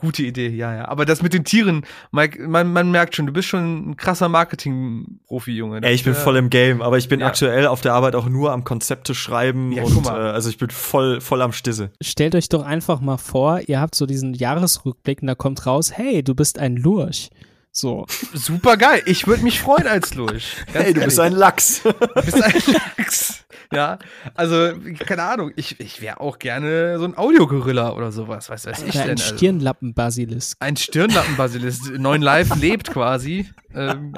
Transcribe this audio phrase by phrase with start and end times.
[0.00, 0.88] Gute Idee, ja, ja.
[0.88, 4.28] Aber das mit den Tieren, Mike, man, man merkt schon, du bist schon ein krasser
[4.28, 5.82] Marketing-Profi, Junge.
[5.82, 6.18] Ey, ich bin ja.
[6.18, 7.26] voll im Game, aber ich bin ja.
[7.26, 10.70] aktuell auf der Arbeit auch nur am Konzepte schreiben ja, und äh, also ich bin
[10.70, 11.90] voll, voll am Stisse.
[12.00, 15.92] Stellt euch doch einfach mal vor, ihr habt so diesen Jahresrückblick und da kommt raus,
[15.94, 17.30] hey, du bist ein Lurch.
[17.72, 18.06] So.
[18.34, 19.02] Super geil.
[19.06, 20.56] Ich würde mich freuen als Lurch.
[20.72, 21.04] Hey, du ehrlich.
[21.04, 21.82] bist ein Lachs.
[21.82, 21.92] Du
[22.22, 22.62] bist ein
[22.96, 23.44] Lachs.
[23.72, 24.00] Ja,
[24.34, 25.52] also, keine Ahnung.
[25.54, 28.50] Ich, ich wäre auch gerne so ein Audiogorilla oder sowas.
[28.50, 29.10] Was weiß ich oder denn?
[29.12, 29.36] Ein also.
[29.36, 30.56] Stirnlappenbasilisk.
[30.60, 31.92] Ein Stirnlappenbasilisk.
[31.98, 33.48] Neun Live lebt quasi.
[33.74, 34.14] Ähm.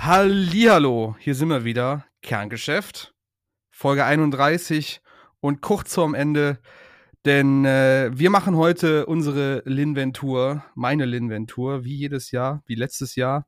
[0.06, 2.04] Hallihallo, hier sind wir wieder.
[2.20, 3.14] Kerngeschäft,
[3.70, 5.00] Folge 31
[5.40, 6.58] und kurz vorm Ende,
[7.24, 13.46] denn äh, wir machen heute unsere Linventur, meine Linventur, wie jedes Jahr, wie letztes Jahr.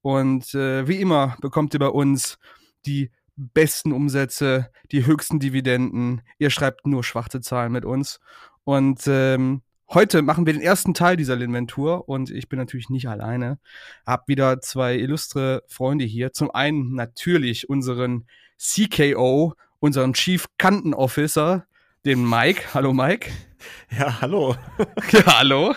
[0.00, 2.38] Und äh, wie immer bekommt ihr bei uns
[2.86, 6.22] die besten Umsätze, die höchsten Dividenden.
[6.38, 8.20] Ihr schreibt nur schwarze Zahlen mit uns.
[8.64, 9.60] Und ähm,
[9.92, 13.58] Heute machen wir den ersten Teil dieser Linventur und ich bin natürlich nicht alleine.
[14.06, 16.32] Hab wieder zwei illustre Freunde hier.
[16.32, 18.24] Zum einen natürlich unseren
[18.56, 21.66] CKO, unseren Chief Kanten Officer,
[22.04, 22.72] den Mike.
[22.72, 23.32] Hallo Mike.
[23.90, 24.54] Ja, hallo.
[25.10, 25.74] ja, hallo.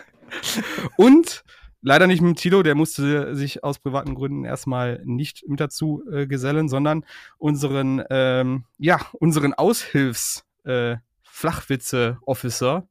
[0.96, 1.44] Und
[1.82, 6.28] leider nicht mit Tilo, der musste sich aus privaten Gründen erstmal nicht mit dazu äh,
[6.28, 7.04] gesellen, sondern
[7.40, 12.88] unseren, ähm, ja, unseren Aushilfs äh, Flachwitze-Officer,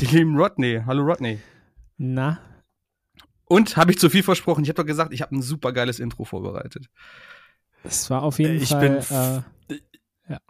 [0.00, 0.82] die lieben Rodney.
[0.86, 1.40] Hallo Rodney.
[1.96, 2.38] Na?
[3.46, 4.64] Und habe ich zu viel versprochen?
[4.64, 6.88] Ich habe doch gesagt, ich habe ein super geiles Intro vorbereitet.
[7.84, 8.80] Es war auf jeden ich Fall.
[8.80, 9.80] Bin äh,
[10.28, 10.40] ja.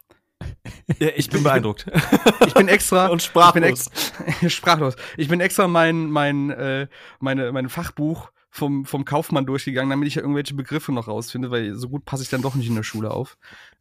[0.98, 1.08] ja.
[1.16, 1.86] ich bin beeindruckt.
[2.46, 3.90] Ich bin extra und sprachlos.
[3.90, 4.94] Ich bin ex, sprachlos.
[5.16, 6.86] Ich bin extra mein mein äh,
[7.18, 11.74] meine mein Fachbuch vom, vom Kaufmann durchgegangen, damit ich ja irgendwelche Begriffe noch rausfinde, weil
[11.74, 13.36] so gut passe ich dann doch nicht in der Schule auf.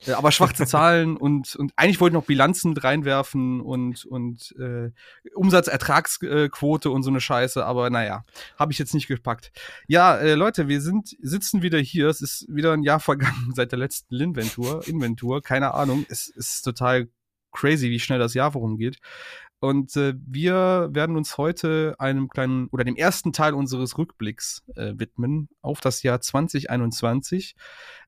[0.07, 4.55] Äh, aber schwarze Zahlen und, und eigentlich wollte ich noch Bilanzen mit reinwerfen und, und
[4.57, 4.89] äh,
[5.35, 8.25] Umsatzertragsquote und so eine Scheiße, aber naja,
[8.57, 9.51] habe ich jetzt nicht gepackt.
[9.87, 12.07] Ja, äh, Leute, wir sind, sitzen wieder hier.
[12.07, 16.03] Es ist wieder ein Jahr vergangen seit der letzten Linventur, Inventur, keine Ahnung.
[16.09, 17.09] Es ist total
[17.51, 18.97] crazy, wie schnell das Jahr vorumgeht.
[19.63, 24.91] Und äh, wir werden uns heute einem kleinen oder dem ersten Teil unseres Rückblicks äh,
[24.97, 27.55] widmen auf das Jahr 2021.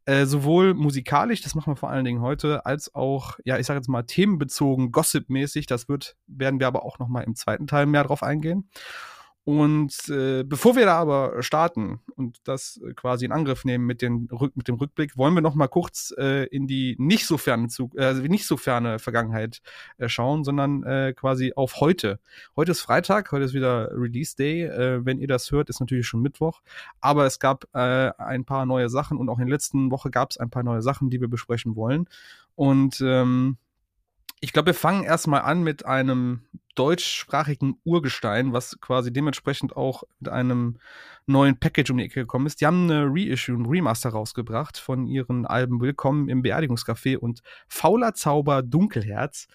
[0.03, 3.77] Äh, sowohl musikalisch, das machen wir vor allen Dingen heute, als auch, ja, ich sage
[3.77, 5.65] jetzt mal themenbezogen, gossipmäßig.
[5.65, 8.69] Das wird, werden wir aber auch noch mal im zweiten Teil mehr drauf eingehen.
[9.45, 14.01] Und äh, bevor wir da aber starten und das äh, quasi in Angriff nehmen mit,
[14.01, 17.67] den mit dem Rückblick, wollen wir noch mal kurz äh, in die nicht so ferne
[17.95, 19.61] äh, also nicht so ferne Vergangenheit
[19.99, 22.19] äh, schauen, sondern äh, quasi auf heute.
[22.55, 24.63] Heute ist Freitag, heute ist wieder Release Day.
[24.63, 26.63] Äh, wenn ihr das hört, ist natürlich schon Mittwoch.
[26.99, 30.31] Aber es gab äh, ein paar neue Sachen und auch in der letzten Woche gab
[30.31, 32.09] es ein paar neue Sachen, die wir besprechen wollen.
[32.55, 33.57] Und ähm,
[34.45, 36.41] ich glaube, wir fangen erstmal an mit einem
[36.75, 40.77] deutschsprachigen Urgestein, was quasi dementsprechend auch mit einem
[41.25, 42.61] neuen Package um die Ecke gekommen ist.
[42.61, 48.13] Die haben eine Reissue, ein Remaster rausgebracht von ihren Alben Willkommen im Beerdigungscafé und Fauler
[48.13, 49.47] Zauber Dunkelherz.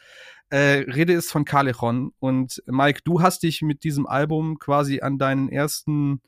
[0.49, 2.11] Äh, Rede ist von Calechon.
[2.19, 6.21] Und Mike, du hast dich mit diesem Album quasi an deinen ersten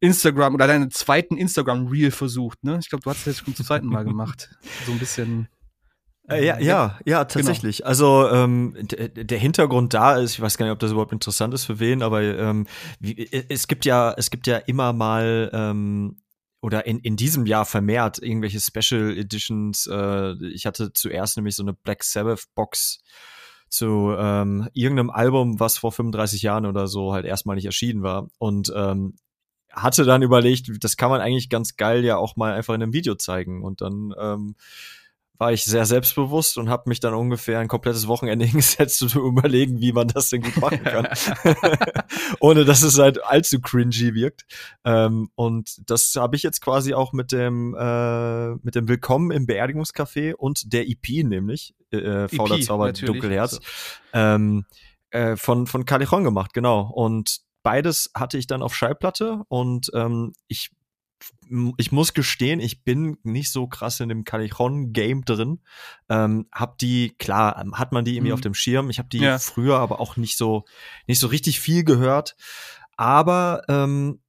[0.00, 2.78] Instagram oder deinen zweiten Instagram-Reel versucht, ne?
[2.80, 4.48] Ich glaube, du hast das jetzt schon zum zweiten Mal gemacht.
[4.86, 5.50] So ein bisschen.
[6.30, 7.78] Äh, ja, ja, ja, tatsächlich.
[7.78, 7.88] Genau.
[7.88, 11.64] Also ähm, der Hintergrund da ist, ich weiß gar nicht, ob das überhaupt interessant ist
[11.64, 12.66] für wen, aber ähm,
[12.98, 16.16] wie, es gibt ja, es gibt ja immer mal ähm,
[16.62, 19.86] oder in, in diesem Jahr vermehrt irgendwelche Special Editions.
[19.86, 23.00] Äh, ich hatte zuerst nämlich so eine Black Sabbath Box
[23.68, 28.28] zu ähm, irgendeinem Album, was vor 35 Jahren oder so halt erstmal nicht erschienen war.
[28.38, 29.14] Und ähm,
[29.72, 32.92] hatte dann überlegt, das kann man eigentlich ganz geil ja auch mal einfach in einem
[32.92, 33.62] Video zeigen.
[33.62, 34.56] Und dann ähm,
[35.40, 39.26] war ich sehr selbstbewusst und habe mich dann ungefähr ein komplettes Wochenende hingesetzt, um zu
[39.26, 41.08] überlegen, wie man das denn gut machen kann.
[42.40, 44.44] Ohne dass es halt allzu cringy wirkt.
[44.84, 49.46] Ähm, und das habe ich jetzt quasi auch mit dem, äh, mit dem Willkommen im
[49.46, 53.60] Beerdigungscafé und der EP nämlich, äh, Fauler EP, Zauber Dunkelherz, so.
[54.12, 54.66] ähm,
[55.08, 56.82] äh, von, von Callejon gemacht, genau.
[56.82, 60.70] Und beides hatte ich dann auf Schallplatte und ähm, ich
[61.78, 65.60] ich muss gestehen, ich bin nicht so krass in dem Callejon-Game drin.
[66.08, 68.34] Ähm, hab die, klar, ähm, hat man die irgendwie mhm.
[68.34, 68.90] auf dem Schirm.
[68.90, 69.38] Ich habe die ja.
[69.38, 70.64] früher aber auch nicht so,
[71.06, 72.36] nicht so richtig viel gehört.
[72.96, 74.20] Aber ähm,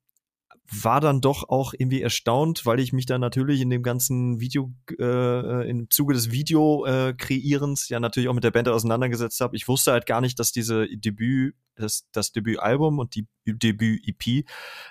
[0.71, 4.73] war dann doch auch irgendwie erstaunt, weil ich mich dann natürlich in dem ganzen Video,
[4.97, 9.55] äh, im Zuge des Video-Kreierens äh, ja natürlich auch mit der Band auseinandergesetzt habe.
[9.55, 14.45] Ich wusste halt gar nicht, dass diese Debüt, das, das Debütalbum und die Debüt-EP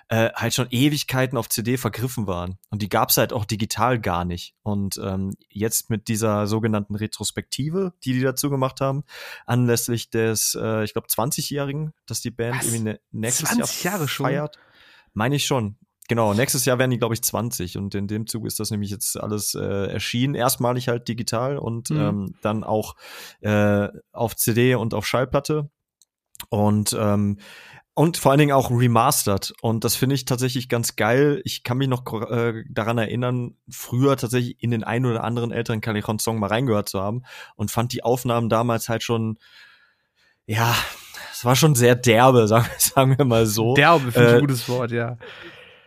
[0.08, 2.58] äh, halt schon Ewigkeiten auf CD vergriffen waren.
[2.68, 4.54] Und die gab's halt auch digital gar nicht.
[4.62, 9.04] Und ähm, jetzt mit dieser sogenannten Retrospektive, die die dazu gemacht haben,
[9.46, 12.66] anlässlich des, äh, ich glaube, 20-Jährigen, dass die Band Was?
[12.66, 14.26] irgendwie ne, nächstes 20 Jahr Jahre schon?
[15.12, 15.76] Meine ich schon.
[16.08, 18.90] Genau, nächstes Jahr werden die, glaube ich, 20 und in dem Zug ist das nämlich
[18.90, 20.34] jetzt alles äh, erschienen.
[20.34, 21.96] Erstmalig halt digital und Mhm.
[22.00, 22.96] ähm, dann auch
[23.42, 25.70] äh, auf CD und auf Schallplatte.
[26.48, 27.38] Und ähm,
[27.94, 29.52] und vor allen Dingen auch remastered.
[29.60, 31.42] Und das finde ich tatsächlich ganz geil.
[31.44, 35.80] Ich kann mich noch äh, daran erinnern, früher tatsächlich in den einen oder anderen älteren
[35.82, 37.24] Callejon-Song mal reingehört zu haben
[37.56, 39.38] und fand die Aufnahmen damals halt schon,
[40.46, 40.74] ja,
[41.32, 43.74] es war schon sehr derbe, sagen, sagen wir mal so.
[43.74, 45.16] Derbe, finde ich Äh, ein gutes Wort, ja.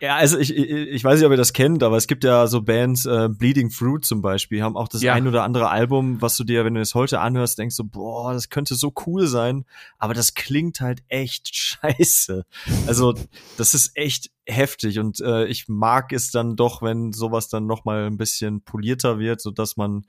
[0.00, 2.46] Ja, also ich, ich, ich weiß nicht, ob ihr das kennt, aber es gibt ja
[2.46, 5.14] so Bands, äh, Bleeding Fruit zum Beispiel, haben auch das Ja.
[5.14, 8.34] ein oder andere Album, was du dir, wenn du es heute anhörst, denkst so, boah,
[8.34, 9.64] das könnte so cool sein,
[9.98, 12.44] aber das klingt halt echt scheiße.
[12.86, 13.14] Also
[13.56, 17.86] das ist echt heftig und äh, ich mag es dann doch, wenn sowas dann noch
[17.86, 20.04] mal ein bisschen polierter wird, so dass man,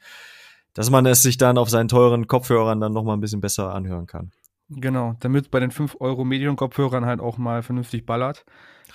[0.74, 3.74] dass man es sich dann auf seinen teuren Kopfhörern dann noch mal ein bisschen besser
[3.74, 4.32] anhören kann.
[4.70, 8.46] Genau, damit bei den 5 Euro Medium-Kopfhörern halt auch mal vernünftig ballert.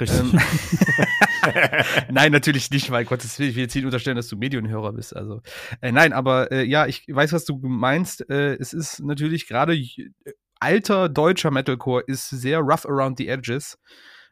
[0.00, 0.18] Richtig.
[0.20, 0.32] Ähm,
[2.10, 5.14] nein, natürlich nicht, weil Gottes Willen, ich will jetzt nicht unterstellen, dass du Medienhörer bist.
[5.14, 5.42] Also,
[5.80, 8.28] äh, nein, aber äh, ja, ich weiß, was du meinst.
[8.28, 10.10] Äh, es ist natürlich gerade j-
[10.58, 13.78] alter deutscher Metalcore ist sehr rough around the edges.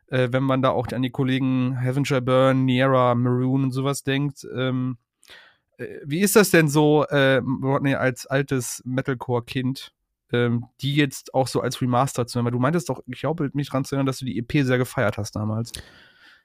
[0.08, 4.02] Äh, wenn man da auch an die Kollegen Heaven Shall Burn, Niera, Maroon und sowas
[4.02, 4.46] denkt.
[4.56, 4.98] Ähm,
[5.78, 9.92] äh, wie ist das denn so, äh, Rodney, als altes Metalcore-Kind?
[10.32, 12.46] Ähm, die jetzt auch so als Remaster zu nehmen.
[12.46, 14.78] Weil du meintest doch, ich glaube, mich dran zu erinnern, dass du die EP sehr
[14.78, 15.72] gefeiert hast damals.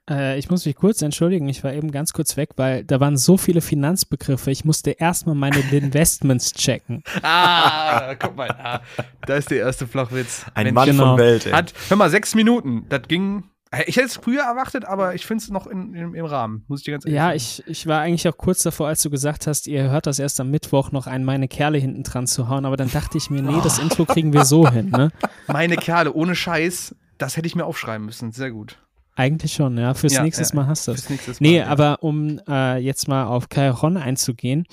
[0.08, 3.16] Äh, ich muss mich kurz entschuldigen, ich war eben ganz kurz weg, weil da waren
[3.16, 4.50] so viele Finanzbegriffe.
[4.50, 7.02] Ich musste erstmal meine Investments checken.
[7.22, 8.80] Ah, guck mal, ah,
[9.26, 10.44] da ist der erste Flachwitz.
[10.54, 11.04] Ein Mensch, Mann genau.
[11.10, 11.52] von Welt, ey.
[11.52, 12.86] Hat, hör mal, sechs Minuten.
[12.88, 13.44] Das ging.
[13.86, 16.80] Ich hätte es früher erwartet, aber ich finde es noch in, im, im Rahmen, muss
[16.80, 17.36] ich dir ganz ehrlich Ja, sagen.
[17.36, 20.40] ich, ich war eigentlich auch kurz davor, als du gesagt hast, ihr hört das erst
[20.40, 23.42] am Mittwoch noch einen meine Kerle hinten dran zu hauen, aber dann dachte ich mir,
[23.42, 25.10] nee, das Intro kriegen wir so hin, ne?
[25.46, 28.32] Meine Kerle, ohne Scheiß, das hätte ich mir aufschreiben müssen.
[28.32, 28.78] Sehr gut.
[29.16, 29.94] Eigentlich schon, ja.
[29.94, 31.66] Fürs Ja, nächstes ja, Mal hast du nächste Nee, ja.
[31.68, 34.66] aber um äh, jetzt mal auf Cajon einzugehen,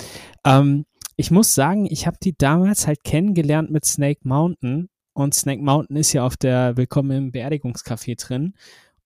[0.46, 5.62] ähm, ich muss sagen, ich habe die damals halt kennengelernt mit Snake Mountain und Snake
[5.62, 8.54] Mountain ist ja auf der Willkommen im Beerdigungscafé drin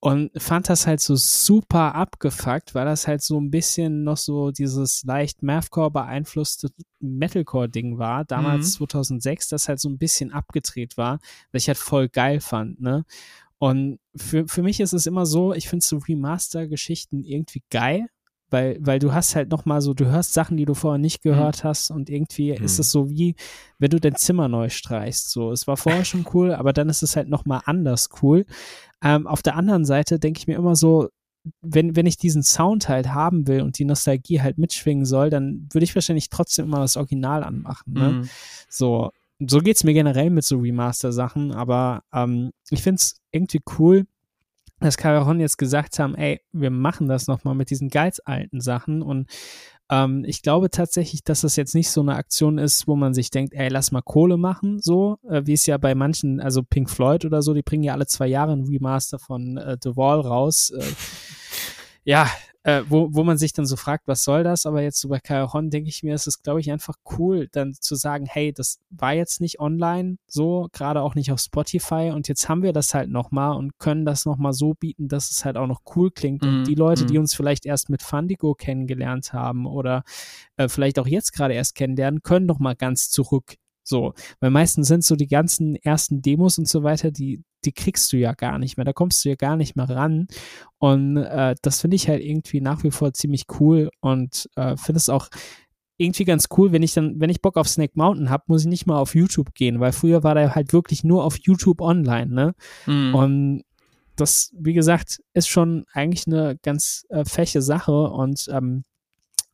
[0.05, 4.51] und fand das halt so super abgefuckt, weil das halt so ein bisschen noch so
[4.51, 6.69] dieses leicht Mathcore beeinflusste
[6.99, 11.17] Metalcore-Ding war, damals 2006, das halt so ein bisschen abgedreht war,
[11.51, 13.03] was ich halt voll geil fand, ne?
[13.57, 18.05] Und für, für mich ist es immer so, ich finde so Remaster-Geschichten irgendwie geil,
[18.51, 21.63] weil, weil du hast halt nochmal so, du hörst Sachen, die du vorher nicht gehört
[21.63, 22.63] hast und irgendwie Mhm.
[22.63, 23.35] ist es so wie,
[23.79, 25.31] wenn du dein Zimmer neu streichst.
[25.31, 28.45] So, es war vorher schon cool, aber dann ist es halt nochmal anders cool.
[29.05, 31.09] Ähm, auf der anderen Seite denke ich mir immer so,
[31.61, 35.69] wenn, wenn ich diesen Sound halt haben will und die Nostalgie halt mitschwingen soll, dann
[35.71, 37.93] würde ich wahrscheinlich trotzdem immer das Original anmachen.
[37.93, 38.09] Ne?
[38.09, 38.29] Mhm.
[38.67, 44.05] So, so geht's mir generell mit so Remaster-Sachen, aber ähm, ich find's irgendwie cool,
[44.79, 49.03] dass Caron jetzt gesagt haben, ey, wir machen das nochmal mit diesen ganz alten Sachen
[49.03, 49.29] und
[49.89, 53.29] ähm, ich glaube tatsächlich, dass das jetzt nicht so eine Aktion ist, wo man sich
[53.29, 56.89] denkt, ey, lass mal Kohle machen, so, äh, wie es ja bei manchen, also Pink
[56.89, 60.21] Floyd oder so, die bringen ja alle zwei Jahre ein Remaster von äh, The Wall
[60.21, 60.71] raus.
[60.71, 60.83] Äh,
[62.03, 62.29] ja,
[62.65, 64.65] äh, wo, wo man sich dann so fragt, was soll das?
[64.65, 67.75] Aber jetzt so bei Cajon denke ich mir, es ist, glaube ich, einfach cool, dann
[67.75, 72.27] zu sagen, hey, das war jetzt nicht online so, gerade auch nicht auf Spotify und
[72.27, 75.57] jetzt haben wir das halt nochmal und können das nochmal so bieten, dass es halt
[75.57, 76.41] auch noch cool klingt.
[76.41, 77.21] Mhm, Und die Leute, die mhm.
[77.21, 80.03] uns vielleicht erst mit Fundigo kennengelernt haben oder
[80.57, 83.57] äh, vielleicht auch jetzt gerade erst kennenlernen, können noch mal ganz zurück.
[83.87, 88.11] So, weil meistens sind so die ganzen ersten Demos und so weiter, die, die kriegst
[88.11, 90.27] du ja gar nicht mehr, da kommst du ja gar nicht mehr ran.
[90.79, 94.97] Und äh, das finde ich halt irgendwie nach wie vor ziemlich cool und äh, finde
[94.97, 95.29] es auch
[95.97, 98.67] irgendwie ganz cool, wenn ich dann, wenn ich Bock auf Snake Mountain habe, muss ich
[98.67, 102.33] nicht mal auf YouTube gehen, weil früher war der halt wirklich nur auf YouTube online,
[102.33, 102.55] ne?
[102.85, 103.15] Mhm.
[103.15, 103.61] Und
[104.15, 108.83] das, wie gesagt, ist schon eigentlich eine ganz äh, freche Sache und ähm,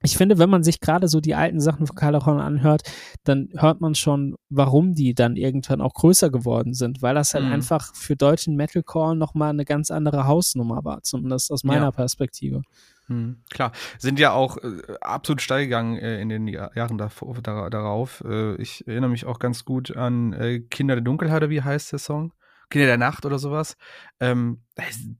[0.03, 2.84] ich finde, wenn man sich gerade so die alten Sachen von Calderon anhört,
[3.24, 7.46] dann hört man schon, warum die dann irgendwann auch größer geworden sind, weil das halt
[7.46, 7.51] Mhm.
[7.51, 11.91] einfach für deutschen Metalcore nochmal eine ganz andere Hausnummer war, zumindest aus meiner Ja.
[11.91, 12.62] Perspektive.
[13.08, 17.36] Hm, klar, sind ja auch äh, absolut steil gegangen äh, in den Jahr, Jahren davor,
[17.41, 18.24] dar, darauf.
[18.25, 22.00] Äh, ich erinnere mich auch ganz gut an äh, Kinder der Dunkelheit, wie heißt der
[22.00, 22.31] Song?
[22.70, 23.75] Kinder der Nacht oder sowas.
[24.22, 24.62] Ähm,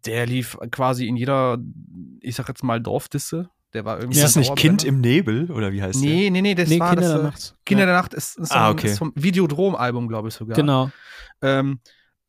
[0.06, 1.58] der lief quasi in jeder,
[2.22, 3.50] ich sag jetzt mal, Dorfdisse.
[3.74, 4.18] Der war irgendwie.
[4.20, 6.32] Ist das nicht Kind im Nebel oder wie heißt nee, der?
[6.32, 7.56] Nee, nee, das nee, war Kinder das, der Nacht.
[7.66, 7.86] Kinder ja.
[7.88, 8.88] der Nacht ist, ist, Ah, ein, okay.
[8.88, 10.56] ist vom Videodrom-Album, glaube ich sogar.
[10.56, 10.92] Genau.
[11.42, 11.80] Ähm,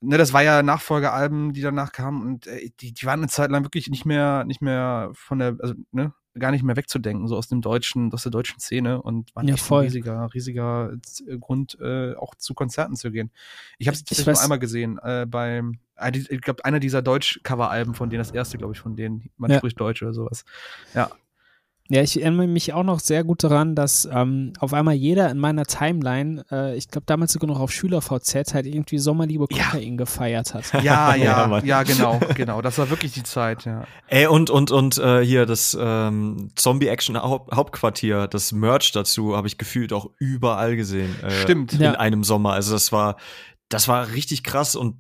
[0.00, 3.50] ne, das war ja Nachfolgealben, die danach kamen und äh, die, die waren eine Zeit
[3.50, 7.36] lang wirklich nicht mehr, nicht mehr von der, also ne, gar nicht mehr wegzudenken, so
[7.36, 9.80] aus dem deutschen, aus der deutschen Szene und waren Ja, echt voll.
[9.82, 10.92] ein riesiger, riesiger
[11.26, 13.30] äh, Grund, äh, auch zu Konzerten zu gehen.
[13.78, 18.08] Ich habe es nur einmal gesehen, äh, beim, äh, ich glaube, einer dieser Deutsch-Cover-Alben von
[18.08, 19.58] denen, das erste, glaube ich, von denen, man Ja.
[19.58, 20.44] spricht Deutsch oder sowas.
[20.94, 21.10] Ja,
[21.94, 25.38] Ja, ich erinnere mich auch noch sehr gut daran, dass ähm, auf einmal jeder in
[25.38, 29.64] meiner Timeline, äh, ich glaube damals sogar noch auf Schüler-VZ, halt irgendwie Sommerliebe Ja.
[29.66, 30.72] Kokain gefeiert hat.
[30.82, 32.62] ja, Ja, ja, ja, genau, genau.
[32.62, 33.84] Das war wirklich die Zeit, ja.
[34.08, 39.92] Ey, und, und, und äh, hier das ähm, Zombie-Action-Hauptquartier, das Merch dazu, habe ich gefühlt
[39.92, 41.14] auch überall gesehen.
[41.22, 41.74] Äh, Stimmt.
[41.74, 41.92] In Ja.
[41.92, 42.52] einem Sommer.
[42.52, 43.16] Also das war,
[43.68, 44.96] das war richtig krass und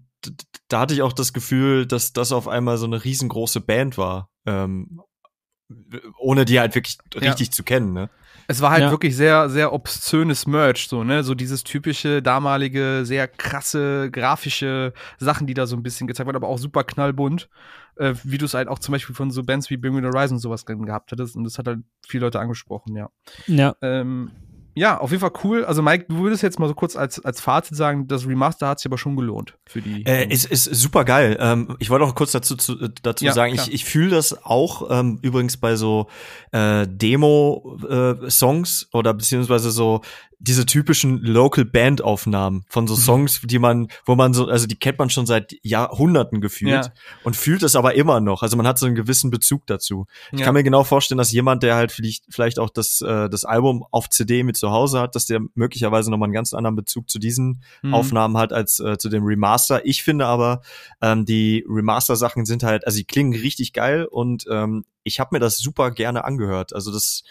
[0.68, 4.28] da hatte ich auch das Gefühl, dass das auf einmal so eine riesengroße Band war.
[4.46, 5.00] Ähm,
[6.18, 7.20] ohne die halt wirklich Ja.
[7.20, 8.10] richtig zu kennen, ne?
[8.48, 8.90] Es war halt Ja.
[8.90, 11.22] wirklich sehr, sehr obszönes Merch, so, ne?
[11.22, 16.36] So dieses typische, damalige, sehr krasse, grafische Sachen, die da so ein bisschen gezeigt werden,
[16.36, 17.48] aber auch super knallbunt.
[17.96, 20.06] Äh, wie du es halt auch zum Beispiel von so Bands wie Bring Me the
[20.06, 21.36] Horizon und sowas gehabt hattest.
[21.36, 23.10] Und das hat halt viele Leute angesprochen, ja.
[23.46, 23.76] Ja.
[23.82, 24.30] Ähm,
[24.74, 25.64] ja, auf jeden Fall cool.
[25.64, 28.80] Also, Mike, du würdest jetzt mal so kurz als, als Fazit sagen, das Remaster hat
[28.80, 30.04] sich aber schon gelohnt für die.
[30.06, 31.36] Äh, ist, ist super geil.
[31.40, 33.66] Ähm, ich wollte auch kurz dazu, zu, äh, dazu Ja, sagen, klar.
[33.66, 36.08] ich, ich fühle das auch ähm, übrigens bei so
[36.52, 40.00] äh, Demo-Songs oder beziehungsweise so
[40.44, 42.88] diese typischen Local Band Aufnahmen von Mhm.
[42.88, 46.72] so Songs, die man, wo man so, also die kennt man schon seit Jahrhunderten gefühlt
[46.86, 46.92] Ja.
[47.22, 48.42] und fühlt es aber immer noch.
[48.42, 50.06] Also man hat so einen gewissen Bezug dazu.
[50.32, 50.46] Ich Ja.
[50.46, 53.84] kann mir genau vorstellen, dass jemand, der halt vielleicht, vielleicht auch das, äh, das Album
[53.92, 57.20] auf CD mit zu Hause hat, dass der möglicherweise nochmal einen ganz anderen Bezug zu
[57.20, 57.94] diesen Mhm.
[57.94, 59.86] Aufnahmen hat als äh, zu dem Remaster.
[59.86, 60.62] Ich finde aber,
[61.00, 65.40] ähm, die Remaster-Sachen sind halt, also die klingen richtig geil und ähm, ich habe mir
[65.40, 66.72] das super gerne angehört.
[66.74, 67.22] Also das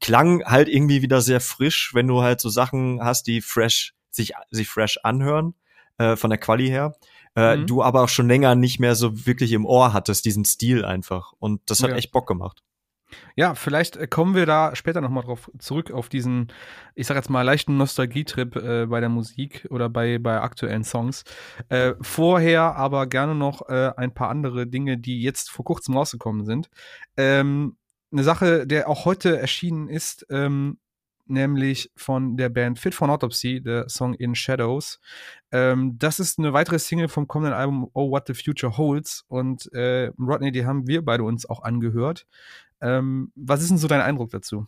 [0.00, 4.32] klang halt irgendwie wieder sehr frisch, wenn du halt so Sachen hast, die fresh, sich,
[4.50, 5.54] sich fresh anhören,
[5.98, 6.94] äh, von der Quali her.
[7.34, 7.66] Äh, Mhm.
[7.66, 11.32] Du aber auch schon länger nicht mehr so wirklich im Ohr hattest, diesen Stil einfach.
[11.38, 11.96] Und das hat Ja.
[11.96, 12.62] echt Bock gemacht.
[13.36, 16.48] Ja, vielleicht äh, kommen wir da später nochmal drauf zurück, auf diesen,
[16.94, 21.22] ich sag jetzt mal, leichten Nostalgietrip äh, bei der Musik oder bei, bei aktuellen Songs.
[21.68, 26.44] Äh, vorher aber gerne noch äh, ein paar andere Dinge, die jetzt vor kurzem rausgekommen
[26.46, 26.68] sind.
[27.16, 27.76] Ähm,
[28.16, 30.78] eine Sache, der auch heute erschienen ist, ähm,
[31.26, 35.00] nämlich von der Band Fit for an Autopsy, der Song In Shadows.
[35.52, 39.70] Ähm, das ist eine weitere Single vom kommenden Album Oh What the Future Holds und
[39.74, 42.26] äh, Rodney, die haben wir beide uns auch angehört.
[42.80, 44.66] Ähm, was ist denn so dein Eindruck dazu?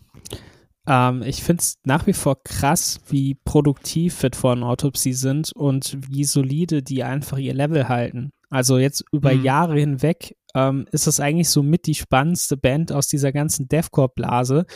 [0.86, 5.52] Ähm, ich finde es nach wie vor krass, wie produktiv Fit for an Autopsy sind
[5.54, 8.30] und wie solide die einfach ihr Level halten.
[8.50, 9.44] Also jetzt über Mhm.
[9.44, 14.66] Jahre hinweg ähm, ist das eigentlich so mit die spannendste Band aus dieser ganzen Deathcore-Blase,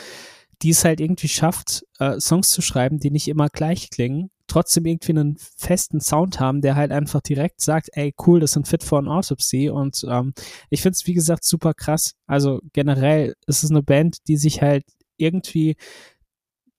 [0.61, 4.85] die es halt irgendwie schafft, äh, Songs zu schreiben, die nicht immer gleich klingen, trotzdem
[4.85, 8.83] irgendwie einen festen Sound haben, der halt einfach direkt sagt, ey, cool, das sind Fit
[8.83, 10.33] for an Autopsy und ähm,
[10.69, 12.13] ich finde es, wie gesagt, super krass.
[12.27, 14.85] Also generell ist es eine Band, die sich halt
[15.17, 15.75] irgendwie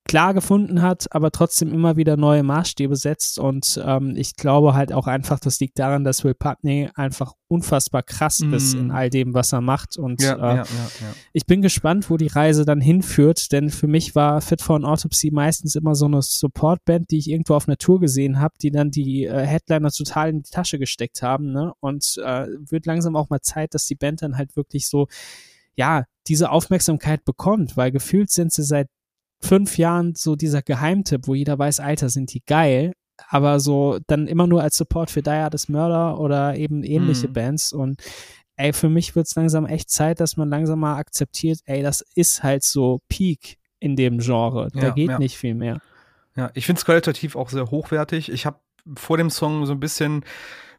[0.06, 4.92] klar gefunden hat, aber trotzdem immer wieder neue Maßstäbe setzt und ähm, ich glaube halt
[4.92, 8.54] auch einfach, das liegt daran, dass Will Putney einfach unfassbar krass Mm.
[8.54, 11.14] ist in all dem, was er macht und Ja, äh, ja, ja, ja.
[11.32, 14.84] ich bin gespannt, wo die Reise dann hinführt, denn für mich war Fit for an
[14.84, 18.70] Autopsy meistens immer so eine Supportband, die ich irgendwo auf einer Tour gesehen habe, die
[18.70, 21.72] dann die äh, Headliner total in die Tasche gesteckt haben, ne?
[21.80, 25.06] Und äh, wird langsam auch mal Zeit, dass die Band dann halt wirklich so,
[25.76, 28.88] ja, diese Aufmerksamkeit bekommt, weil gefühlt sind sie seit
[29.44, 32.92] fünf Jahren so dieser Geheimtipp, wo jeder weiß, Alter, sind die geil,
[33.28, 37.32] aber so dann immer nur als Support für Die Hard Murder oder eben ähnliche Mhm.
[37.32, 38.02] Bands und
[38.56, 42.42] ey, für mich wird's langsam echt Zeit, dass man langsam mal akzeptiert, ey, das ist
[42.42, 44.68] halt so Peak in dem Genre.
[44.72, 45.18] Da Ja, geht ja.
[45.18, 45.80] nicht viel mehr.
[46.36, 48.30] Ja, ich finde es qualitativ auch sehr hochwertig.
[48.30, 48.58] Ich habe
[48.96, 50.24] vor dem Song so ein bisschen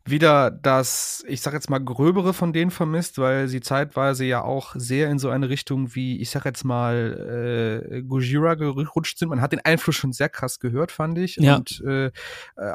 [0.07, 4.75] wieder das, ich sag jetzt mal, gröbere von denen vermisst, weil sie zeitweise ja auch
[4.75, 9.29] sehr in so eine Richtung wie, ich sag jetzt mal, äh, Gojira gerutscht sind.
[9.29, 11.37] Man hat den Einfluss schon sehr krass gehört, fand ich.
[11.37, 11.55] Ja.
[11.55, 12.11] Und äh, äh,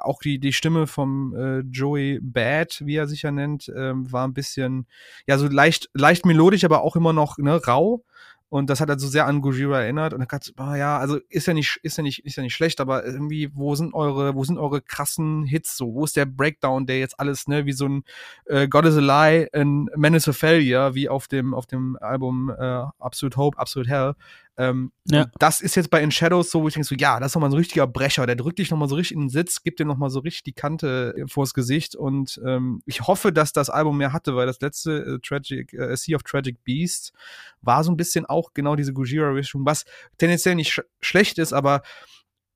[0.01, 4.27] auch die, die Stimme vom äh, Joey Bad, wie er sich ja nennt, ähm, war
[4.27, 4.87] ein bisschen,
[5.27, 8.05] ja, so leicht, leicht melodisch, aber auch immer noch ne, rau.
[8.51, 10.13] Und das hat also sehr an Gojira erinnert.
[10.13, 12.43] Und dann kannst du, ah ja, also ist ja nicht, ist ja nicht, ist ja
[12.43, 15.95] nicht schlecht, aber irgendwie, wo sind eure, wo sind eure krassen Hits so?
[15.95, 18.03] Wo ist der Breakdown, der jetzt alles, ne, wie so ein
[18.47, 21.97] äh, God is a Lie, ein Man is a Failure, wie auf dem, auf dem
[22.01, 24.15] Album äh, Absolute Hope, Absolute Hell.
[24.61, 25.27] Ähm, ja.
[25.39, 27.51] Das ist jetzt bei In Shadows so, wo ich denke so, ja, das ist nochmal
[27.51, 28.27] so ein richtiger Brecher.
[28.27, 30.53] Der drückt dich nochmal so richtig in den Sitz, gibt dir nochmal so richtig die
[30.53, 31.97] Kante äh, vors Gesicht.
[31.97, 35.97] Und ähm, ich hoffe, dass das Album mehr hatte, weil das letzte äh, Tragic, äh,
[35.97, 37.15] Sea of Tragic Beast
[37.63, 39.87] war so ein bisschen auch genau diese Gujira-Richtung, was
[40.19, 41.81] tendenziell nicht sch schlecht ist, aber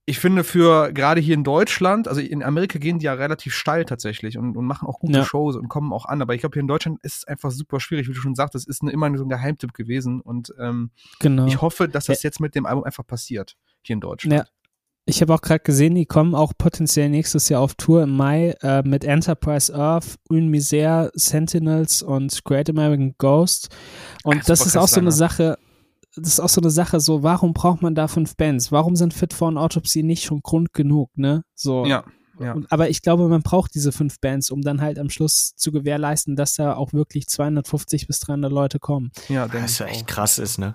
[0.07, 3.87] ich finde für gerade hier in Deutschland, also in Amerika gehen die ja relativ steil
[3.87, 5.25] tatsächlich und, und machen auch gute ja.
[5.25, 6.21] Shows und kommen auch an.
[6.21, 8.55] Aber ich glaube, hier in Deutschland ist es einfach super schwierig, wie du schon sagst,
[8.55, 10.21] das ist eine, immer so ein Geheimtipp gewesen.
[10.21, 11.47] Und ähm, genau.
[11.47, 14.35] ich hoffe, dass das jetzt mit dem Album einfach passiert, hier in Deutschland.
[14.35, 14.45] Ja.
[15.07, 18.55] Ich habe auch gerade gesehen, die kommen auch potenziell nächstes Jahr auf Tour im Mai
[18.63, 23.69] äh, mit Enterprise Earth, Une Misère, Sentinels und Great American Ghost.
[24.23, 25.59] Und ja, das ist auch so eine Sache,
[26.17, 28.73] das ist auch so eine Sache, so, warum braucht man da fünf Bands?
[28.73, 31.43] Warum sind Fit for an Autopsy nicht schon Grund genug, ne?
[31.55, 31.85] So.
[31.85, 32.05] Ja.
[32.41, 32.53] Ja.
[32.53, 35.71] Und, aber ich glaube, man braucht diese fünf Bands, um dann halt am Schluss zu
[35.71, 39.13] gewährleisten, dass da auch wirklich 250 bis 300 Leute kommen.
[39.29, 40.75] Ja, das ja echt krass ist, ne?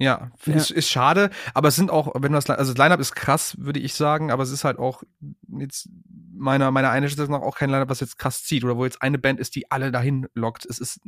[0.00, 0.54] Ja, ja.
[0.54, 3.54] Ist, ist schade, aber es sind auch, wenn du das, also das Line-Up ist krass,
[3.58, 5.02] würde ich sagen, aber es ist halt auch
[5.58, 5.90] jetzt
[6.32, 9.18] meiner, meiner Einschätzung nach auch kein Line-Up, was jetzt krass zieht oder wo jetzt eine
[9.18, 10.64] Band ist, die alle dahin lockt.
[10.64, 11.00] Es ist,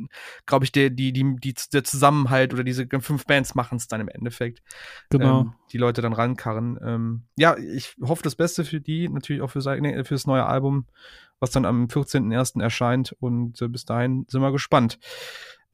[0.45, 3.99] glaube ich, der, die, die, die, der Zusammenhalt oder diese fünf Bands machen es dann
[3.99, 4.61] im Endeffekt.
[5.09, 5.41] Genau.
[5.41, 6.79] Ähm, die Leute dann rankarren.
[6.85, 10.45] Ähm, ja, ich hoffe das Beste für die, natürlich auch für, nee, für das neue
[10.45, 10.85] Album,
[11.39, 12.61] was dann am 14.01.
[12.61, 14.99] erscheint und äh, bis dahin sind wir gespannt.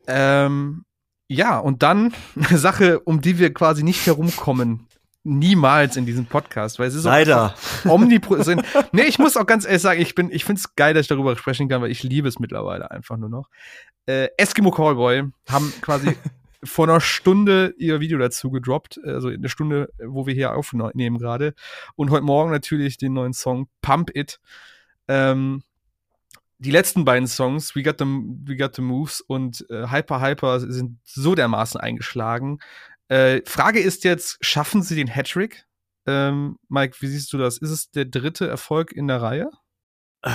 [0.07, 0.85] Ähm,
[1.29, 4.88] ja, und dann eine Sache, um die wir quasi nicht herumkommen.
[5.24, 7.53] Niemals in diesem Podcast, weil es ist Leider.
[7.86, 8.63] omnipräsent.
[8.93, 11.07] nee, ich muss auch ganz ehrlich sagen, ich bin, ich finde es geil, dass ich
[11.07, 13.50] darüber sprechen kann, weil ich liebe es mittlerweile einfach nur noch.
[14.07, 16.17] Äh, Eskimo Callboy haben quasi
[16.63, 21.53] vor einer Stunde ihr Video dazu gedroppt, also eine Stunde, wo wir hier aufnehmen gerade.
[21.95, 24.39] Und heute Morgen natürlich den neuen Song Pump It.
[25.07, 25.63] Ähm,
[26.60, 30.60] die letzten beiden Songs, We Got the, We Got the Moves und äh, Hyper Hyper,
[30.60, 32.60] sind so dermaßen eingeschlagen.
[33.08, 35.66] Äh, Frage ist jetzt, schaffen sie den Hattrick?
[36.06, 37.58] Ähm, Mike, wie siehst du das?
[37.58, 39.50] Ist es der dritte Erfolg in der Reihe?
[40.22, 40.32] Äh,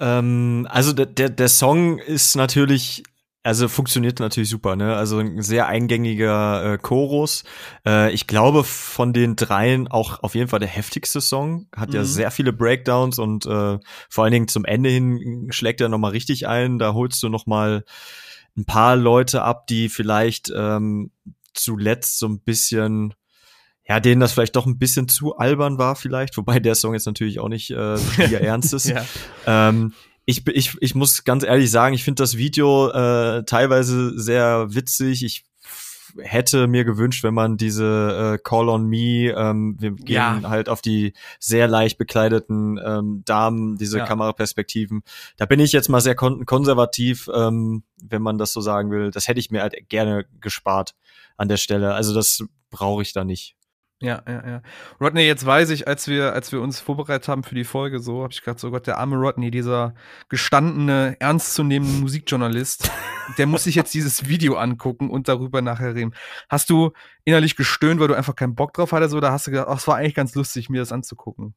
[0.00, 3.02] ähm, also der, der, der Song ist natürlich
[3.46, 4.96] also funktioniert natürlich super, ne?
[4.96, 7.44] Also ein sehr eingängiger äh, Chorus.
[7.86, 11.68] Äh, ich glaube von den dreien auch auf jeden Fall der heftigste Song.
[11.74, 11.94] Hat mhm.
[11.94, 13.78] ja sehr viele Breakdowns und äh,
[14.10, 16.80] vor allen Dingen zum Ende hin schlägt er nochmal richtig ein.
[16.80, 17.84] Da holst du nochmal
[18.56, 21.12] ein paar Leute ab, die vielleicht ähm,
[21.54, 23.14] zuletzt so ein bisschen
[23.88, 27.06] ja, denen das vielleicht doch ein bisschen zu albern war, vielleicht, wobei der Song jetzt
[27.06, 27.96] natürlich auch nicht äh,
[28.28, 28.88] ihr ernst ist.
[28.88, 29.04] ja.
[29.46, 29.92] ähm,
[30.26, 35.24] ich, ich, ich muss ganz ehrlich sagen, ich finde das Video äh, teilweise sehr witzig.
[35.24, 35.44] Ich
[36.18, 40.42] hätte mir gewünscht, wenn man diese äh, Call on Me, ähm, wir gehen ja.
[40.44, 44.06] halt auf die sehr leicht bekleideten ähm, Damen, diese ja.
[44.06, 45.02] Kameraperspektiven.
[45.36, 49.10] Da bin ich jetzt mal sehr kon konservativ, ähm, wenn man das so sagen will.
[49.10, 50.94] Das hätte ich mir halt gerne gespart
[51.36, 51.94] an der Stelle.
[51.94, 53.55] Also das brauche ich da nicht.
[54.02, 54.62] Ja, ja, ja.
[55.00, 58.22] Rodney, jetzt weiß ich, als wir, als wir uns vorbereitet haben für die Folge, so
[58.22, 59.94] habe ich gedacht, so Gott, der arme Rodney, dieser
[60.28, 62.90] gestandene, ernstzunehmende Musikjournalist,
[63.38, 66.14] der muss sich jetzt dieses Video angucken und darüber nachher reden.
[66.50, 66.92] Hast du
[67.24, 69.88] innerlich gestöhnt, weil du einfach keinen Bock drauf hattest, oder hast du gedacht, ach, es
[69.88, 71.54] war eigentlich ganz lustig, mir das anzugucken?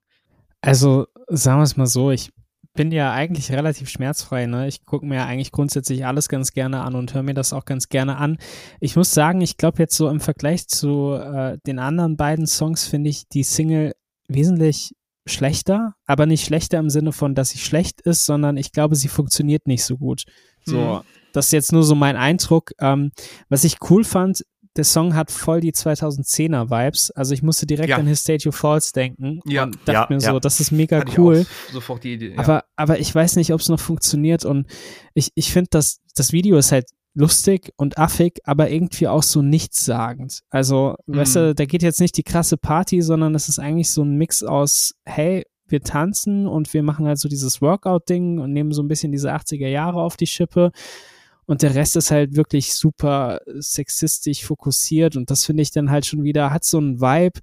[0.61, 2.31] Also, sagen wir es mal so, ich
[2.73, 4.45] bin ja eigentlich relativ schmerzfrei.
[4.45, 4.67] Ne?
[4.67, 7.65] Ich gucke mir ja eigentlich grundsätzlich alles ganz gerne an und höre mir das auch
[7.65, 8.37] ganz gerne an.
[8.79, 12.85] Ich muss sagen, ich glaube jetzt so im Vergleich zu äh, den anderen beiden Songs
[12.85, 13.93] finde ich die Single
[14.27, 14.93] wesentlich
[15.25, 19.07] schlechter, aber nicht schlechter im Sinne von, dass sie schlecht ist, sondern ich glaube, sie
[19.07, 20.23] funktioniert nicht so gut.
[20.65, 21.01] So, mhm.
[21.33, 22.71] das ist jetzt nur so mein Eindruck.
[22.79, 23.11] Ähm,
[23.47, 24.43] was ich cool fand,
[24.79, 27.11] der Song hat voll die 2010er Vibes.
[27.11, 27.97] Also ich musste direkt ja.
[27.97, 29.63] an His State You Falls denken ja.
[29.63, 31.45] und dachte ja, mir so, das ist mega Hatte cool.
[31.69, 32.33] sofort die Idee.
[32.37, 34.67] Aber, aber ich weiß nicht, ob es noch funktioniert und
[35.13, 39.41] ich, ich finde, dass das Video ist halt lustig und affig, aber irgendwie auch so
[39.41, 40.43] nichtssagend.
[40.49, 41.17] Also, mhm.
[41.17, 44.15] weißt du, da geht jetzt nicht die krasse Party, sondern es ist eigentlich so ein
[44.15, 48.81] Mix aus, hey, wir tanzen und wir machen halt so dieses Workout-Ding und nehmen so
[48.81, 50.71] ein bisschen diese 80er Jahre auf die Schippe
[51.49, 56.05] und der Rest ist halt wirklich super sexistisch fokussiert und das finde ich dann halt
[56.05, 57.39] schon wieder, hat so einen Vibe,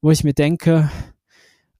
[0.00, 0.92] wo ich mir denke,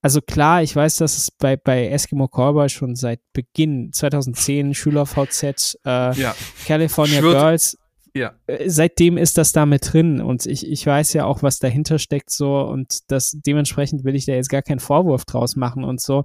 [0.03, 5.07] also klar, ich weiß, dass es bei, bei Eskimo Callboy schon seit Beginn 2010 Schüler
[5.07, 6.35] VZ, äh, ja.
[6.67, 7.35] California Schwört.
[7.35, 7.79] Girls,
[8.13, 8.35] ja.
[8.49, 12.01] Äh, seitdem ist das da mit drin und ich, ich weiß ja auch, was dahinter
[12.01, 16.01] steckt so und das dementsprechend will ich da jetzt gar keinen Vorwurf draus machen und
[16.01, 16.25] so,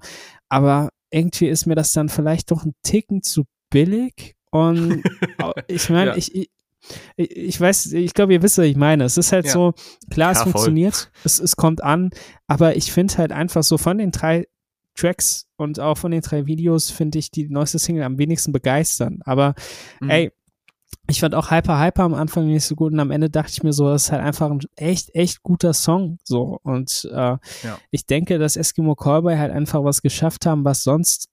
[0.50, 5.04] aber irgendwie ist mir das dann vielleicht doch ein Ticken zu billig und
[5.68, 6.16] ich meine, ja.
[6.16, 6.50] ich, ich,
[7.16, 9.04] ich weiß, ich glaube, ihr wisst, was ich meine.
[9.04, 9.52] Es ist halt ja.
[9.52, 9.74] so,
[10.12, 12.12] klar, es ja, funktioniert, es, es kommt an,
[12.46, 14.48] aber ich finde halt einfach so von den drei
[14.96, 19.22] Tracks und auch von den drei Videos finde ich die neueste Single am wenigsten begeistern.
[19.26, 19.56] Aber
[20.00, 20.10] mhm.
[20.12, 20.32] ey,
[21.10, 23.64] ich fand auch Hyper Hyper am Anfang nicht so gut und am Ende dachte ich
[23.64, 26.20] mir so, das ist halt einfach ein echt, echt guter Song.
[26.24, 26.60] So.
[26.62, 27.40] Und äh, ja.
[27.90, 31.30] ich denke, dass Eskimo Callboy halt einfach was geschafft haben, was sonst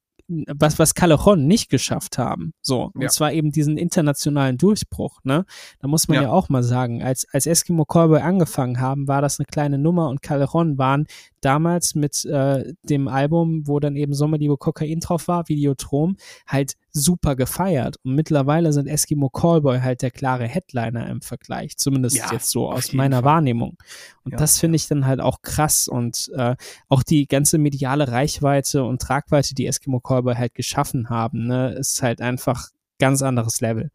[0.46, 2.52] was, was Callejon nicht geschafft haben.
[2.62, 2.90] So.
[2.94, 3.08] Und ja.
[3.08, 5.44] zwar eben diesen internationalen Durchbruch, ne?
[5.80, 9.22] Da muss man ja, ja auch mal sagen, als, als Eskimo Callboy angefangen haben, war
[9.22, 11.06] das eine kleine Nummer und Callejon waren
[11.40, 17.36] damals mit äh, dem Album, wo dann eben Sommerliebe Kokain drauf war, Videotrom, halt super
[17.36, 17.96] gefeiert.
[18.04, 22.70] Und mittlerweile sind Eskimo Callboy halt der klare Headliner im Vergleich, zumindest ja, jetzt so
[22.70, 23.24] aus meiner Fall.
[23.24, 23.76] Wahrnehmung.
[24.24, 26.56] Und ja, das finde ich dann halt auch krass und äh,
[26.88, 32.02] auch die ganze mediale Reichweite und Tragweite, die Eskimo Callboy halt geschaffen haben, ne, ist
[32.02, 33.90] halt einfach ganz anderes Level.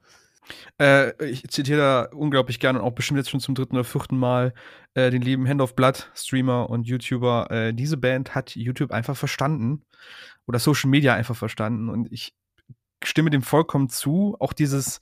[0.79, 4.17] Äh, ich zitiere da unglaublich gerne und auch bestimmt jetzt schon zum dritten oder vierten
[4.17, 4.53] Mal
[4.93, 7.51] äh, den lieben Hand of Blood, Streamer und YouTuber.
[7.51, 9.83] Äh, diese Band hat YouTube einfach verstanden
[10.47, 12.33] oder Social Media einfach verstanden und ich
[13.03, 14.35] stimme dem vollkommen zu.
[14.39, 15.01] Auch dieses,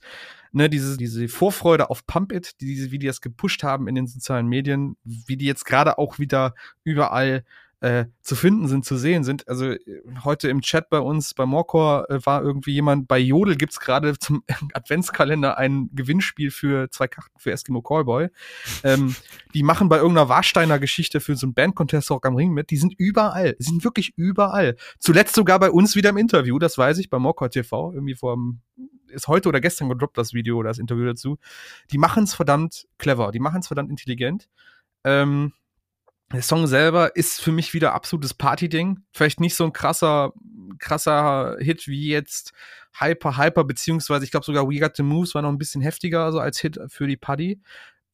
[0.52, 4.06] ne, diese, diese Vorfreude auf Pump It, die, wie die das gepusht haben in den
[4.06, 6.54] sozialen Medien, wie die jetzt gerade auch wieder
[6.84, 7.44] überall
[7.84, 9.46] äh, zu finden sind, zu sehen sind.
[9.46, 9.78] Also äh,
[10.24, 14.18] heute im Chat bei uns, bei Morcor, äh, war irgendwie jemand, bei Jodel gibt's gerade
[14.18, 14.42] zum
[14.72, 18.28] Adventskalender ein Gewinnspiel für zwei Karten für Eskimo Callboy.
[18.84, 19.14] Ähm,
[19.52, 22.70] die machen bei irgendeiner Warsteiner Geschichte für so ein Bandcontest Rock am Ring mit.
[22.70, 24.76] Die sind überall, die sind wirklich überall.
[24.98, 28.38] Zuletzt sogar bei uns wieder im Interview, das weiß ich, bei Morcor TV, irgendwie vor
[29.08, 31.36] ist heute oder gestern gedroppt, das Video oder das Interview dazu.
[31.92, 34.48] Die machen's verdammt clever, die machen's verdammt intelligent.
[35.04, 35.52] Ähm,
[36.32, 39.00] der Song selber ist für mich wieder absolutes Party-Ding.
[39.12, 40.32] Vielleicht nicht so ein krasser,
[40.78, 42.52] krasser Hit wie jetzt
[42.98, 46.32] Hyper, Hyper, beziehungsweise ich glaube sogar We Got the Moves war noch ein bisschen heftiger
[46.32, 47.60] so als Hit für die Party.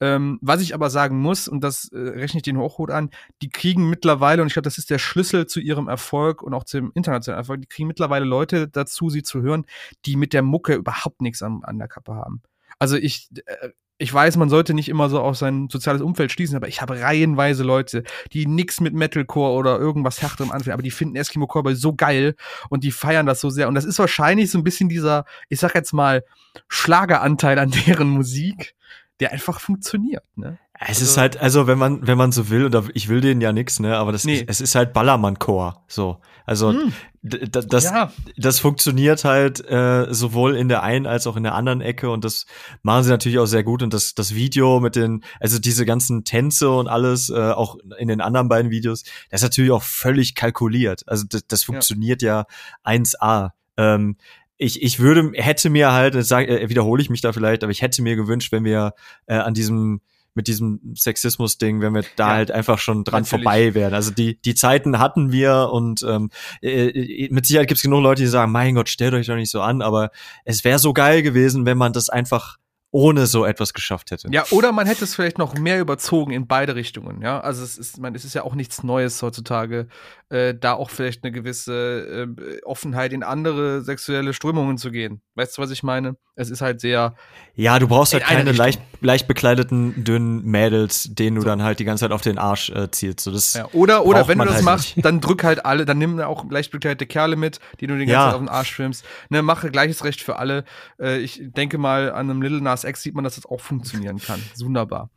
[0.03, 3.11] Ähm, was ich aber sagen muss, und das äh, rechne ich den Hochhut an,
[3.43, 6.65] die kriegen mittlerweile, und ich glaube, das ist der Schlüssel zu ihrem Erfolg und auch
[6.65, 9.67] zum internationalen Erfolg, die kriegen mittlerweile Leute dazu, sie zu hören,
[10.07, 12.41] die mit der Mucke überhaupt nichts an, an der Kappe haben.
[12.79, 13.69] Also ich, äh,
[14.01, 17.01] ich weiß, man sollte nicht immer so auf sein soziales Umfeld schließen, aber ich habe
[17.01, 21.75] reihenweise Leute, die nix mit Metalcore oder irgendwas härterem anfangen, aber die finden Eskimo Cowboy
[21.75, 22.35] so geil
[22.71, 23.69] und die feiern das so sehr.
[23.69, 26.25] Und das ist wahrscheinlich so ein bisschen dieser, ich sag jetzt mal,
[26.69, 28.75] Schlageranteil an deren Musik,
[29.21, 30.59] der einfach funktioniert, ne?
[30.83, 33.43] Es also, ist halt, also wenn man, wenn man so will, oder ich will denen
[33.43, 34.37] ja nix, ne, aber das nee.
[34.37, 36.23] ist, es ist halt Ballermann-Chor, so.
[36.47, 36.93] Also hm.
[37.23, 38.11] das, ja.
[38.39, 42.25] das funktioniert halt äh, sowohl in der einen als auch in der anderen Ecke und
[42.25, 42.47] das
[42.83, 46.25] machen sie natürlich auch sehr gut und das, das Video mit den, also diese ganzen
[46.25, 50.35] Tänze und alles, äh, auch in den anderen beiden Videos, das ist natürlich auch völlig
[50.35, 51.03] kalkuliert.
[51.07, 52.47] Also das, das funktioniert ja,
[52.87, 53.51] ja 1A.
[53.77, 54.17] Ähm,
[54.61, 57.81] ich, ich würde, hätte mir halt, sag, äh, wiederhole ich mich da vielleicht, aber ich
[57.81, 58.93] hätte mir gewünscht, wenn wir
[59.27, 60.01] äh, an diesem
[60.33, 63.43] mit diesem Sexismus-Ding, wenn wir da ja, halt einfach schon dran natürlich.
[63.43, 63.95] vorbei wären.
[63.95, 66.31] Also die, die Zeiten hatten wir und ähm,
[66.63, 69.35] äh, äh mit Sicherheit gibt es genug Leute, die sagen, mein Gott, stellt euch doch
[69.35, 70.13] nicht so an, aber
[70.45, 72.59] es wäre so geil gewesen, wenn man das einfach
[72.93, 74.29] ohne so etwas geschafft hätte.
[74.31, 77.41] Ja, oder man hätte es vielleicht noch mehr überzogen in beide Richtungen, ja.
[77.41, 79.89] Also es ist, man, es ist ja auch nichts Neues heutzutage,
[80.31, 85.21] äh, da auch vielleicht eine gewisse äh, Offenheit in andere sexuelle Strömungen zu gehen.
[85.35, 86.17] Weißt du, was ich meine?
[86.37, 87.15] Es ist halt sehr.
[87.55, 91.49] Ja, du brauchst halt keine leicht, leicht bekleideten, dünnen Mädels, denen du so.
[91.49, 93.21] dann halt die ganze Zeit auf den Arsch äh, zielst.
[93.21, 95.05] So, das ja, oder, oder wenn du das halt machst, nicht.
[95.05, 98.13] dann drück halt alle, dann nimm auch leicht bekleidete Kerle mit, die du den ganzen
[98.13, 98.27] ja.
[98.27, 99.05] Zeit auf den Arsch filmst.
[99.29, 100.65] Ne, mache gleiches Recht für alle.
[101.01, 104.19] Äh, ich denke mal, an einem Little Nas X sieht man, dass das auch funktionieren
[104.19, 104.41] kann.
[104.61, 105.11] Wunderbar.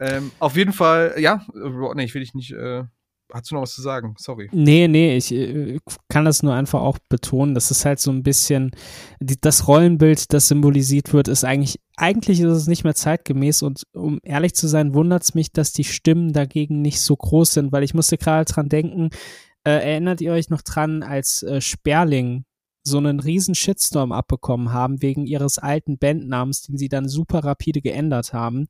[0.00, 1.42] Ähm, auf jeden Fall, ja,
[1.94, 2.52] nee, ich will dich nicht.
[2.52, 2.84] Äh,
[3.32, 4.14] Hast du noch was zu sagen?
[4.18, 4.48] Sorry.
[4.52, 7.54] Nee, nee, ich äh, kann das nur einfach auch betonen.
[7.54, 8.70] Das ist halt so ein bisschen,
[9.20, 13.84] die, das Rollenbild, das symbolisiert wird, ist eigentlich, eigentlich ist es nicht mehr zeitgemäß und
[13.92, 17.72] um ehrlich zu sein, wundert es mich, dass die Stimmen dagegen nicht so groß sind,
[17.72, 19.10] weil ich musste gerade dran denken,
[19.64, 22.44] äh, erinnert ihr euch noch dran, als äh, Sperling
[22.86, 27.80] so einen riesen Shitstorm abbekommen haben wegen ihres alten Bandnamens, den sie dann super rapide
[27.80, 28.68] geändert haben.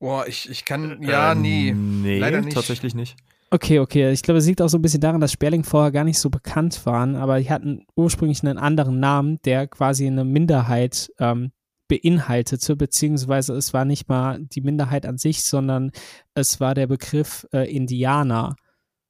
[0.00, 1.72] Boah, ich, ich kann, ja, nee.
[1.72, 2.54] Nee, leider nicht.
[2.54, 3.16] tatsächlich nicht.
[3.50, 4.10] Okay, okay.
[4.12, 6.30] Ich glaube, es liegt auch so ein bisschen daran, dass Sperling vorher gar nicht so
[6.30, 11.52] bekannt waren, aber die hatten ursprünglich einen anderen Namen, der quasi eine Minderheit ähm,
[11.88, 15.90] beinhaltete, beziehungsweise es war nicht mal die Minderheit an sich, sondern
[16.34, 18.56] es war der Begriff äh, Indianer.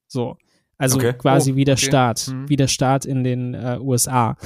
[0.08, 0.38] So.
[0.78, 1.12] Also okay.
[1.12, 1.84] quasi oh, wie der okay.
[1.84, 2.48] Staat, mhm.
[2.48, 4.36] wie der Staat in den äh, USA.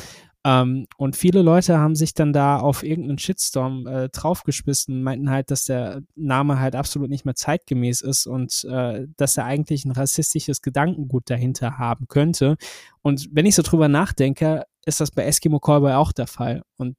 [0.44, 5.30] Ähm, und viele Leute haben sich dann da auf irgendeinen Shitstorm äh, draufgeschmissen und meinten
[5.30, 9.86] halt, dass der Name halt absolut nicht mehr zeitgemäß ist und äh, dass er eigentlich
[9.86, 12.56] ein rassistisches Gedankengut dahinter haben könnte.
[13.00, 16.62] Und wenn ich so drüber nachdenke, ist das bei Eskimo Callboy auch der Fall.
[16.76, 16.96] Und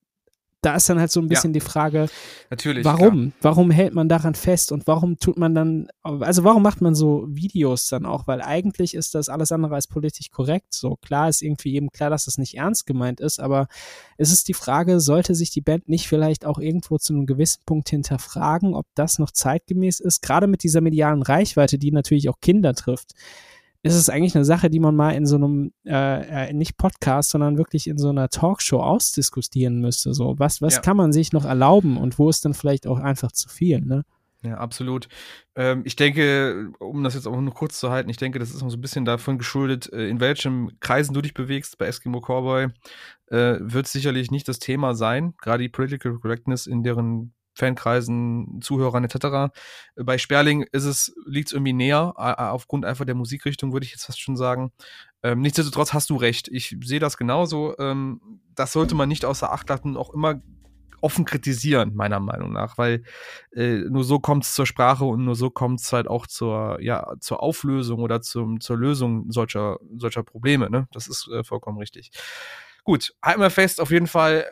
[0.65, 2.07] da ist dann halt so ein bisschen ja, die Frage,
[2.49, 3.31] natürlich, warum?
[3.31, 3.33] Klar.
[3.41, 7.25] Warum hält man daran fest und warum tut man dann, also warum macht man so
[7.29, 8.25] Videos dann auch?
[8.25, 10.73] Weil eigentlich ist das alles andere als politisch korrekt.
[10.73, 13.67] So klar ist irgendwie eben klar, dass das nicht ernst gemeint ist, aber
[14.17, 17.61] es ist die Frage, sollte sich die Band nicht vielleicht auch irgendwo zu einem gewissen
[17.67, 22.39] Punkt hinterfragen, ob das noch zeitgemäß ist, gerade mit dieser medialen Reichweite, die natürlich auch
[22.41, 23.13] Kinder trifft
[23.85, 27.29] ist es eigentlich eine Sache, die man mal in so einem, äh, äh, nicht Podcast,
[27.29, 30.15] sondern wirklich in so einer Talkshow ausdiskutieren müsste.
[30.15, 30.81] So, was, was ja.
[30.81, 34.03] kann man sich noch erlauben und wo ist dann vielleicht auch einfach zu viel, ne?
[34.41, 35.07] Ja, absolut.
[35.55, 38.63] Ähm, ich denke, um das jetzt auch nur kurz zu halten, ich denke, das ist
[38.63, 42.21] noch so ein bisschen davon geschuldet, äh, in welchem Kreisen du dich bewegst bei Eskimo
[42.21, 42.69] Cowboy,
[43.27, 49.03] äh, wird sicherlich nicht das Thema sein, gerade die Political Correctness in deren Fankreisen, Zuhörern
[49.03, 49.53] etc.
[49.95, 54.05] Bei Sperling ist es, liegt es irgendwie näher, aufgrund einfach der Musikrichtung, würde ich jetzt
[54.05, 54.71] fast schon sagen.
[55.23, 56.47] Ähm, nichtsdestotrotz hast du recht.
[56.49, 57.75] Ich sehe das genauso.
[57.79, 58.21] Ähm,
[58.53, 60.41] das sollte man nicht außer Acht lassen, auch immer
[61.01, 63.03] offen kritisieren, meiner Meinung nach, weil
[63.55, 66.81] äh, nur so kommt es zur Sprache und nur so kommt es halt auch zur,
[66.81, 70.69] ja, zur Auflösung oder zum, zur Lösung solcher, solcher Probleme.
[70.69, 70.87] Ne?
[70.91, 72.09] Das ist äh, vollkommen richtig.
[72.83, 74.45] Gut, halten wir fest, auf jeden Fall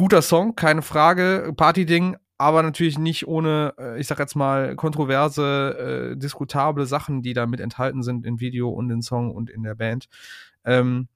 [0.00, 6.14] guter Song, keine Frage, Party-Ding, aber natürlich nicht ohne, äh, ich sag jetzt mal, kontroverse,
[6.14, 9.62] äh, diskutable Sachen, die da mit enthalten sind im Video und im Song und in
[9.62, 10.08] der Band.
[10.64, 11.08] Ähm,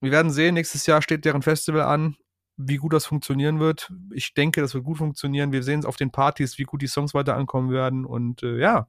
[0.00, 2.14] wir werden sehen, nächstes Jahr steht deren Festival an,
[2.56, 3.92] wie gut das funktionieren wird.
[4.12, 5.50] Ich denke, das wird gut funktionieren.
[5.50, 8.56] Wir sehen es auf den Partys, wie gut die Songs weiter ankommen werden und äh,
[8.60, 8.86] ja,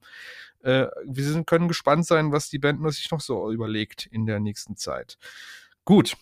[0.62, 4.40] äh, wir sind, können gespannt sein, was die Band sich noch so überlegt in der
[4.40, 5.18] nächsten Zeit.
[5.86, 6.18] Gut,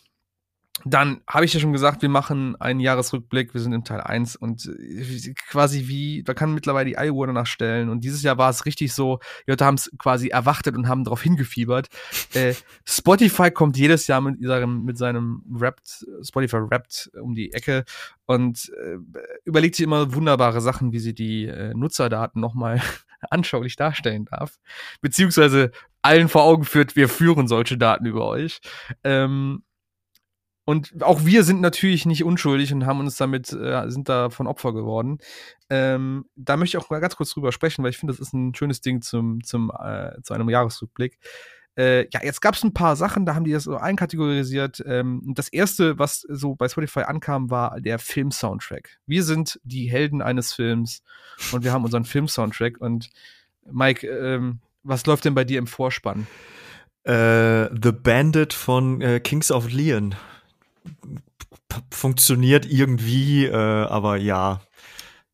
[0.86, 4.36] dann habe ich ja schon gesagt, wir machen einen Jahresrückblick, wir sind im Teil 1
[4.36, 8.50] und äh, quasi wie, da kann mittlerweile die Eieruhr danach stellen und dieses Jahr war
[8.50, 11.88] es richtig so, die Leute haben es quasi erwartet und haben darauf hingefiebert.
[12.34, 12.54] Äh,
[12.86, 17.84] Spotify kommt jedes Jahr mit seinem, mit seinem Rapped, Spotify Rapped um die Ecke
[18.26, 18.98] und äh,
[19.46, 22.82] überlegt sich immer wunderbare Sachen, wie sie die äh, Nutzerdaten nochmal
[23.32, 24.60] anschaulich darstellen darf,
[25.02, 28.60] beziehungsweise allen vor Augen führt, wir führen solche Daten über euch.
[29.04, 29.64] Ähm,
[30.68, 34.48] und auch wir sind natürlich nicht unschuldig und haben uns damit, äh, sind da von
[34.48, 35.20] Opfer geworden.
[35.70, 38.54] Ähm, da möchte ich auch ganz kurz drüber sprechen, weil ich finde, das ist ein
[38.54, 41.20] schönes Ding zum, zum, äh, zu einem Jahresrückblick.
[41.78, 44.84] Äh, ja, jetzt gab es ein paar Sachen, da haben die das so einkategorisiert.
[44.86, 48.98] Ähm, das erste, was so bei Spotify ankam, war der Film-Soundtrack.
[49.06, 51.02] Wir sind die Helden eines Films
[51.54, 52.82] und wir haben unseren Film-Soundtrack.
[52.82, 53.10] Und
[53.72, 56.28] Mike, ähm, was läuft denn bei dir im Vorspann?
[57.06, 60.14] Äh, The Bandit von äh, Kings of Leon
[61.92, 64.62] funktioniert irgendwie, äh, aber ja.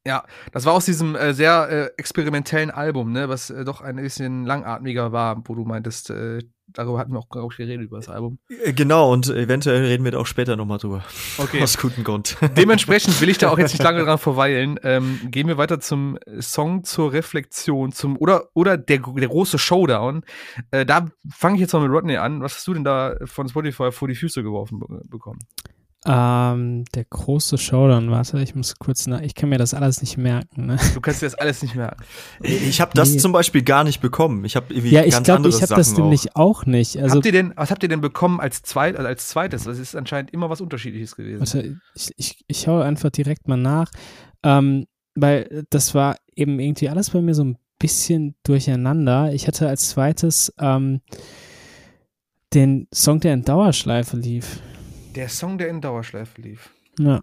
[0.06, 3.96] Ja, das war aus diesem äh, sehr äh, experimentellen Album, ne, was äh, doch ein
[3.96, 6.40] bisschen langatmiger war, wo du meintest, äh,
[6.74, 8.40] darüber hatten wir auch, auch geredet über das Album.
[8.64, 11.04] Äh, genau, und eventuell reden wir da auch später nochmal drüber.
[11.38, 11.62] Okay.
[11.64, 12.38] Aus gutem Grund.
[12.58, 14.80] Dementsprechend will ich da auch jetzt nicht lange dran verweilen.
[14.84, 20.24] Ähm, gehen wir weiter zum Song zur Reflexion, zum oder oder der, der große Showdown.
[20.72, 22.42] Äh, da fange ich jetzt mal mit Rodney an.
[22.42, 25.40] Was hast du denn da von Spotify vor die Füße geworfen bekommen?
[26.06, 30.18] Ähm, der große Showdown, warte, ich muss kurz nach, ich kann mir das alles nicht
[30.18, 30.66] merken.
[30.66, 30.78] Ne?
[30.94, 32.04] Du kannst dir das alles nicht merken.
[32.42, 33.18] Ich habe das nee.
[33.18, 34.44] zum Beispiel gar nicht bekommen.
[34.44, 36.98] Ich habe irgendwie ja, ich glaube, ich habe das nämlich auch nicht.
[36.98, 39.64] Also, habt ihr denn, was habt ihr denn bekommen als, zweit, also als zweites?
[39.64, 41.40] Das ist anscheinend immer was Unterschiedliches gewesen.
[41.40, 43.90] Warte, ich, ich, ich schaue einfach direkt mal nach,
[44.44, 49.34] ähm, weil das war eben irgendwie alles bei mir so ein bisschen durcheinander.
[49.34, 51.02] Ich hatte als zweites ähm,
[52.54, 54.62] den Song, der in Dauerschleife lief.
[55.16, 56.72] Der Song, der in Dauerschleife lief.
[57.00, 57.22] Ja.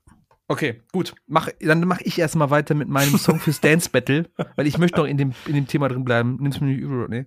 [0.49, 1.15] Okay, gut.
[1.27, 4.99] Mach, dann mache ich erstmal weiter mit meinem Song fürs Dance Battle, weil ich möchte
[4.99, 6.39] noch in dem, in dem Thema drin bleiben.
[6.41, 7.25] Nimm's mir nicht übel, nee.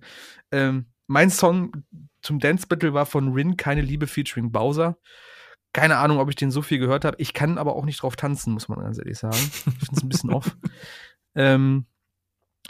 [0.52, 1.72] Ähm, mein Song
[2.20, 4.98] zum Dance Battle war von Rin, Keine Liebe featuring Bowser.
[5.72, 7.16] Keine Ahnung, ob ich den so viel gehört habe.
[7.18, 9.36] Ich kann aber auch nicht drauf tanzen, muss man ganz ehrlich sagen.
[9.36, 10.56] Ich finde es ein bisschen off.
[11.36, 11.86] Ähm,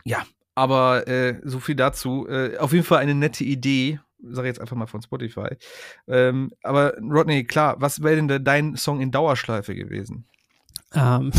[0.05, 2.27] ja, aber äh, so viel dazu.
[2.27, 5.57] Äh, auf jeden Fall eine nette Idee, sage jetzt einfach mal von Spotify.
[6.09, 10.27] Ähm, aber Rodney, klar, was wäre denn dein Song in Dauerschleife gewesen?
[10.95, 11.33] Ähm,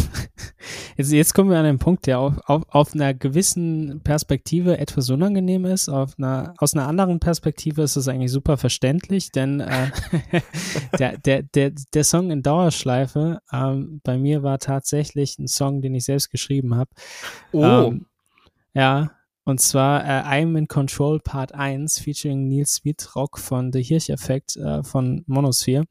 [0.97, 5.09] jetzt, jetzt kommen wir an den Punkt, der auf, auf, auf einer gewissen Perspektive etwas
[5.09, 5.89] unangenehm ist.
[5.89, 9.91] Auf einer, aus einer anderen Perspektive ist es eigentlich super verständlich, denn äh,
[10.99, 15.95] der, der, der, der Song in Dauerschleife ähm, bei mir war tatsächlich ein Song, den
[15.95, 16.89] ich selbst geschrieben habe.
[17.51, 17.63] Oh.
[17.63, 18.05] Ähm,
[18.73, 19.11] ja,
[19.45, 24.57] und zwar äh, I'm in Control Part 1 featuring Neil Sweetrock von The Hirsch Effect
[24.57, 25.85] äh, von Monosphere.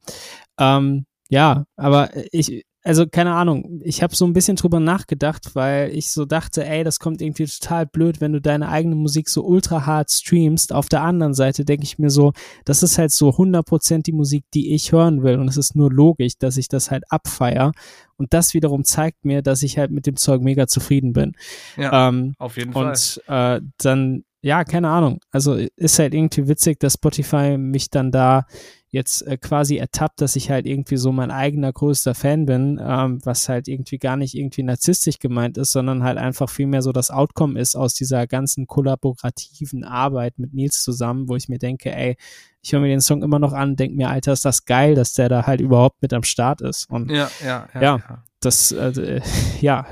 [0.58, 5.90] Ähm, ja, aber ich, also keine Ahnung, ich habe so ein bisschen drüber nachgedacht, weil
[5.96, 9.42] ich so dachte, ey, das kommt irgendwie total blöd, wenn du deine eigene Musik so
[9.42, 10.72] ultra hart streamst.
[10.72, 12.32] Auf der anderen Seite denke ich mir so,
[12.66, 15.90] das ist halt so 100% die Musik, die ich hören will und es ist nur
[15.90, 17.72] logisch, dass ich das halt abfeier
[18.16, 21.32] und das wiederum zeigt mir, dass ich halt mit dem Zeug mega zufrieden bin.
[21.76, 22.88] Ja, ähm, auf jeden Fall.
[22.88, 25.20] Und äh, dann, ja, keine Ahnung.
[25.30, 28.44] Also ist halt irgendwie witzig, dass Spotify mich dann da
[28.90, 33.20] jetzt äh, quasi ertappt, dass ich halt irgendwie so mein eigener größter Fan bin, ähm,
[33.24, 37.10] was halt irgendwie gar nicht irgendwie narzisstisch gemeint ist, sondern halt einfach vielmehr so das
[37.10, 42.18] Outcome ist aus dieser ganzen kollaborativen Arbeit mit Nils zusammen, wo ich mir denke, ey,
[42.60, 45.14] ich höre mir den Song immer noch an, denke mir, Alter, ist das geil, dass
[45.14, 46.90] der da halt überhaupt mit am Start ist.
[46.90, 47.80] Und ja, ja, ja.
[47.80, 48.24] ja, ja.
[48.44, 49.20] Das, äh,
[49.60, 49.86] ja.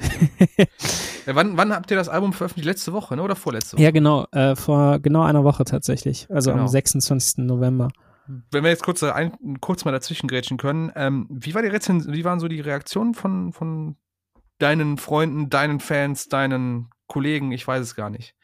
[1.27, 2.67] ja wann, wann habt ihr das Album veröffentlicht?
[2.67, 3.23] Letzte Woche, ne?
[3.23, 3.83] oder vorletzte Woche?
[3.83, 4.27] Ja, genau.
[4.33, 6.27] Äh, vor genau einer Woche tatsächlich.
[6.31, 6.65] Also genau.
[6.65, 7.39] am 26.
[7.39, 7.89] November.
[8.51, 12.13] Wenn wir jetzt kurz, ein, kurz mal dazwischen grätschen können, ähm, wie, war die Rezen
[12.13, 13.97] wie waren so die Reaktionen von, von
[14.59, 17.53] deinen Freunden, deinen Fans, deinen Kollegen?
[17.53, 18.35] Ich weiß es gar nicht.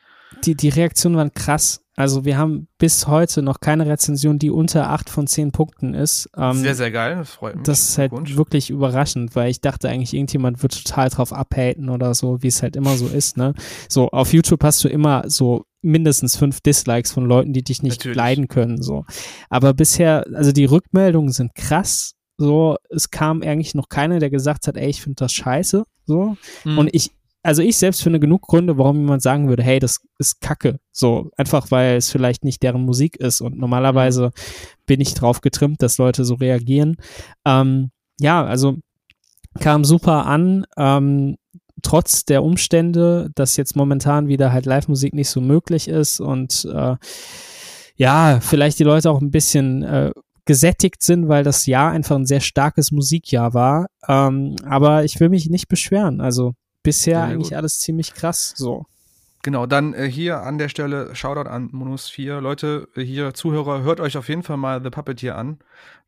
[0.45, 1.81] Die, die Reaktionen waren krass.
[1.97, 6.31] Also wir haben bis heute noch keine Rezension, die unter acht von zehn Punkten ist.
[6.37, 7.65] Ähm, sehr, sehr geil, das freut mich.
[7.65, 12.15] Das ist halt wirklich überraschend, weil ich dachte eigentlich, irgendjemand wird total drauf abhaten oder
[12.15, 13.53] so, wie es halt immer so ist, ne?
[13.89, 17.99] So, auf YouTube hast du immer so mindestens fünf Dislikes von Leuten, die dich nicht
[17.99, 18.17] Natürlich.
[18.17, 19.05] leiden können, so.
[19.51, 24.69] Aber bisher, also die Rückmeldungen sind krass, so, es kam eigentlich noch keiner, der gesagt
[24.69, 26.37] hat, ey, ich finde das scheiße, so.
[26.65, 26.79] Mhm.
[26.79, 27.11] Und ich,
[27.43, 30.81] also ich selbst finde genug Gründe, warum jemand sagen würde, hey, das ist Kacke.
[30.93, 34.33] So, einfach weil es vielleicht nicht deren Musik ist und normalerweise
[34.87, 36.97] bin ich drauf getrimmt, dass Leute so reagieren.
[37.45, 38.79] Ähm, ja, also
[39.61, 41.37] kam super an, ähm,
[41.83, 46.97] trotz der Umstände, dass jetzt momentan wieder halt Live-Musik nicht so möglich ist und äh,
[47.97, 50.13] ja, vielleicht die Leute auch ein bisschen äh,
[50.45, 53.87] gesättigt sind, weil das Jahr einfach ein sehr starkes Musikjahr war.
[54.09, 56.21] Ähm, aber ich will mich nicht beschweren.
[56.21, 57.57] Also bisher eigentlich gut.
[57.59, 58.87] alles ziemlich krass so.
[59.43, 62.41] Genau, dann äh, hier an der Stelle Shoutout an Monus 4.
[62.41, 65.59] Leute, äh, hier Zuhörer, hört euch auf jeden Fall mal The Puppeteer an.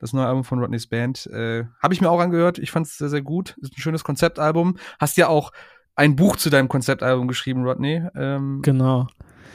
[0.01, 1.27] Das neue Album von Rodney's Band.
[1.27, 2.59] Äh, Habe ich mir auch angehört.
[2.59, 3.57] Ich fand es sehr, sehr gut.
[3.61, 4.79] Ist ein schönes Konzeptalbum.
[4.99, 5.53] Hast ja auch
[5.95, 8.03] ein Buch zu deinem Konzeptalbum geschrieben, Rodney.
[8.17, 9.07] Ähm, genau.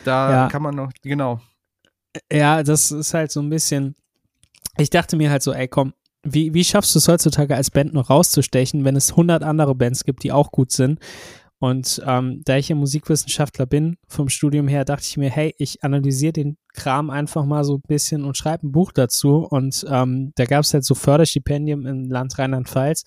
[0.06, 0.47] Da ja.
[0.47, 1.41] kann man noch, genau.
[2.32, 3.95] Ja, das ist halt so ein bisschen.
[4.78, 5.93] Ich dachte mir halt so, ey, komm,
[6.25, 10.03] wie, wie schaffst du es heutzutage als Band noch rauszustechen, wenn es 100 andere Bands
[10.03, 10.99] gibt, die auch gut sind?
[11.59, 15.83] Und ähm, da ich ja Musikwissenschaftler bin, vom Studium her, dachte ich mir, hey, ich
[15.83, 19.38] analysiere den Kram einfach mal so ein bisschen und schreibe ein Buch dazu.
[19.38, 23.03] Und ähm, da gab es halt so Förderstipendien im Land Rheinland-Pfalz.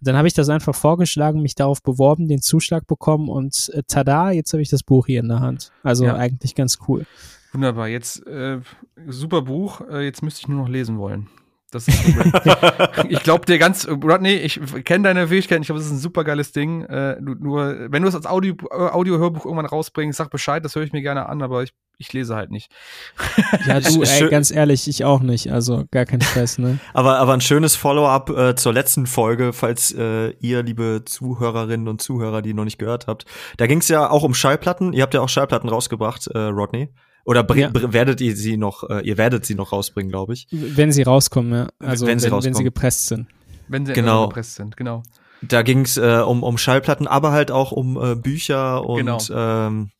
[0.00, 3.82] Und dann habe ich das einfach vorgeschlagen, mich darauf beworben, den Zuschlag bekommen und äh,
[3.86, 5.70] tada, jetzt habe ich das Buch hier in der Hand.
[5.84, 6.16] Also ja.
[6.16, 7.06] eigentlich ganz cool.
[7.52, 8.60] Wunderbar, jetzt äh,
[9.06, 11.28] super Buch, äh, jetzt müsste ich nur noch lesen wollen.
[11.72, 11.98] Das ist
[13.08, 16.22] ich glaube dir ganz, Rodney, ich kenne deine Fähigkeiten, ich glaube, das ist ein super
[16.22, 16.82] geiles Ding.
[16.84, 20.92] Äh, nur, wenn du es als Audio, Audio-Hörbuch irgendwann rausbringst, sag Bescheid, das höre ich
[20.92, 22.70] mir gerne an, aber ich, ich lese halt nicht.
[23.66, 26.78] ja, du, ey, ganz ehrlich, ich auch nicht, also gar kein Stress, ne?
[26.92, 32.02] aber, aber ein schönes Follow-up äh, zur letzten Folge, falls äh, ihr, liebe Zuhörerinnen und
[32.02, 33.24] Zuhörer, die noch nicht gehört habt.
[33.56, 34.92] Da ging es ja auch um Schallplatten.
[34.92, 36.90] Ihr habt ja auch Schallplatten rausgebracht, äh, Rodney.
[37.24, 37.70] Oder ja.
[37.74, 40.48] werdet ihr sie noch, äh, ihr werdet sie noch rausbringen, glaube ich.
[40.50, 41.68] Wenn sie rauskommen, ja.
[41.78, 42.54] Also wenn, sie, wenn, rauskommen.
[42.54, 43.28] wenn sie gepresst sind.
[43.68, 44.28] Wenn sie genau.
[44.28, 45.02] gepresst sind, genau.
[45.40, 49.18] Da ging es äh, um, um Schallplatten, aber halt auch um äh, Bücher und genau.
[49.30, 49.90] ähm,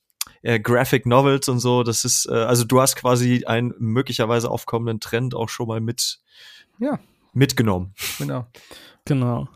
[0.42, 1.82] äh, Graphic Novels und so.
[1.82, 6.20] Das ist, äh, also du hast quasi einen möglicherweise aufkommenden Trend auch schon mal mit
[6.78, 6.98] ja.
[7.32, 7.94] mitgenommen.
[8.18, 8.46] Genau.
[9.04, 9.48] Genau.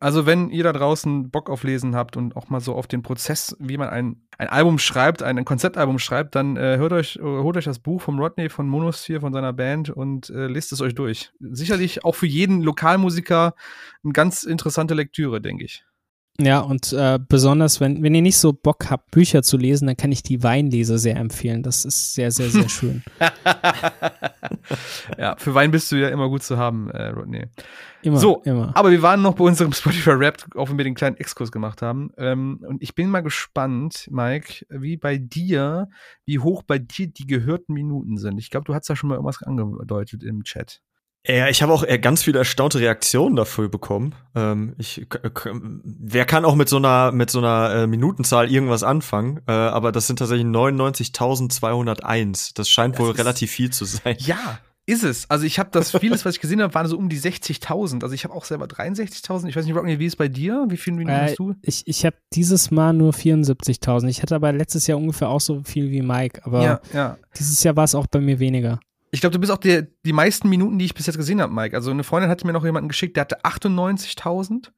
[0.00, 3.02] Also wenn ihr da draußen Bock auf Lesen habt und auch mal so auf den
[3.02, 7.56] Prozess, wie man ein, ein Album schreibt, ein, Konzeptalbum schreibt, dann äh, hört euch, holt
[7.56, 10.94] euch das Buch vom Rodney von Monosphere, von seiner Band und äh, lest es euch
[10.94, 11.32] durch.
[11.40, 13.54] Sicherlich auch für jeden Lokalmusiker
[14.02, 15.84] eine ganz interessante Lektüre, denke ich.
[16.40, 19.96] Ja, und äh, besonders, wenn, wenn ihr nicht so Bock habt, Bücher zu lesen, dann
[19.96, 21.62] kann ich die Weinlese sehr empfehlen.
[21.62, 23.04] Das ist sehr, sehr, sehr schön.
[25.16, 27.46] ja, für Wein bist du ja immer gut zu haben, äh, Rodney.
[28.02, 28.72] Immer, so, immer.
[28.76, 31.82] aber wir waren noch bei unserem Spotify Rap, auch wenn wir den kleinen Exkurs gemacht
[31.82, 32.10] haben.
[32.18, 35.88] Ähm, und ich bin mal gespannt, Mike, wie bei dir,
[36.24, 38.38] wie hoch bei dir die gehörten Minuten sind.
[38.38, 40.82] Ich glaube, du hast da schon mal irgendwas angedeutet im Chat.
[41.26, 44.14] Ja, ich habe auch äh, ganz viele erstaunte Reaktionen dafür bekommen.
[44.34, 45.06] Ähm, ich,
[45.82, 49.40] wer kann auch mit so einer mit so einer äh, Minutenzahl irgendwas anfangen?
[49.46, 52.50] Äh, aber das sind tatsächlich 99.201.
[52.54, 54.16] Das scheint das wohl relativ viel zu sein.
[54.18, 55.30] Ja, ist es.
[55.30, 58.02] Also ich habe das vieles, was ich gesehen habe, waren so um die 60.000.
[58.02, 59.48] Also ich habe auch selber 63.000.
[59.48, 60.66] Ich weiß nicht, Rodney, wie ist bei dir?
[60.68, 61.54] Wie viele Minuten äh, hast du?
[61.62, 64.08] Ich, ich habe dieses Mal nur 74.000.
[64.08, 66.42] Ich hatte aber letztes Jahr ungefähr auch so viel wie Mike.
[66.44, 67.16] Aber ja, ja.
[67.38, 68.78] dieses Jahr war es auch bei mir weniger.
[69.14, 71.54] Ich glaube, du bist auch der, die meisten Minuten, die ich bis jetzt gesehen habe,
[71.54, 71.76] Mike.
[71.76, 74.72] Also eine Freundin hatte mir noch jemanden geschickt, der hatte 98.000.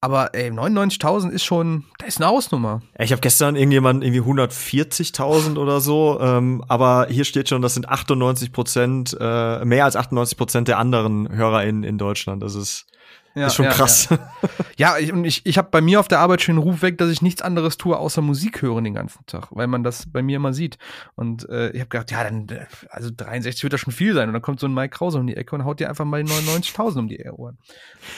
[0.00, 2.82] Aber ey, 99.000 ist schon, da ist eine Hausnummer.
[3.00, 7.88] Ich habe gestern irgendjemand irgendwie 140.000 oder so, ähm, aber hier steht schon, das sind
[7.88, 12.44] 98 Prozent, äh, mehr als 98 Prozent der anderen HörerInnen in Deutschland.
[12.44, 12.86] Das ist
[13.34, 14.08] ja, ist schon ja, krass.
[14.10, 14.18] Ja,
[14.76, 17.10] ja ich, ich, ich habe bei mir auf der Arbeit schon den Ruf weg, dass
[17.10, 20.36] ich nichts anderes tue, außer Musik hören den ganzen Tag, weil man das bei mir
[20.36, 20.78] immer sieht.
[21.14, 22.46] Und äh, ich habe gedacht, ja, dann,
[22.90, 24.28] also 63 wird das schon viel sein.
[24.28, 26.22] Und dann kommt so ein Mike Krause um die Ecke und haut dir einfach mal
[26.22, 27.58] 99.000 um die Ohren.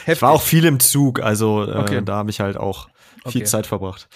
[0.04, 0.16] Heftig.
[0.16, 2.02] Ich war auch viel im Zug, also äh, okay.
[2.04, 2.88] da habe ich halt auch
[3.26, 3.44] viel okay.
[3.44, 4.08] Zeit verbracht.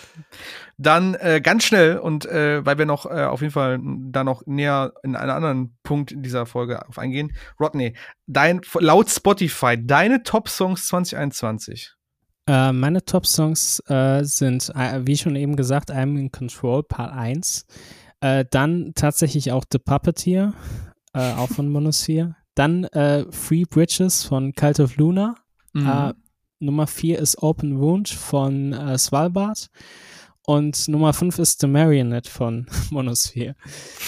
[0.77, 4.45] Dann äh, ganz schnell und äh, weil wir noch äh, auf jeden Fall da noch
[4.47, 7.33] näher in einen anderen Punkt in dieser Folge auf eingehen.
[7.61, 7.95] Rodney,
[8.27, 11.95] dein laut Spotify deine Top Songs 2021.
[12.47, 17.13] Äh, meine Top Songs äh, sind äh, wie schon eben gesagt I'm in Control Part
[17.13, 17.67] 1.
[18.21, 20.55] Äh, dann tatsächlich auch The Puppeteer,
[21.13, 22.35] auch von Monosphere.
[22.57, 22.89] Dann
[23.31, 25.37] Free Bridges von Cult of Luna.
[25.73, 26.15] Mhm.
[26.59, 29.71] Nummer 4 ist Open Wound von Svalbard.
[30.47, 33.55] Und Nummer 5 ist The Marionette von Monosphere.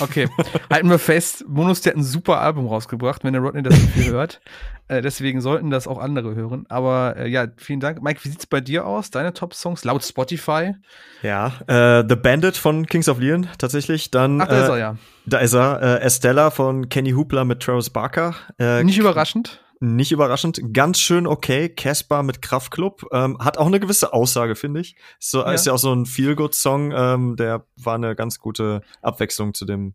[0.00, 0.28] Okay,
[0.70, 4.12] halten wir fest, Monosphere hat ein super Album rausgebracht, wenn der Rodney das nicht viel
[4.12, 4.40] hört.
[4.88, 6.64] Äh, deswegen sollten das auch andere hören.
[6.68, 8.02] Aber äh, ja, vielen Dank.
[8.02, 9.10] Mike, wie sieht's bei dir aus?
[9.10, 10.76] Deine Top-Songs laut Spotify?
[11.22, 14.12] Ja, äh, The Bandit von Kings of Leon tatsächlich.
[14.12, 14.96] Dann, Ach, da ist er, ja.
[15.26, 15.82] Da ist er.
[15.82, 18.36] Äh, Estella von Kenny Hoopla mit Travis Barker.
[18.60, 19.60] Äh, nicht überraschend.
[19.78, 21.68] Nicht überraschend, ganz schön okay.
[21.68, 24.96] Casper mit Kraftklub ähm, hat auch eine gewisse Aussage, finde ich.
[25.18, 25.52] So ja.
[25.52, 26.92] ist ja auch so ein Feel-Good-Song.
[26.96, 29.94] Ähm, der war eine ganz gute Abwechslung zu dem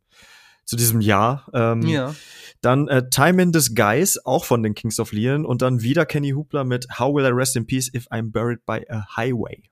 [0.66, 1.48] zu diesem Jahr.
[1.54, 2.14] Ähm, ja.
[2.62, 5.46] Dann äh, Time in Disguise, auch von den Kings of Leon.
[5.46, 8.66] Und dann wieder Kenny Hoopla mit How Will I Rest in Peace If I'm Buried
[8.66, 9.71] by a Highway.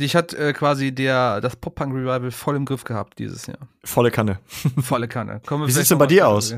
[0.00, 3.58] Dich hat äh, quasi der, das Pop-Punk-Revival voll im Griff gehabt dieses Jahr.
[3.84, 4.38] Volle Kanne.
[4.78, 5.40] Volle Kanne.
[5.48, 6.54] Wie sieht's denn bei dir aus?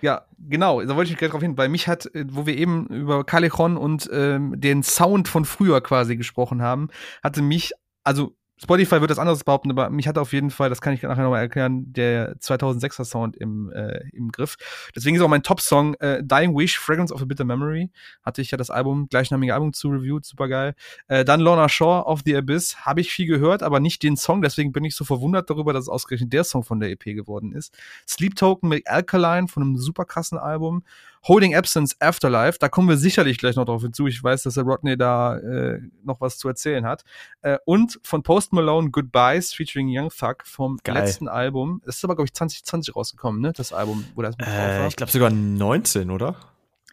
[0.00, 1.56] Ja, genau, da wollte ich gerade drauf hin.
[1.56, 5.80] Bei mich hat, äh, wo wir eben über Callejon und ähm, den Sound von früher
[5.80, 6.88] quasi gesprochen haben,
[7.22, 7.72] hatte mich,
[8.04, 11.02] also Spotify wird das anderes behaupten, aber mich hat auf jeden Fall, das kann ich
[11.02, 14.56] nachher nochmal erklären, der 2006er Sound im, äh, im Griff.
[14.94, 17.90] Deswegen ist auch mein Top-Song äh, Dying Wish, Fragrance of a Bitter Memory.
[18.22, 20.74] Hatte ich ja das Album, gleichnamige Album zu reviewed, super geil.
[21.08, 24.40] Äh, dann Lorna Shore of the Abyss, habe ich viel gehört, aber nicht den Song,
[24.40, 27.52] deswegen bin ich so verwundert darüber, dass es ausgerechnet der Song von der EP geworden
[27.52, 27.76] ist.
[28.08, 30.84] Sleep Token mit Alkaline von einem super krassen Album.
[31.26, 34.06] Holding Absence Afterlife, da kommen wir sicherlich gleich noch drauf hinzu.
[34.06, 37.04] Ich weiß, dass der Rodney da äh, noch was zu erzählen hat.
[37.42, 40.96] Äh, und von Post Malone Goodbyes featuring Young Thug vom Geil.
[40.96, 41.80] letzten Album.
[41.86, 43.52] Das ist aber, glaube ich, 2020 rausgekommen, ne?
[43.54, 44.86] Das Album, wo das mit drauf war.
[44.88, 46.36] Ich glaube sogar 19, oder?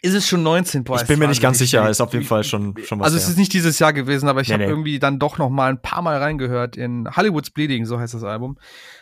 [0.03, 0.83] Ist es schon 19?
[0.83, 3.05] Boah, ich bin mir nicht ganz sicher, ist auf jeden Fall schon, schon was.
[3.05, 4.69] Also es ist nicht dieses Jahr gewesen, aber ich nee, habe nee.
[4.69, 8.23] irgendwie dann doch noch mal ein paar Mal reingehört in Hollywood's Bleeding, so heißt das
[8.23, 8.57] Album.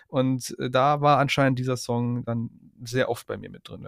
[0.07, 2.49] Und äh, da war anscheinend dieser Song dann
[2.84, 3.88] sehr oft bei mir mit drin.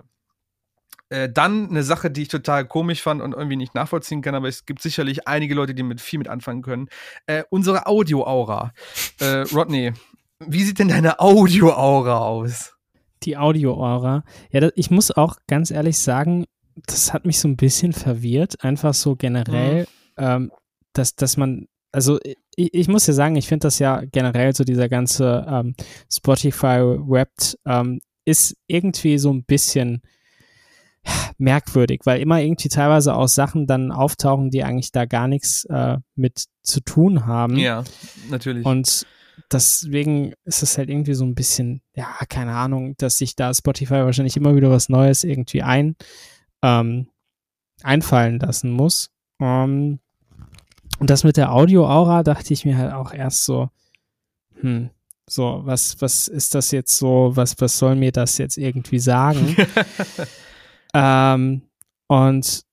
[1.11, 4.47] Äh, dann eine Sache, die ich total komisch fand und irgendwie nicht nachvollziehen kann, aber
[4.47, 6.87] es gibt sicherlich einige Leute, die mit viel mit anfangen können.
[7.25, 8.71] Äh, unsere Audio-Aura.
[9.19, 9.91] Äh, Rodney,
[10.39, 12.75] wie sieht denn deine Audio-Aura aus?
[13.23, 14.23] Die Audio-Aura.
[14.51, 16.45] Ja, das, ich muss auch ganz ehrlich sagen,
[16.87, 18.63] das hat mich so ein bisschen verwirrt.
[18.63, 19.81] Einfach so generell,
[20.17, 20.23] mhm.
[20.23, 20.51] ähm,
[20.93, 22.19] dass, dass man also
[22.55, 25.75] ich, ich, muss ja sagen, ich finde das ja generell so dieser ganze ähm,
[26.09, 30.01] Spotify-Wrapped ähm, ist irgendwie so ein bisschen
[31.37, 35.97] merkwürdig, weil immer irgendwie teilweise auch Sachen dann auftauchen, die eigentlich da gar nichts äh,
[36.15, 37.57] mit zu tun haben.
[37.57, 37.83] Ja,
[38.29, 38.65] natürlich.
[38.65, 39.05] Und
[39.51, 43.95] deswegen ist es halt irgendwie so ein bisschen, ja, keine Ahnung, dass sich da Spotify
[43.95, 45.95] wahrscheinlich immer wieder was Neues irgendwie ein,
[46.61, 47.07] ähm,
[47.83, 49.09] einfallen lassen muss.
[49.39, 49.99] Ähm,
[50.99, 53.69] und das mit der Audio-Aura dachte ich mir halt auch erst so,
[54.59, 54.91] hm,
[55.27, 59.55] so, was, was ist das jetzt so, was, was soll mir das jetzt irgendwie sagen?
[60.93, 61.61] Ähm,
[62.07, 62.63] und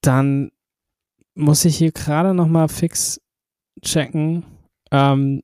[0.00, 0.50] dann
[1.34, 3.20] muss ich hier gerade noch mal fix
[3.82, 4.44] checken,
[4.90, 5.42] ähm,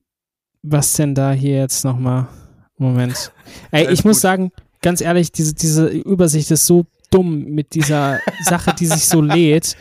[0.63, 2.29] was denn da hier jetzt noch mal
[2.77, 3.33] Moment.
[3.71, 4.51] Ey, ich muss sagen,
[4.83, 9.77] ganz ehrlich, diese, diese Übersicht ist so dumm mit dieser Sache, die sich so lädt.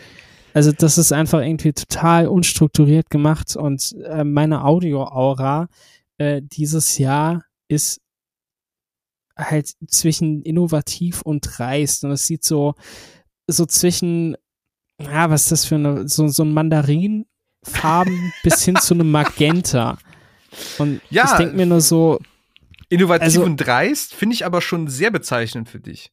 [0.54, 5.68] Also das ist einfach irgendwie total unstrukturiert gemacht und äh, meine Audio-Aura
[6.20, 8.01] äh, dieses Jahr ist
[9.38, 12.04] halt zwischen innovativ und dreist.
[12.04, 12.76] Und es sieht so,
[13.48, 14.36] so zwischen,
[15.00, 19.98] ja, was ist das für eine, so, so ein Mandarinfarben bis hin zu einem Magenta.
[20.78, 22.20] Und ja, ich denke mir nur so.
[22.90, 26.12] Innovativ also, und dreist finde ich aber schon sehr bezeichnend für dich.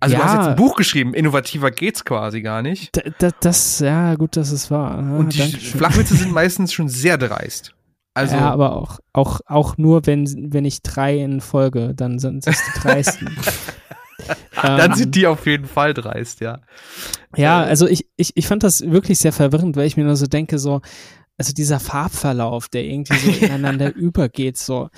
[0.00, 3.00] Also ja, du hast jetzt ein Buch geschrieben, innovativer geht's quasi gar nicht.
[3.40, 5.00] das, ja, gut, dass es war.
[5.00, 7.74] Ja, und die Flachwitze sind meistens schon sehr dreist.
[8.14, 12.46] Also, ja, aber auch, auch, auch nur, wenn, wenn ich drei in Folge, dann sind
[12.46, 13.36] es die dreisten.
[14.62, 16.60] Dann ähm, sind die auf jeden Fall dreist, ja.
[17.36, 20.26] Ja, also ich, ich, ich fand das wirklich sehr verwirrend, weil ich mir nur so
[20.26, 20.80] denke, so,
[21.36, 24.88] also dieser Farbverlauf, der irgendwie so ineinander übergeht, so,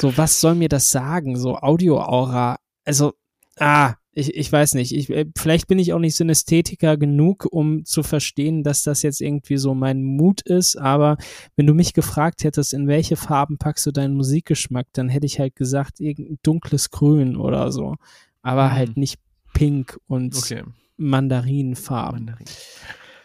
[0.00, 1.36] so, was soll mir das sagen?
[1.36, 3.14] So Audio-Aura, also,
[3.58, 7.84] ah, ich, ich weiß nicht, ich, äh, vielleicht bin ich auch nicht Synästhetiker genug, um
[7.84, 11.16] zu verstehen, dass das jetzt irgendwie so mein Mut ist, aber
[11.56, 15.38] wenn du mich gefragt hättest, in welche Farben packst du deinen Musikgeschmack, dann hätte ich
[15.38, 17.96] halt gesagt, irgendein dunkles Grün oder so,
[18.42, 18.72] aber mhm.
[18.72, 19.20] halt nicht
[19.52, 20.64] pink und okay.
[20.96, 22.24] Mandarinfarben.
[22.24, 22.46] Mandarin.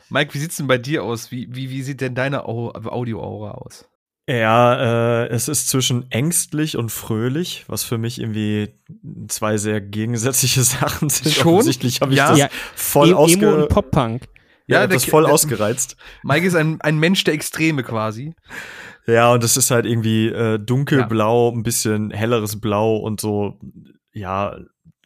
[0.10, 1.32] Mike, wie sieht's denn bei dir aus?
[1.32, 3.90] Wie, wie, wie sieht denn deine Audio-Aura aus?
[4.28, 8.74] Ja, äh, es ist zwischen ängstlich und fröhlich, was für mich irgendwie
[9.28, 11.32] zwei sehr gegensätzliche Sachen sind.
[11.32, 11.54] Schon?
[11.54, 12.30] Offensichtlich habe ich ja.
[12.30, 12.48] das ja.
[12.76, 14.24] voll e ausge Emo und Pop-Punk.
[14.68, 15.96] Ja, ja das voll der, ausgereizt.
[16.24, 18.34] Mike ist ein, ein Mensch der Extreme quasi.
[19.06, 21.56] Ja, und das ist halt irgendwie äh, dunkelblau, ja.
[21.56, 23.60] ein bisschen helleres Blau und so,
[24.12, 24.58] ja,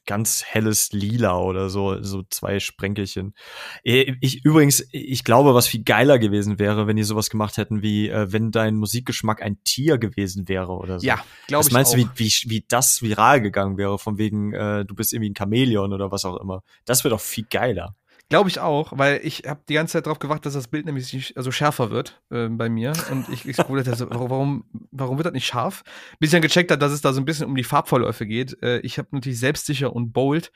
[0.09, 3.35] ganz helles Lila oder so, so zwei Sprenkelchen.
[3.83, 7.83] Äh, ich übrigens, ich glaube, was viel geiler gewesen wäre, wenn die sowas gemacht hätten,
[7.83, 11.05] wie äh, wenn dein Musikgeschmack ein Tier gewesen wäre oder so.
[11.05, 11.67] Ja, glaube ich.
[11.67, 15.13] Was meinst du, wie, wie, wie das viral gegangen wäre, von wegen, äh, du bist
[15.13, 16.63] irgendwie ein Chamäleon oder was auch immer?
[16.85, 17.95] Das wäre doch viel geiler.
[18.29, 21.33] Glaube ich auch, weil ich habe die ganze Zeit darauf gewartet, dass das Bild nämlich
[21.35, 22.93] also schärfer wird äh, bei mir.
[23.09, 25.83] Und ich, ich wunderte, also, warum, warum wird das nicht scharf?
[26.19, 28.61] Bis ich dann gecheckt hat, dass es da so ein bisschen um die Farbverläufe geht.
[28.61, 30.51] Äh, ich habe natürlich selbstsicher und bold.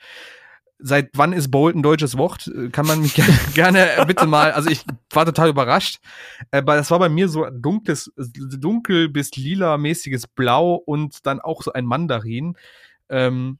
[0.78, 2.46] Seit wann ist bold ein deutsches Wort?
[2.46, 3.20] Äh, kann man mich
[3.54, 5.98] gerne, bitte mal, also ich war total überrascht.
[6.52, 11.62] Aber das war bei mir so dunkles, dunkel bis lila mäßiges Blau und dann auch
[11.64, 12.56] so ein Mandarin.
[13.08, 13.58] Ähm,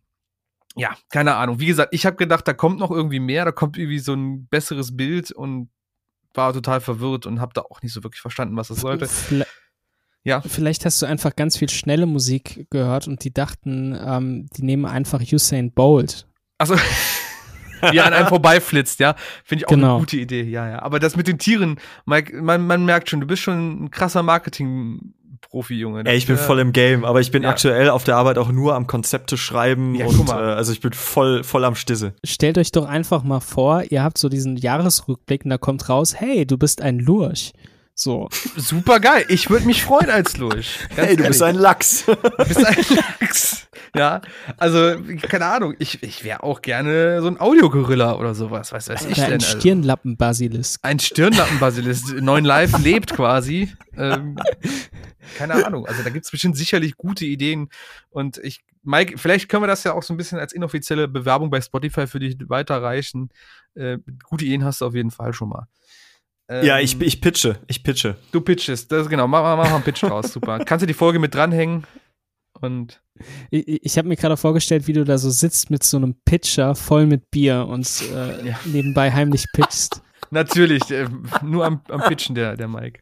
[0.76, 1.60] ja, keine Ahnung.
[1.60, 4.46] Wie gesagt, ich habe gedacht, da kommt noch irgendwie mehr, da kommt irgendwie so ein
[4.46, 5.70] besseres Bild und
[6.34, 9.06] war total verwirrt und habe da auch nicht so wirklich verstanden, was das sollte.
[9.06, 9.50] Vielleicht,
[10.24, 10.40] ja.
[10.40, 14.86] Vielleicht hast du einfach ganz viel schnelle Musik gehört und die dachten, ähm, die nehmen
[14.86, 16.26] einfach Usain Bolt.
[16.58, 16.74] Also
[17.92, 19.14] die an einem vorbeiflitzt, ja.
[19.44, 19.92] Finde ich auch genau.
[19.92, 20.82] eine gute Idee, ja, ja.
[20.82, 24.22] Aber das mit den Tieren, Mike, man, man merkt schon, du bist schon ein krasser
[24.24, 25.14] Marketing-
[25.50, 26.04] Profi, Junge.
[26.04, 27.50] Ey, ich bin voll im Game, aber ich bin ja.
[27.50, 30.92] aktuell auf der Arbeit auch nur am Konzepte schreiben ja, und äh, also ich bin
[30.92, 32.14] voll, voll am Stisse.
[32.24, 36.14] Stellt euch doch einfach mal vor, ihr habt so diesen Jahresrückblick und da kommt raus,
[36.18, 37.52] hey, du bist ein Lurch.
[37.96, 38.28] So.
[38.56, 39.24] Super geil.
[39.28, 40.80] Ich würde mich freuen als Lurch.
[40.90, 41.28] hey, du ehrlich.
[41.28, 42.04] bist ein Lachs.
[42.06, 42.76] Du bist ein
[43.20, 43.68] Lachs.
[43.94, 44.20] Ja,
[44.56, 45.74] also, keine Ahnung.
[45.78, 48.72] Ich, ich wäre auch gerne so ein Audiogorilla oder sowas.
[48.72, 49.34] Was weiß ich oder denn?
[49.34, 49.58] Ein also.
[49.58, 50.80] Stirnlappenbasilisk.
[50.82, 52.20] Ein Stirnlappenbasilisk.
[52.20, 53.72] Neun Live lebt quasi.
[53.96, 54.36] Ähm,
[55.36, 55.86] keine Ahnung.
[55.86, 57.68] Also, da gibt es bestimmt sicherlich gute Ideen.
[58.10, 61.50] Und ich, Mike, vielleicht können wir das ja auch so ein bisschen als inoffizielle Bewerbung
[61.50, 63.30] bei Spotify für dich weiterreichen.
[63.76, 65.68] Äh, gute Ideen hast du auf jeden Fall schon mal.
[66.48, 68.16] Ähm, ja, ich, ich pitche, ich pitche.
[68.32, 69.26] Du pitchest, das ist genau.
[69.26, 70.58] Mach, mach, mach mal einen Pitch draus, super.
[70.66, 71.86] Kannst du die Folge mit dranhängen
[72.60, 73.00] und.
[73.50, 76.74] Ich, ich habe mir gerade vorgestellt, wie du da so sitzt mit so einem Pitcher
[76.74, 78.60] voll mit Bier und äh, ja.
[78.64, 80.02] nebenbei heimlich pitchst.
[80.30, 81.08] Natürlich, äh,
[81.42, 83.00] nur am, am Pitchen der, der Mike.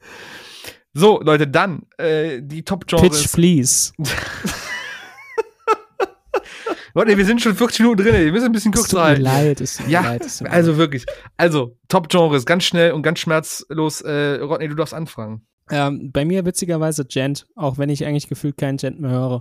[0.93, 3.23] So, Leute, dann äh, die Top-Genres.
[3.23, 3.93] Pitch, please.
[6.95, 9.23] Warte, wir sind schon 40 Minuten drin, wir müssen ein bisschen kürzer halten.
[9.23, 11.07] Leid, es tut ja, leid, es also wirklich.
[11.37, 14.03] Also, Top-Genres, ganz schnell und ganz schmerzlos.
[14.03, 15.47] Äh, Rodney, du darfst anfangen.
[15.71, 19.41] Ähm, bei mir witzigerweise Gent, auch wenn ich eigentlich gefühlt keinen Gent mehr höre.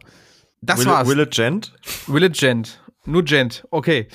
[0.61, 1.07] Das Will, war's.
[1.07, 1.73] Will it Gent?
[2.07, 2.81] Will it Gent.
[3.05, 4.07] Nur Gent, okay.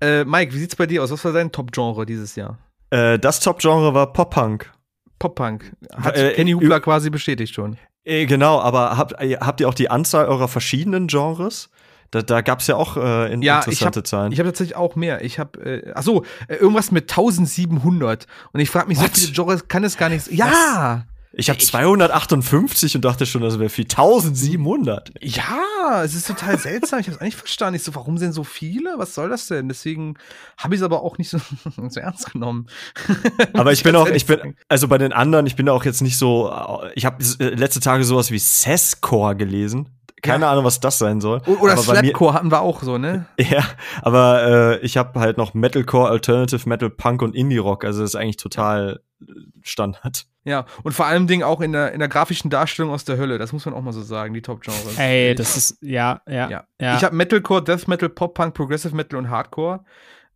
[0.00, 1.10] Äh, Mike, wie sieht's bei dir aus?
[1.10, 2.58] Was war dein Top-Genre dieses Jahr?
[2.90, 4.72] Äh, das Top-Genre war Pop-Punk.
[5.18, 5.72] Pop-Punk.
[5.94, 7.78] Hat äh, Kenny Hubler quasi bestätigt schon.
[8.04, 11.70] Äh, genau, aber habt, habt ihr auch die Anzahl eurer verschiedenen Genres?
[12.14, 14.32] Da, da gab es ja auch äh, in, ja, interessante ich hab, Zahlen.
[14.32, 15.24] Ich habe tatsächlich auch mehr.
[15.24, 18.26] Ich habe, äh, ach so, äh, irgendwas mit 1700.
[18.52, 19.16] Und ich frage mich, What?
[19.16, 20.30] so viele Genres kann es gar nicht.
[20.30, 21.06] Ja!
[21.36, 23.86] Ich habe 258 und dachte schon, das wäre viel.
[23.86, 25.10] 1700.
[25.20, 27.00] Ja, es ist total seltsam.
[27.00, 27.74] Ich habe es nicht verstanden.
[27.74, 28.94] Ich so, warum sind so viele?
[28.98, 29.66] Was soll das denn?
[29.66, 30.14] Deswegen
[30.56, 31.38] habe ich es aber auch nicht so,
[31.88, 32.68] so ernst genommen.
[33.52, 36.16] Aber ich bin auch, ich bin, also bei den anderen, ich bin auch jetzt nicht
[36.16, 36.54] so,
[36.94, 39.88] ich habe letzte Tage sowas wie Sescore gelesen.
[40.24, 40.52] Keine ja.
[40.52, 41.40] Ahnung, was das sein soll.
[41.46, 43.26] Oder Slapcore hatten wir auch so, ne?
[43.38, 43.62] Ja,
[44.02, 47.84] aber äh, ich habe halt noch Metalcore, Alternative Metal, Punk und Indie Rock.
[47.84, 49.26] Also das ist eigentlich total äh,
[49.62, 50.26] Standard.
[50.44, 53.38] Ja, und vor allem Dingen auch in der, in der grafischen Darstellung aus der Hölle.
[53.38, 54.98] Das muss man auch mal so sagen, die Top-Genres.
[54.98, 56.48] Ey, das ist, ja, ja.
[56.48, 56.64] ja.
[56.80, 56.96] ja.
[56.96, 59.84] Ich habe Metalcore, Death Metal, Pop Punk, Progressive Metal und Hardcore.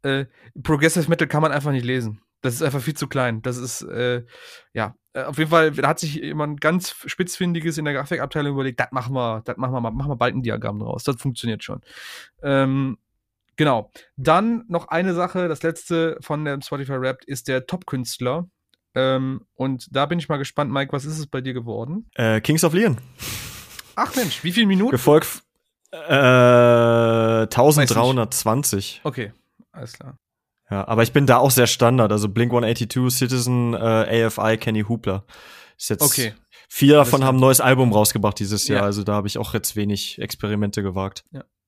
[0.02, 0.26] Äh,
[0.62, 2.20] Progressive Metal kann man einfach nicht lesen.
[2.42, 3.42] Das ist einfach viel zu klein.
[3.42, 4.24] Das ist, äh,
[4.72, 4.94] ja,
[5.26, 9.14] auf jeden Fall, da hat sich jemand ganz Spitzfindiges in der Grafikabteilung überlegt, das machen
[9.14, 11.04] wir, das machen wir mal, machen wir bald ein Diagramm draus.
[11.04, 11.80] Das funktioniert schon.
[12.42, 12.98] Ähm,
[13.56, 13.90] genau.
[14.16, 18.48] Dann noch eine Sache, das letzte von dem Spotify Rap ist der Top-Künstler.
[18.94, 22.10] Ähm, und da bin ich mal gespannt, Mike, was ist es bei dir geworden?
[22.14, 22.98] Äh, Kings of Leon.
[23.96, 24.92] Ach Mensch, wie viele Minuten?
[24.92, 25.42] Gefolgt
[25.90, 29.00] Äh, 1320.
[29.04, 29.32] Okay,
[29.72, 30.18] alles klar.
[30.70, 32.12] Ja, aber ich bin da auch sehr Standard.
[32.12, 35.24] Also Blink 182, Citizen, äh, AFI, Kenny Hoopla.
[35.78, 36.34] Ist jetzt Okay.
[36.68, 38.80] Vier davon haben ein neues Album rausgebracht dieses Jahr.
[38.80, 38.84] Ja.
[38.84, 41.24] Also da habe ich auch jetzt wenig Experimente gewagt.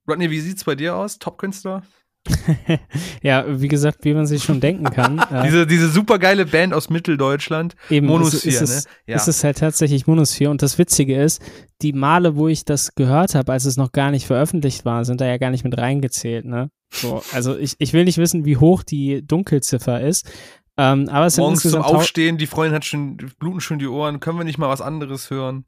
[0.07, 1.19] Rodney, wie sieht's bei dir aus?
[1.19, 1.83] Top-Künstler?
[3.23, 5.19] ja, wie gesagt, wie man sich schon denken kann.
[5.33, 7.77] äh, Diese, diese supergeile Band aus Mitteldeutschland.
[7.89, 8.91] eben Monosphere, ist, ist, es, ne?
[9.07, 9.17] Ja.
[9.17, 10.51] ist es halt tatsächlich Monosphere.
[10.51, 11.41] Und das Witzige ist,
[11.83, 15.21] die Male, wo ich das gehört habe, als es noch gar nicht veröffentlicht war, sind
[15.21, 16.45] da ja gar nicht mit reingezählt.
[16.45, 16.71] Ne?
[16.93, 20.31] So, also ich, ich will nicht wissen, wie hoch die Dunkelziffer ist.
[20.77, 24.21] Ähm, aber es Morgens zum Aufstehen, die Freundin hat schon, bluten schon die Ohren.
[24.21, 25.65] Können wir nicht mal was anderes hören?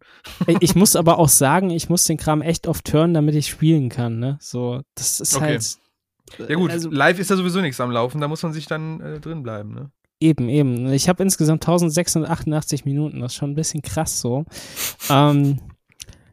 [0.61, 3.89] Ich muss aber auch sagen, ich muss den Kram echt oft hören, damit ich spielen
[3.89, 4.19] kann.
[4.19, 4.39] Ne?
[4.41, 5.45] So, das ist Okay.
[5.45, 5.77] halt.
[6.39, 9.01] Ja gut, Also, live ist ja sowieso nichts am Laufen, da muss man sich dann
[9.01, 9.91] äh, drin bleiben, ne?
[10.21, 10.93] Eben, eben.
[10.93, 13.21] Ich habe insgesamt 1688 Minuten.
[13.21, 14.45] Das ist schon ein bisschen krass so.
[15.11, 15.59] ähm,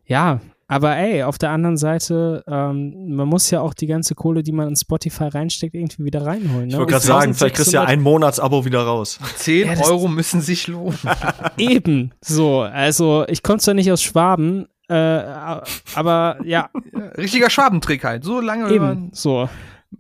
[0.06, 4.44] ja, aber ey, auf der anderen Seite, ähm, man muss ja auch die ganze Kohle,
[4.44, 6.68] die man in Spotify reinsteckt, irgendwie wieder reinholen.
[6.68, 6.74] Ne?
[6.74, 9.20] Ich wollte gerade sagen, vielleicht kriegst du ja 1600 ein Monatsabo wieder raus.
[9.38, 10.96] 10 Ja, Euro müssen sich lohnen.
[11.58, 12.62] Eben, so.
[12.62, 16.70] Also, ich komme zwar nicht aus Schwaben, äh, aber ja,
[17.18, 18.24] Richtiger Schwabentrick halt.
[18.24, 19.10] So lange eben, hören.
[19.12, 19.50] so.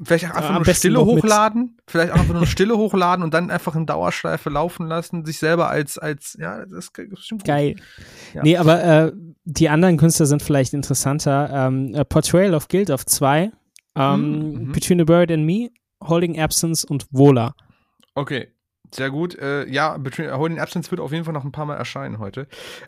[0.03, 1.77] Vielleicht auch einfach Am nur Stille noch mit- hochladen.
[1.87, 5.25] Vielleicht auch einfach nur Stille hochladen und dann einfach in Dauerschleife laufen lassen.
[5.25, 7.47] Sich selber als, als, ja, das ist bestimmt gut.
[7.47, 7.75] Geil.
[8.33, 8.43] Ja.
[8.43, 9.11] Nee, aber äh,
[9.45, 11.49] die anderen Künstler sind vielleicht interessanter.
[11.51, 13.51] Ähm, äh, Portrayal of Guild of 2,
[13.95, 14.71] ähm, Mhm.
[14.73, 15.69] Between the Bird and Me,
[16.03, 17.55] Holding Absence und Vola.
[18.13, 18.49] Okay.
[18.91, 19.37] Sehr gut.
[19.37, 22.47] Äh, ja, Between- Holding Absence wird auf jeden Fall noch ein paar Mal erscheinen heute.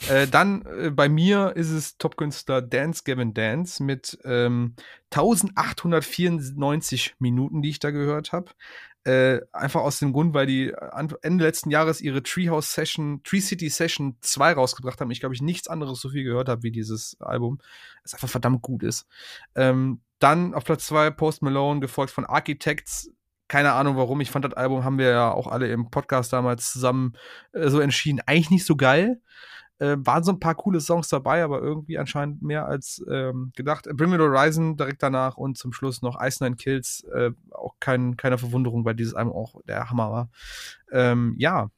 [0.10, 4.76] Äh, dann äh, bei mir ist es Topkünstler Dance Gavin Dance mit ähm,
[5.12, 8.52] 1894 Minuten, die ich da gehört habe.
[9.04, 13.40] Äh, einfach aus dem Grund, weil die an- Ende letzten Jahres ihre Treehouse Session, Tree
[13.40, 15.10] City Session 2 rausgebracht haben.
[15.10, 17.60] Ich glaube, ich nichts anderes so viel gehört habe wie dieses Album.
[18.04, 19.08] Es einfach verdammt gut ist.
[19.56, 23.10] Ähm, dann auf Platz 2 Post Malone, gefolgt von Architects.
[23.52, 24.22] Keine Ahnung warum.
[24.22, 27.18] Ich fand das Album, haben wir ja auch alle im Podcast damals zusammen
[27.52, 28.22] äh, so entschieden.
[28.26, 29.20] Eigentlich nicht so geil.
[29.78, 33.90] Äh, waren so ein paar coole Songs dabei, aber irgendwie anscheinend mehr als ähm, gedacht.
[33.92, 37.04] Bring Me the Horizon direkt danach und zum Schluss noch Ice Nine Kills.
[37.14, 40.30] Äh, auch kein, keine Verwunderung, weil dieses Album auch der Hammer war.
[40.94, 41.70] Ähm, ja.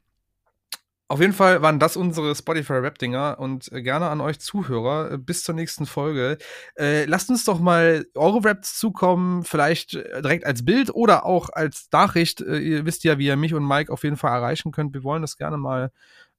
[1.14, 5.11] Auf jeden Fall waren das unsere Spotify-Rap-Dinger und äh, gerne an euch Zuhörer.
[5.11, 6.39] Äh, bis zur nächsten Folge.
[6.76, 11.49] Äh, lasst uns doch mal eure Raps zukommen, vielleicht äh, direkt als Bild oder auch
[11.51, 12.41] als Nachricht.
[12.41, 14.95] Äh, ihr wisst ja, wie ihr mich und Mike auf jeden Fall erreichen könnt.
[14.95, 15.91] Wir wollen das gerne mal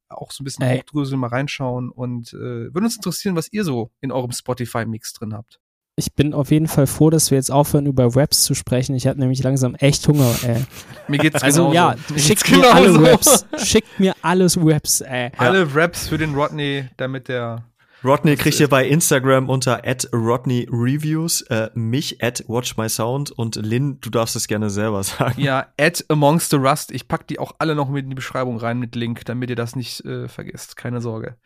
[0.08, 0.78] auch so ein bisschen Ey.
[0.80, 5.34] aufdröseln, mal reinschauen und äh, würde uns interessieren, was ihr so in eurem Spotify-Mix drin
[5.34, 5.60] habt.
[5.97, 8.97] Ich bin auf jeden Fall froh, dass wir jetzt aufhören, über Raps zu sprechen.
[8.97, 10.64] Ich hatte nämlich langsam echt Hunger, ey.
[11.07, 11.74] Mir geht's Also genauso.
[11.74, 13.11] ja, Mir schickt mir alle genauso.
[13.12, 13.47] Raps.
[13.59, 15.30] Schickt mir alles Raps, ey.
[15.36, 17.64] Alle Raps für den Rodney, damit der
[18.03, 19.80] Rodney kriegt ihr bei Instagram unter
[20.12, 25.40] @rodneyreviews, äh, mich at watchmysound und Lynn, du darfst es gerne selber sagen.
[25.40, 26.90] Ja, at Amongst the Rust.
[26.90, 29.57] Ich pack die auch alle noch mit in die Beschreibung rein mit Link, damit ihr
[29.57, 30.76] das nicht äh, vergesst.
[30.76, 31.36] Keine Sorge.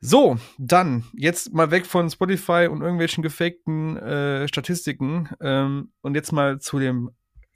[0.00, 6.32] So, dann jetzt mal weg von Spotify und irgendwelchen gefakten äh, Statistiken ähm, und jetzt
[6.32, 7.10] mal zu dem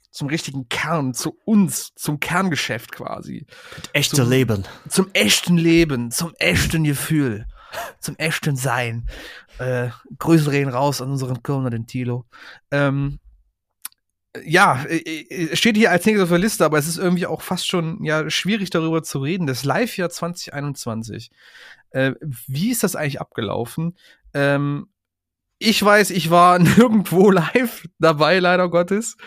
[0.09, 3.45] zum richtigen Kern, zu uns, zum Kerngeschäft quasi,
[3.93, 4.65] Echte So- Leben.
[4.89, 7.45] zum echten Leben, zum echten Gefühl,
[8.01, 9.05] zum echten Sein.
[9.57, 12.25] Äh, Grüße reden raus an unseren Kölner, den Tilo.
[12.71, 13.19] Ähm,
[14.43, 17.41] ja, äh, äh, steht hier als nächstes auf der Liste, aber es ist irgendwie auch
[17.41, 19.47] fast schon ja schwierig darüber zu reden.
[19.47, 21.31] Das Live-Jahr 2021.
[21.91, 22.13] Äh,
[22.47, 23.97] wie ist das eigentlich abgelaufen?
[24.33, 24.87] Ähm,
[25.59, 29.17] ich weiß, ich war nirgendwo live dabei, leider Gottes.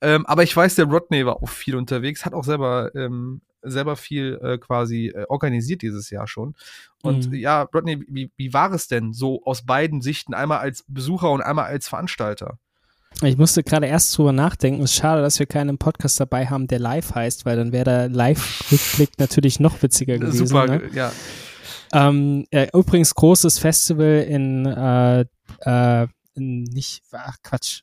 [0.00, 3.96] Ähm, aber ich weiß, der Rodney war auch viel unterwegs, hat auch selber, ähm, selber
[3.96, 6.54] viel äh, quasi äh, organisiert dieses Jahr schon.
[7.02, 7.34] Und Mhm.
[7.34, 11.42] ja, Rodney, wie, wie war es denn so aus beiden Sichten, einmal als Besucher und
[11.42, 12.58] einmal als Veranstalter?
[13.22, 14.82] Ich musste gerade erst drüber nachdenken.
[14.82, 17.84] Es ist schade, dass wir keinen Podcast dabei haben, der live heißt, weil dann wäre
[17.84, 20.48] der Live-Rückblick natürlich noch witziger gewesen.
[20.48, 20.82] Super, Ne?
[20.92, 21.12] ja.
[21.92, 25.24] Ähm, äh, übrigens großes Festival in, äh,
[25.60, 27.82] äh, in nicht, ach Quatsch,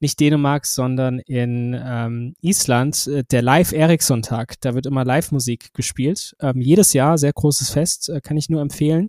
[0.00, 4.54] nicht Dänemark, sondern in ähm, Island, äh, der Live Ericsson-Tag.
[4.60, 6.34] Da wird immer Live-Musik gespielt.
[6.40, 9.08] Ähm, jedes Jahr, sehr großes Fest, äh, kann ich nur empfehlen.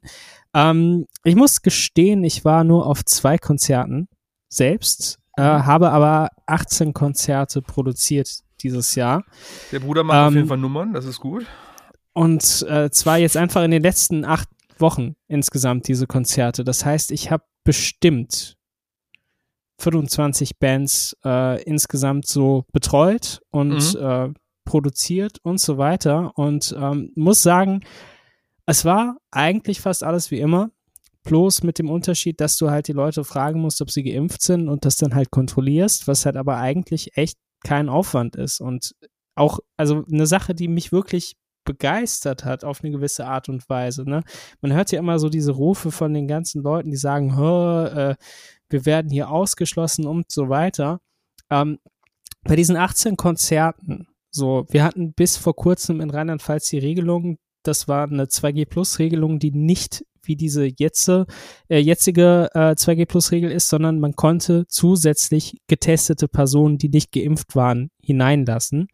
[0.53, 4.07] Ähm, ich muss gestehen, ich war nur auf zwei Konzerten
[4.49, 9.23] selbst, äh, habe aber 18 Konzerte produziert dieses Jahr.
[9.71, 11.45] Der Bruder macht auf Ähm, jeden Fall Nummern, das ist gut.
[12.17, 14.49] Und äh, zwar jetzt einfach in den letzten acht
[14.79, 16.63] Wochen insgesamt diese Konzerte.
[16.63, 18.55] Das heißt, ich habe bestimmt
[19.79, 23.99] 25 Bands äh, insgesamt so betreut und Mhm.
[23.99, 24.29] äh,
[24.65, 26.31] produziert und so weiter.
[26.35, 27.81] Und ähm, muss sagen,
[28.65, 30.71] es war eigentlich fast alles wie immer.
[31.23, 34.69] bloß mit dem Unterschied, dass du halt die Leute fragen musst, ob sie geimpft sind
[34.69, 38.93] und das dann halt kontrollierst, was halt aber eigentlich echt kein Aufwand ist und
[39.35, 41.35] auch, also eine Sache, die mich wirklich
[41.67, 44.09] begeistert hat auf eine gewisse Art und Weise.
[44.09, 44.23] Ne?
[44.61, 48.15] Man hört ja immer so diese Rufe von den ganzen Leuten, die sagen, äh,
[48.69, 50.99] wir werden hier ausgeschlossen und so weiter.
[51.51, 51.77] Ähm,
[52.43, 57.87] bei diesen 18 Konzerten, so, wir hatten bis vor kurzem in Rheinland-Pfalz die Regelung, das
[57.87, 61.25] war eine 2G-Plus-Regelung, die nicht wie diese jetzt, äh,
[61.69, 68.87] jetzige äh, 2G-Plus-Regel ist, sondern man konnte zusätzlich getestete Personen, die nicht geimpft waren, hineinlassen.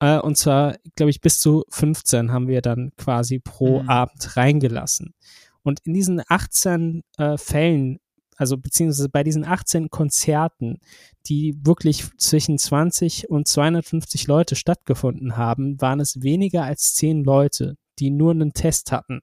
[0.00, 3.88] Äh, und zwar, glaube ich, bis zu 15 haben wir dann quasi pro mhm.
[3.88, 5.14] Abend reingelassen.
[5.62, 7.98] Und in diesen 18 äh, Fällen,
[8.36, 10.78] also beziehungsweise bei diesen 18 Konzerten,
[11.26, 17.76] die wirklich zwischen 20 und 250 Leute stattgefunden haben, waren es weniger als 10 Leute,
[17.98, 19.20] die nur einen Test hatten.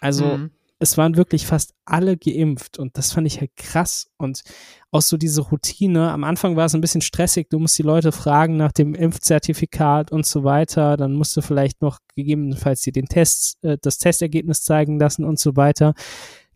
[0.00, 0.50] Also mhm
[0.82, 4.42] es waren wirklich fast alle geimpft und das fand ich halt krass und
[4.90, 6.10] auch so diese Routine.
[6.10, 10.10] Am Anfang war es ein bisschen stressig, du musst die Leute fragen nach dem Impfzertifikat
[10.10, 14.62] und so weiter, dann musst du vielleicht noch gegebenenfalls dir den Test, äh, das Testergebnis
[14.62, 15.92] zeigen lassen und so weiter.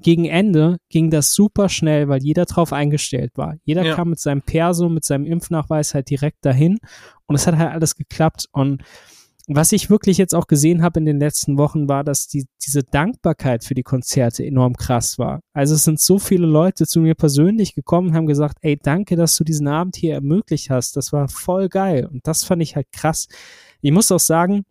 [0.00, 3.56] Gegen Ende ging das super schnell, weil jeder drauf eingestellt war.
[3.64, 3.94] Jeder ja.
[3.94, 6.78] kam mit seinem Perso, mit seinem Impfnachweis halt direkt dahin
[7.26, 8.82] und es hat halt alles geklappt und
[9.46, 12.82] was ich wirklich jetzt auch gesehen habe in den letzten Wochen, war, dass die, diese
[12.82, 15.40] Dankbarkeit für die Konzerte enorm krass war.
[15.52, 19.16] Also es sind so viele Leute zu mir persönlich gekommen und haben gesagt, ey, danke,
[19.16, 20.96] dass du diesen Abend hier ermöglicht hast.
[20.96, 22.06] Das war voll geil.
[22.06, 23.28] Und das fand ich halt krass.
[23.82, 24.64] Ich muss auch sagen,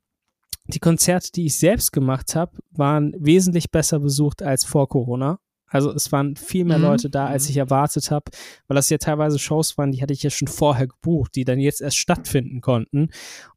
[0.68, 5.38] die Konzerte, die ich selbst gemacht habe, waren wesentlich besser besucht als vor Corona.
[5.74, 6.84] Also es waren viel mehr mhm.
[6.84, 7.50] Leute da, als mhm.
[7.50, 8.26] ich erwartet habe,
[8.68, 11.60] weil das ja teilweise Shows waren, die hatte ich ja schon vorher gebucht, die dann
[11.60, 13.10] jetzt erst stattfinden konnten.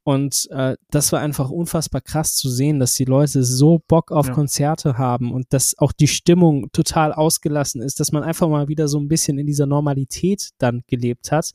[0.03, 4.29] Und äh, das war einfach unfassbar krass zu sehen, dass die Leute so Bock auf
[4.29, 4.33] ja.
[4.33, 8.89] Konzerte haben und dass auch die Stimmung total ausgelassen ist, dass man einfach mal wieder
[8.89, 11.51] so ein bisschen in dieser Normalität dann gelebt hat,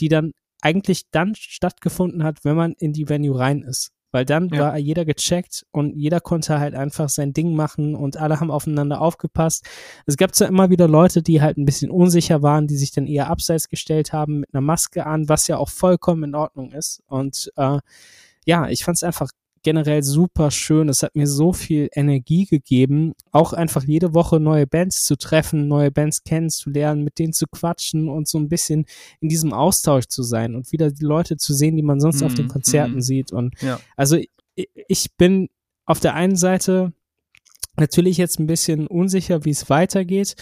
[0.00, 3.92] die dann eigentlich dann stattgefunden hat, wenn man in die Venue rein ist.
[4.12, 4.60] Weil dann ja.
[4.60, 9.00] war jeder gecheckt und jeder konnte halt einfach sein Ding machen und alle haben aufeinander
[9.00, 9.68] aufgepasst.
[10.06, 13.06] Es gab zwar immer wieder Leute, die halt ein bisschen unsicher waren, die sich dann
[13.06, 17.02] eher abseits gestellt haben mit einer Maske an, was ja auch vollkommen in Ordnung ist.
[17.06, 17.78] Und äh,
[18.44, 19.30] ja, ich fand es einfach
[19.62, 20.88] generell super schön.
[20.88, 25.68] Es hat mir so viel Energie gegeben, auch einfach jede Woche neue Bands zu treffen,
[25.68, 28.86] neue Bands kennenzulernen, mit denen zu quatschen und so ein bisschen
[29.20, 32.24] in diesem Austausch zu sein und wieder die Leute zu sehen, die man sonst mm,
[32.24, 33.02] auf den mhm, Konzerten mm.
[33.02, 33.32] sieht.
[33.32, 33.78] Und ja.
[33.96, 34.18] also
[34.54, 35.48] ich bin
[35.84, 36.92] auf der einen Seite
[37.76, 40.36] natürlich jetzt ein bisschen unsicher, wie es weitergeht.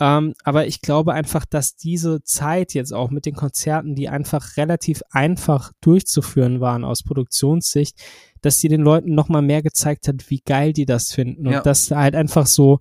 [0.00, 4.56] Ähm, aber ich glaube einfach, dass diese Zeit jetzt auch mit den Konzerten, die einfach
[4.56, 7.96] relativ einfach durchzuführen waren aus Produktionssicht,
[8.44, 11.46] dass sie den Leuten nochmal mehr gezeigt hat, wie geil die das finden.
[11.46, 11.58] Ja.
[11.58, 12.80] Und dass halt einfach so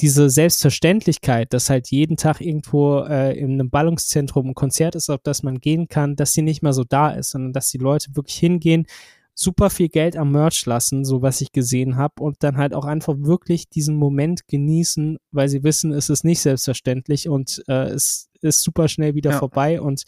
[0.00, 5.20] diese Selbstverständlichkeit, dass halt jeden Tag irgendwo äh, in einem Ballungszentrum ein Konzert ist, auf
[5.22, 8.08] das man gehen kann, dass sie nicht mehr so da ist, sondern dass die Leute
[8.16, 8.86] wirklich hingehen,
[9.34, 12.84] super viel Geld am Merch lassen, so was ich gesehen habe, und dann halt auch
[12.84, 18.30] einfach wirklich diesen Moment genießen, weil sie wissen, es ist nicht selbstverständlich und äh, es
[18.40, 19.38] ist super schnell wieder ja.
[19.38, 19.80] vorbei.
[19.80, 20.04] Und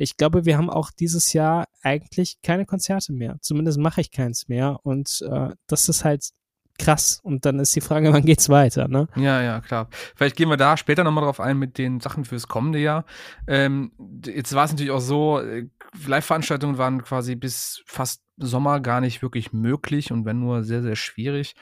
[0.00, 3.36] ich glaube, wir haben auch dieses Jahr eigentlich keine Konzerte mehr.
[3.42, 4.80] Zumindest mache ich keins mehr.
[4.82, 6.30] Und äh, das ist halt
[6.78, 7.20] krass.
[7.22, 9.08] Und dann ist die Frage, wann geht's weiter, ne?
[9.16, 9.88] Ja, ja, klar.
[10.16, 13.04] Vielleicht gehen wir da später nochmal drauf ein mit den Sachen fürs kommende Jahr.
[13.46, 13.92] Ähm,
[14.24, 15.68] jetzt war es natürlich auch so, äh,
[16.06, 20.96] Live-Veranstaltungen waren quasi bis fast Sommer gar nicht wirklich möglich und wenn nur sehr, sehr
[20.96, 21.56] schwierig.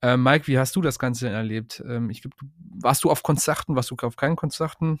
[0.00, 1.82] Äh, Mike, wie hast du das Ganze erlebt?
[1.86, 2.22] Ähm, ich
[2.80, 4.98] warst du auf Konzerten, warst du auf keinen Konzerten?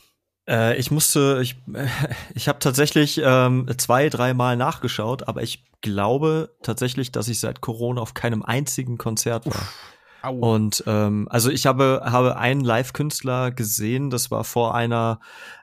[0.48, 1.56] Äh, ich musste, ich,
[2.34, 8.00] ich habe tatsächlich ähm, zwei, dreimal nachgeschaut, aber ich glaube tatsächlich, dass ich seit Corona
[8.00, 9.54] auf keinem einzigen Konzert war.
[9.54, 9.78] Uff.
[10.22, 10.34] Au.
[10.34, 15.18] Und ähm, also ich habe habe einen Live-Künstler gesehen, das war vor einer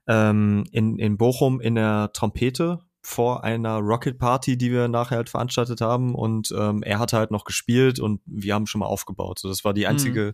[0.05, 5.29] ähm, in in Bochum in der Trompete vor einer Rocket Party, die wir nachher halt
[5.29, 9.39] veranstaltet haben und ähm, er hat halt noch gespielt und wir haben schon mal aufgebaut.
[9.39, 9.87] So, das war die mhm.
[9.87, 10.33] einzige mhm.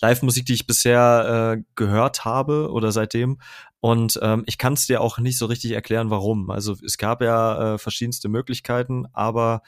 [0.00, 3.38] Live-Musik, die ich bisher äh, gehört habe oder seitdem.
[3.84, 6.48] Und ähm, ich kann es dir auch nicht so richtig erklären, warum.
[6.48, 9.60] Also es gab ja äh, verschiedenste Möglichkeiten, aber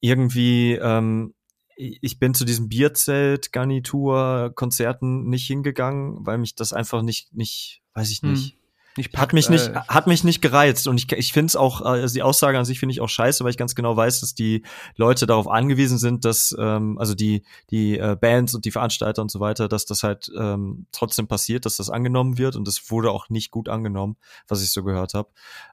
[0.00, 1.34] irgendwie ähm,
[1.76, 8.24] ich bin zu diesem Bierzelt-Garnitur-Konzerten nicht hingegangen, weil mich das einfach nicht, nicht, weiß ich
[8.24, 8.54] nicht.
[8.54, 8.58] Hm.
[8.96, 11.80] Nicht hat mich nicht, äh, hat mich nicht gereizt und ich, ich finde es auch,
[11.80, 14.34] also die Aussage an sich finde ich auch scheiße, weil ich ganz genau weiß, dass
[14.34, 14.64] die
[14.96, 19.30] Leute darauf angewiesen sind, dass, ähm, also die, die äh, Bands und die Veranstalter und
[19.30, 23.10] so weiter, dass das halt ähm, trotzdem passiert, dass das angenommen wird und das wurde
[23.10, 24.16] auch nicht gut angenommen,
[24.46, 25.28] was ich so gehört habe.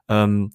[0.08, 0.52] Ähm,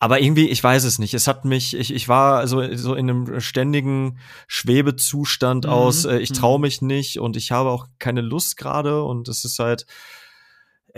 [0.00, 1.12] aber irgendwie, ich weiß es nicht.
[1.14, 5.70] Es hat mich, ich, ich war so, so in einem ständigen Schwebezustand mhm.
[5.70, 6.62] aus, äh, ich traue mhm.
[6.62, 10.17] mich nicht und ich habe auch keine Lust gerade und es ist halt äh, äh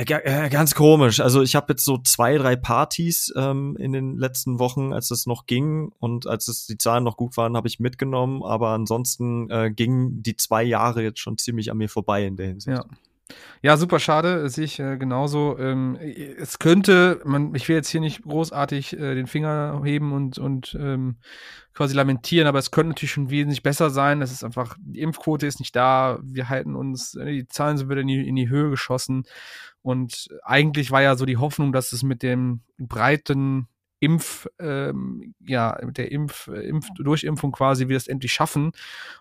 [0.04, 1.20] ganz komisch.
[1.20, 5.26] Also ich habe jetzt so zwei, drei Partys ähm, in den letzten Wochen, als es
[5.26, 8.42] noch ging und als es die Zahlen noch gut waren, habe ich mitgenommen.
[8.42, 12.46] Aber ansonsten äh, gingen die zwei Jahre jetzt schon ziemlich an mir vorbei in der
[12.46, 12.76] Hinsicht.
[12.76, 12.84] Ja.
[13.62, 15.58] Ja, super schade, sehe ich äh, genauso.
[15.58, 20.38] Ähm, es könnte, man, ich will jetzt hier nicht großartig äh, den Finger heben und,
[20.38, 21.16] und ähm,
[21.74, 24.22] quasi lamentieren, aber es könnte natürlich schon wesentlich besser sein.
[24.22, 27.90] Es ist einfach, die Impfquote ist nicht da, wir halten uns, äh, die Zahlen sind
[27.90, 29.24] wieder in die, in die Höhe geschossen.
[29.82, 33.68] Und eigentlich war ja so die Hoffnung, dass es mit dem breiten
[34.00, 38.72] Impf, ähm, ja, mit der Impf, Impf, Durchimpfung quasi wir das endlich schaffen.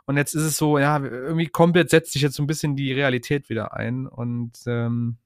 [0.06, 2.94] Und jetzt ist es so, ja, irgendwie komplett setzt sich jetzt so ein bisschen die
[2.94, 4.08] Realität wieder ein.
[4.08, 5.18] Und ähm,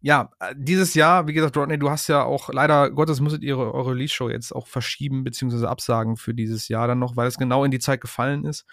[0.00, 3.92] ja, dieses Jahr, wie gesagt, Rodney, du hast ja auch, leider Gottes musstet ihr eure
[3.92, 7.70] Release-Show jetzt auch verschieben, beziehungsweise absagen für dieses Jahr dann noch, weil es genau in
[7.70, 8.66] die Zeit gefallen ist.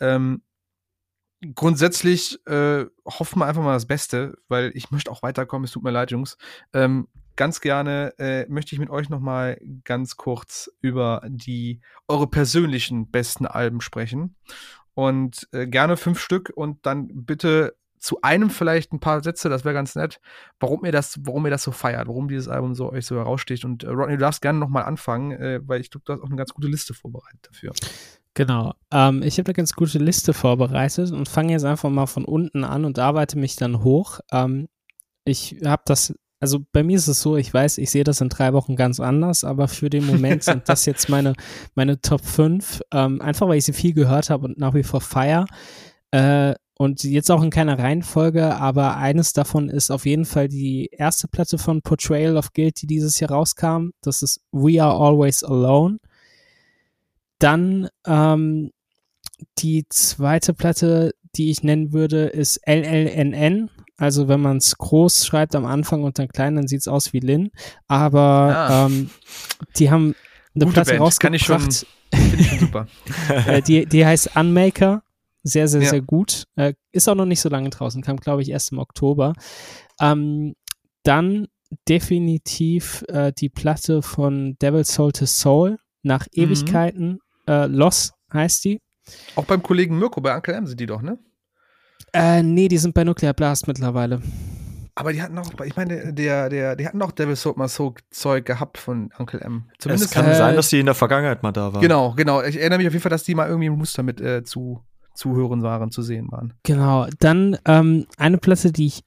[0.00, 0.42] Ähm,
[1.54, 5.64] grundsätzlich äh, hoffen wir einfach mal das Beste, weil ich möchte auch weiterkommen.
[5.64, 6.36] Es tut mir leid, Jungs.
[6.72, 12.26] Ähm, ganz gerne äh, möchte ich mit euch noch mal ganz kurz über die eure
[12.26, 14.36] persönlichen besten Alben sprechen
[14.94, 19.64] und äh, gerne fünf Stück und dann bitte zu einem vielleicht ein paar Sätze, das
[19.64, 20.20] wäre ganz nett,
[20.58, 23.64] warum ihr das, warum ihr das so feiert, warum dieses Album so euch so heraussticht.
[23.64, 26.20] Und äh, Rodney, du darfst gerne noch mal anfangen, äh, weil ich glaube, du hast
[26.20, 27.72] auch eine ganz gute Liste vorbereitet dafür.
[28.34, 28.72] Genau.
[28.90, 32.64] Ähm, ich habe eine ganz gute Liste vorbereitet und fange jetzt einfach mal von unten
[32.64, 34.20] an und arbeite mich dann hoch.
[34.32, 34.68] Ähm,
[35.24, 38.30] ich habe das also bei mir ist es so, ich weiß, ich sehe das in
[38.30, 41.34] drei Wochen ganz anders, aber für den Moment sind das jetzt meine,
[41.74, 45.02] meine Top 5, ähm, einfach weil ich sie viel gehört habe und nach wie vor
[45.02, 45.44] feier.
[46.12, 50.88] Äh, und jetzt auch in keiner Reihenfolge, aber eines davon ist auf jeden Fall die
[50.90, 53.90] erste Platte von Portrayal of Guild, die dieses Jahr rauskam.
[54.00, 55.98] Das ist We Are Always Alone.
[57.38, 58.70] Dann ähm,
[59.58, 63.68] die zweite Platte, die ich nennen würde, ist LLNN
[63.98, 67.12] also wenn man es groß schreibt am Anfang und dann klein, dann sieht es aus
[67.12, 67.50] wie Lin.
[67.88, 68.86] Aber ah.
[68.86, 69.10] ähm,
[69.76, 70.14] die haben
[70.54, 71.00] eine Gute Platte Band.
[71.02, 71.20] rausgebracht.
[71.20, 71.68] Kann ich schon,
[72.38, 72.86] ich schon super.
[73.46, 75.02] äh, die, die heißt Unmaker.
[75.42, 75.88] Sehr, sehr, ja.
[75.88, 76.44] sehr gut.
[76.56, 78.02] Äh, ist auch noch nicht so lange draußen.
[78.02, 79.32] Kam, glaube ich, erst im Oktober.
[80.00, 80.54] Ähm,
[81.02, 81.46] dann
[81.88, 86.44] definitiv äh, die Platte von Devil Soul to Soul nach mhm.
[86.44, 87.18] Ewigkeiten.
[87.46, 88.80] Äh, Loss heißt die.
[89.36, 91.18] Auch beim Kollegen Mirko bei Uncle M sind die doch, ne?
[92.12, 94.20] Äh, nee, die sind bei Nuclear Blast mittlerweile.
[94.94, 97.94] Aber die hatten auch, ich meine, der, der, die hatten auch Devil Soap mal so
[98.10, 99.70] Zeug gehabt von Uncle M.
[99.78, 101.80] Zumindest es kann äh, sein, dass die in der Vergangenheit mal da waren.
[101.80, 102.42] Genau, genau.
[102.42, 104.82] Ich erinnere mich auf jeden Fall, dass die mal irgendwie im Muster mit äh, zu,
[105.20, 106.54] zu hören waren, zu sehen waren.
[106.62, 107.06] Genau.
[107.18, 109.04] Dann ähm, eine Platte, die ich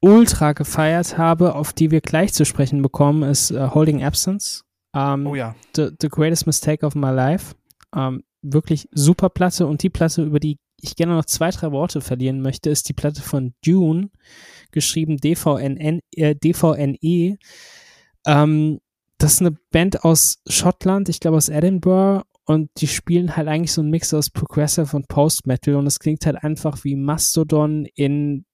[0.00, 4.64] ultra gefeiert habe, auf die wir gleich zu sprechen bekommen, ist uh, Holding Absence.
[4.92, 5.56] Um, oh ja.
[5.74, 7.54] The, the Greatest Mistake of My Life.
[7.92, 11.72] Um, ähm, wirklich super Platte und die Platte, über die ich gerne noch zwei, drei
[11.72, 14.10] Worte verlieren möchte, ist die Platte von Dune,
[14.70, 17.38] geschrieben DVNN, äh, DVNE.
[18.24, 18.78] Ähm,
[19.18, 23.72] das ist eine Band aus Schottland, ich glaube aus Edinburgh, und die spielen halt eigentlich
[23.72, 28.44] so einen Mix aus Progressive und Post-Metal und es klingt halt einfach wie Mastodon in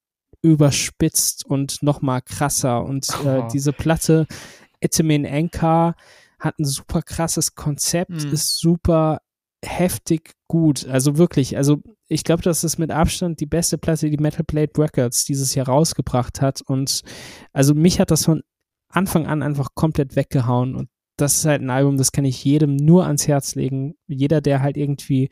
[0.42, 2.84] überspitzt und nochmal krasser.
[2.84, 4.26] Und äh, diese Platte,
[4.80, 5.94] Etamin Anchor,
[6.40, 8.32] hat ein super krasses Konzept, mhm.
[8.32, 9.20] ist super
[9.64, 10.86] heftig gut.
[10.88, 11.78] Also wirklich, also
[12.08, 15.66] ich glaube, das ist mit Abstand die beste Platte, die Metal Blade Records dieses Jahr
[15.66, 16.60] rausgebracht hat.
[16.62, 17.02] Und
[17.52, 18.42] also mich hat das von
[18.88, 20.74] Anfang an einfach komplett weggehauen.
[20.74, 20.88] Und
[21.22, 23.94] das ist halt ein Album, das kann ich jedem nur ans Herz legen.
[24.08, 25.30] Jeder, der halt irgendwie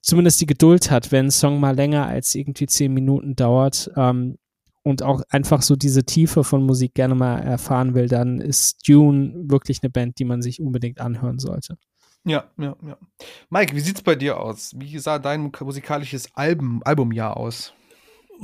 [0.00, 4.38] zumindest die Geduld hat, wenn ein Song mal länger als irgendwie zehn Minuten dauert ähm,
[4.82, 9.34] und auch einfach so diese Tiefe von Musik gerne mal erfahren will, dann ist Dune
[9.48, 11.76] wirklich eine Band, die man sich unbedingt anhören sollte.
[12.24, 12.96] Ja, ja, ja.
[13.50, 14.72] Mike, wie sieht's bei dir aus?
[14.76, 17.72] Wie sah dein musikalisches Album, Albumjahr aus?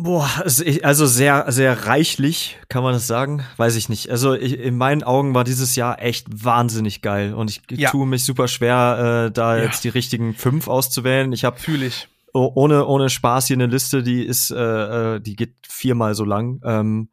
[0.00, 3.44] Boah, also sehr, sehr reichlich, kann man das sagen?
[3.56, 4.10] Weiß ich nicht.
[4.10, 7.90] Also ich, in meinen Augen war dieses Jahr echt wahnsinnig geil und ich ja.
[7.90, 9.64] tue mich super schwer, äh, da ja.
[9.64, 11.32] jetzt die richtigen fünf auszuwählen.
[11.32, 15.34] Ich habe fühle ich ohne ohne Spaß hier eine Liste, die ist, äh, äh, die
[15.34, 16.60] geht viermal so lang.
[16.64, 17.08] Ähm,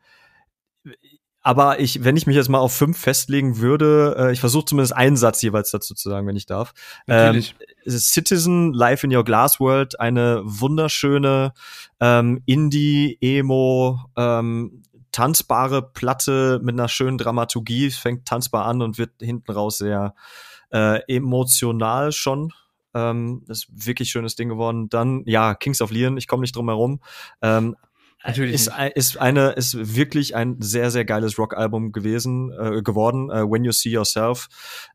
[1.41, 4.95] aber ich, wenn ich mich jetzt mal auf fünf festlegen würde, äh, ich versuche zumindest
[4.95, 6.73] einen Satz jeweils dazu zu sagen, wenn ich darf.
[7.07, 7.55] Natürlich.
[7.59, 11.53] Ähm, Citizen Life in Your Glass World, eine wunderschöne
[11.99, 17.87] ähm, Indie-Emo, ähm, tanzbare Platte mit einer schönen Dramaturgie.
[17.87, 20.13] Es fängt tanzbar an und wird hinten raus sehr
[20.71, 22.51] äh, emotional schon.
[22.93, 24.89] Ähm, ist wirklich schönes Ding geworden.
[24.89, 26.99] Dann, ja, Kings of Leon, ich komme nicht drum herum.
[27.41, 27.75] Ähm,
[28.25, 33.29] Natürlich ist, ist eine ist wirklich ein sehr sehr geiles Rockalbum gewesen äh, geworden.
[33.29, 34.47] Uh, When You See Yourself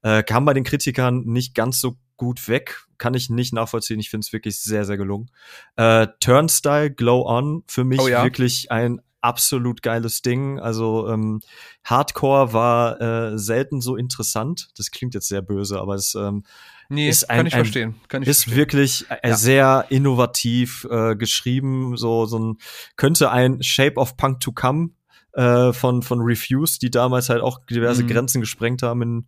[0.03, 3.99] äh, kam bei den Kritikern nicht ganz so gut weg, kann ich nicht nachvollziehen.
[3.99, 5.31] Ich finde es wirklich sehr sehr gelungen.
[5.77, 8.23] Äh, Turnstyle Glow On für mich oh, ja.
[8.23, 10.61] wirklich ein absolut geiles Ding.
[10.61, 11.41] Also ähm,
[11.83, 14.69] Hardcore war äh, selten so interessant.
[14.77, 16.45] Das klingt jetzt sehr böse, aber es ähm,
[16.91, 17.95] nee, ist ein, kann ich verstehen.
[18.09, 18.59] Kann ich ist verstehen.
[18.59, 19.37] wirklich äh, ja.
[19.37, 21.97] sehr innovativ äh, geschrieben.
[21.97, 22.59] So so ein
[22.97, 24.91] könnte ein Shape of Punk to Come
[25.33, 28.09] äh, von, von Refuse, die damals halt auch diverse mhm.
[28.09, 29.03] Grenzen gesprengt haben.
[29.03, 29.27] In,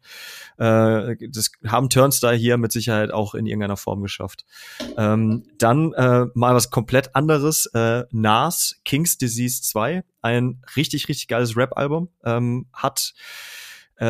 [0.59, 4.45] äh, das haben Turnstyle hier mit Sicherheit auch in irgendeiner Form geschafft.
[4.97, 7.67] Ähm, dann äh, mal was komplett anderes.
[7.67, 12.09] Äh, Nas, King's Disease 2, ein richtig, richtig geiles Rap-Album.
[12.25, 13.15] Ähm, hat
[14.03, 14.05] äh,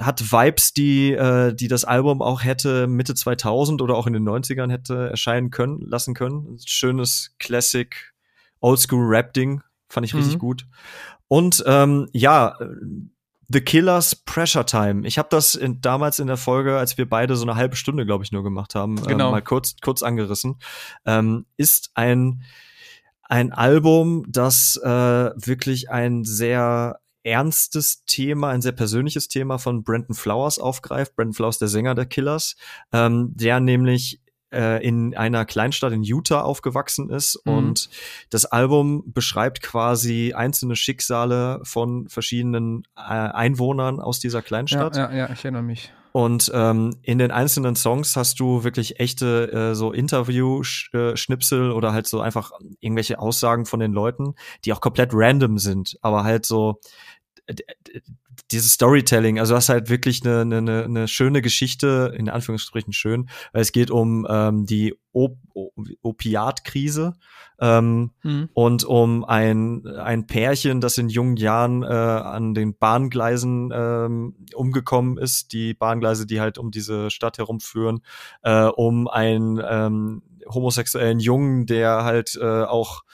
[0.00, 4.26] hat Vibes, die, äh, die das Album auch hätte Mitte 2000 oder auch in den
[4.26, 6.58] 90ern hätte erscheinen können, lassen können.
[6.64, 8.14] Schönes Classic
[8.60, 10.38] Oldschool Rap Ding, fand ich richtig mhm.
[10.38, 10.66] gut.
[11.34, 12.56] Und ähm, ja,
[13.48, 15.04] The Killers Pressure Time.
[15.04, 18.06] Ich habe das in, damals in der Folge, als wir beide so eine halbe Stunde,
[18.06, 19.26] glaube ich, nur gemacht haben, ähm, genau.
[19.26, 20.60] ähm, mal kurz, kurz angerissen.
[21.04, 22.44] Ähm, ist ein,
[23.24, 30.14] ein Album, das äh, wirklich ein sehr ernstes Thema, ein sehr persönliches Thema von Brandon
[30.14, 31.16] Flowers aufgreift.
[31.16, 32.54] Brandon Flowers, der Sänger der Killers,
[32.92, 34.20] ähm, der nämlich
[34.54, 37.52] äh, in einer Kleinstadt in Utah aufgewachsen ist mhm.
[37.52, 37.88] und
[38.30, 44.96] das Album beschreibt quasi einzelne Schicksale von verschiedenen äh, Einwohnern aus dieser Kleinstadt.
[44.96, 45.92] Ja, ja, ja ich erinnere mich.
[46.16, 52.06] Und ähm, in den einzelnen Songs hast du wirklich echte äh, so Interview-Schnipsel oder halt
[52.06, 56.78] so einfach irgendwelche Aussagen von den Leuten, die auch komplett random sind, aber halt so
[58.50, 63.28] dieses Storytelling, also das ist halt wirklich eine, eine, eine schöne Geschichte, in Anführungsstrichen schön,
[63.52, 65.38] weil es geht um ähm, die Op
[66.02, 67.12] Opiatkrise
[67.60, 68.48] ähm, mhm.
[68.52, 75.16] und um ein, ein Pärchen, das in jungen Jahren äh, an den Bahngleisen ähm, umgekommen
[75.16, 78.00] ist, die Bahngleise, die halt um diese Stadt herumführen,
[78.42, 80.22] äh, um einen ähm,
[80.52, 83.04] homosexuellen Jungen, der halt äh, auch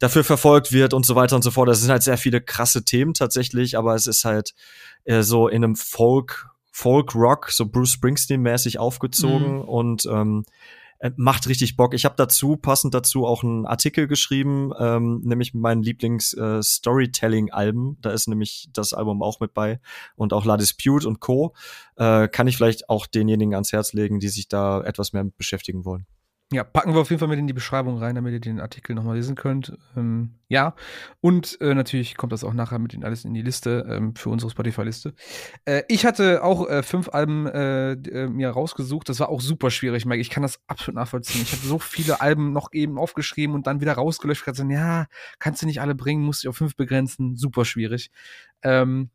[0.00, 1.68] dafür verfolgt wird und so weiter und so fort.
[1.68, 4.54] Das sind halt sehr viele krasse Themen tatsächlich, aber es ist halt
[5.04, 9.62] äh, so in einem Folk, Folk Rock, so Bruce Springsteen-mäßig aufgezogen mhm.
[9.62, 10.44] und ähm,
[11.00, 11.92] äh, macht richtig Bock.
[11.94, 17.92] Ich habe dazu, passend dazu, auch einen Artikel geschrieben, ähm, nämlich mit meinen Lieblings-Storytelling-Alben.
[17.92, 19.80] Äh, da ist nämlich das Album auch mit bei
[20.16, 21.52] und auch La Dispute und Co.
[21.96, 25.84] Äh, kann ich vielleicht auch denjenigen ans Herz legen, die sich da etwas mehr beschäftigen
[25.84, 26.06] wollen.
[26.52, 28.96] Ja, packen wir auf jeden Fall mit in die Beschreibung rein, damit ihr den Artikel
[28.96, 29.78] nochmal lesen könnt.
[29.96, 30.74] Ähm, ja,
[31.20, 34.30] und äh, natürlich kommt das auch nachher mit in alles in die Liste ähm, für
[34.30, 35.14] unsere Spotify-Liste.
[35.64, 39.08] Äh, ich hatte auch äh, fünf Alben äh, äh, mir rausgesucht.
[39.08, 40.20] Das war auch super schwierig, Mike.
[40.20, 41.42] Ich kann das absolut nachvollziehen.
[41.42, 44.42] Ich habe so viele Alben noch eben aufgeschrieben und dann wieder rausgelöscht.
[44.42, 45.06] Ich gesagt, ja,
[45.38, 47.36] kannst du nicht alle bringen, musst dich auf fünf begrenzen.
[47.36, 48.10] Super schwierig.
[48.62, 49.10] Ähm,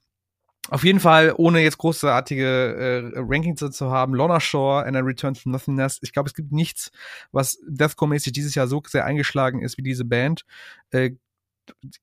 [0.70, 5.36] auf jeden Fall, ohne jetzt großartige äh, Rankings zu haben, Lorna Shore and a Return
[5.36, 6.00] from Nothingness.
[6.02, 6.92] Ich glaube, es gibt nichts,
[7.32, 10.46] was Deathcore-mäßig dieses Jahr so sehr eingeschlagen ist wie diese Band.
[10.92, 11.12] Äh,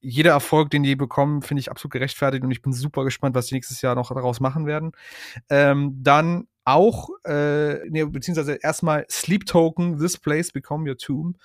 [0.00, 3.46] jeder Erfolg, den die bekommen, finde ich absolut gerechtfertigt und ich bin super gespannt, was
[3.46, 4.92] die nächstes Jahr noch daraus machen werden.
[5.48, 11.36] Ähm, dann auch, äh, nee, beziehungsweise erstmal Sleep Token, This Place Become Your Tomb.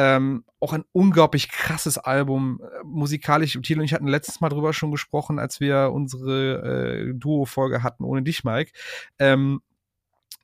[0.00, 3.58] Ähm, auch ein unglaublich krasses Album, äh, musikalisch.
[3.64, 8.04] Thilo und ich hatten letztes Mal drüber schon gesprochen, als wir unsere äh, Duo-Folge hatten
[8.04, 8.70] ohne dich, Mike.
[9.18, 9.60] Ähm,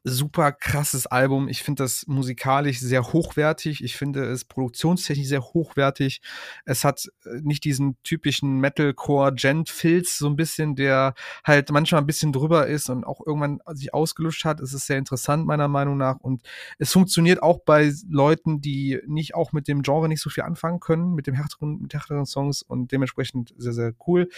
[0.05, 1.49] super krasses Album.
[1.49, 3.83] Ich finde das musikalisch sehr hochwertig.
[3.83, 6.21] Ich finde es produktionstechnisch sehr hochwertig.
[6.67, 12.33] Es hat äh, nicht diesen typischen Metalcore-Gent-Filz, so ein bisschen, der halt manchmal ein bisschen
[12.33, 14.61] drüber ist und auch irgendwann sich ausgelutscht hat.
[14.61, 16.21] Es ist sehr interessant, meiner Meinung nach.
[16.21, 16.43] Und
[16.79, 20.81] es funktioniert auch bei Leuten, die nicht auch mit dem Genre nicht so viel anfangen
[20.81, 24.29] können, mit dem härteren, mit härteren Songs und dementsprechend sehr, sehr cool.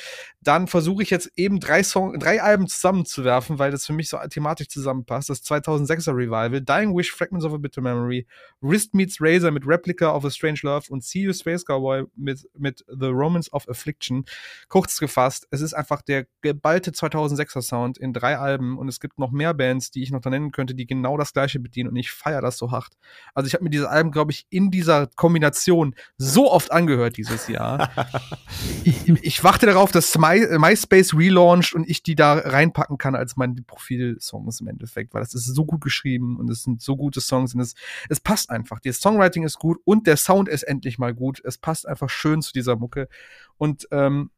[0.43, 4.19] Dann versuche ich jetzt eben drei Song, drei Alben zusammenzuwerfen, weil das für mich so
[4.31, 5.29] thematisch zusammenpasst.
[5.29, 8.27] Das 2006er Revival, Dying Wish, Fragments of a Bitter Memory,
[8.61, 12.49] Wrist Meets Razor mit Replica of a Strange Love und See You Space Cowboy mit,
[12.57, 14.25] mit The Romance of Affliction.
[14.69, 19.19] Kurz gefasst, es ist einfach der geballte 2006er Sound in drei Alben und es gibt
[19.19, 21.97] noch mehr Bands, die ich noch da nennen könnte, die genau das gleiche bedienen und
[21.97, 22.97] ich feiere das so hart.
[23.35, 27.49] Also ich habe mir diese Alben, glaube ich, in dieser Kombination so oft angehört dieses
[27.49, 27.91] Jahr.
[28.85, 33.37] ich, ich, warte darauf, dass My, MySpace relauncht und ich die da reinpacken kann als
[33.37, 37.21] meine Profilsongs im Endeffekt, weil das ist so gut geschrieben und es sind so gute
[37.21, 37.75] Songs und es,
[38.09, 38.81] es passt einfach.
[38.81, 41.41] Das Songwriting ist gut und der Sound ist endlich mal gut.
[41.45, 43.09] Es passt einfach schön zu dieser Mucke.
[43.57, 44.31] Und ähm,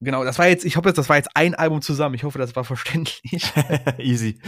[0.00, 2.14] Genau, das war jetzt, ich hoffe, das war jetzt ein Album zusammen.
[2.14, 3.50] Ich hoffe, das war verständlich.
[3.98, 4.38] Easy.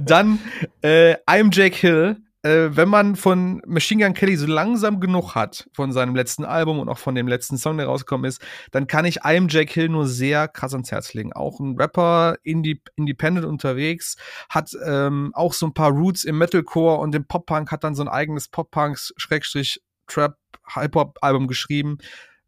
[0.00, 0.40] Dann
[0.82, 5.66] äh, I'm Jake Hill, äh, wenn man von Machine Gun Kelly so langsam genug hat,
[5.72, 9.06] von seinem letzten Album und auch von dem letzten Song, der rausgekommen ist, dann kann
[9.06, 11.32] ich einem Jack Hill nur sehr krass ans Herz legen.
[11.32, 14.18] Auch ein Rapper, Indie Independent unterwegs,
[14.50, 18.02] hat ähm, auch so ein paar Roots im Metalcore und im Pop-Punk, hat dann so
[18.02, 21.96] ein eigenes Pop-Punk-Trap-Hip-Hop-Album geschrieben.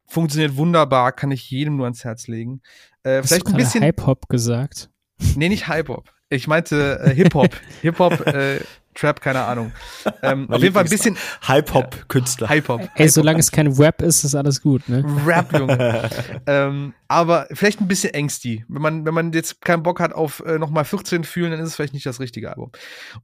[0.05, 2.61] Funktioniert wunderbar, kann ich jedem nur ans Herz legen.
[3.03, 4.91] Äh, Hast vielleicht du ein bisschen Hip-Hop gesagt.
[5.37, 6.13] Nee, nicht Hip-Hop.
[6.29, 7.49] Ich meinte äh, Hip-Hop.
[7.81, 8.61] Hip-Hop, äh,
[8.97, 9.73] Trap, keine Ahnung.
[10.23, 11.17] Ähm, auf jeden Fall ein bisschen.
[11.47, 12.49] Hip-Hop-Künstler.
[12.49, 12.89] Hip-Hop.
[12.95, 15.05] Ey, solange es kein Rap ist, ist alles gut, ne?
[15.27, 16.09] Rap, Junge.
[16.47, 18.65] ähm, aber vielleicht ein bisschen ängstig.
[18.69, 21.69] Wenn man, wenn man jetzt keinen Bock hat auf äh, nochmal 14 fühlen, dann ist
[21.69, 22.73] es vielleicht nicht das richtige Album.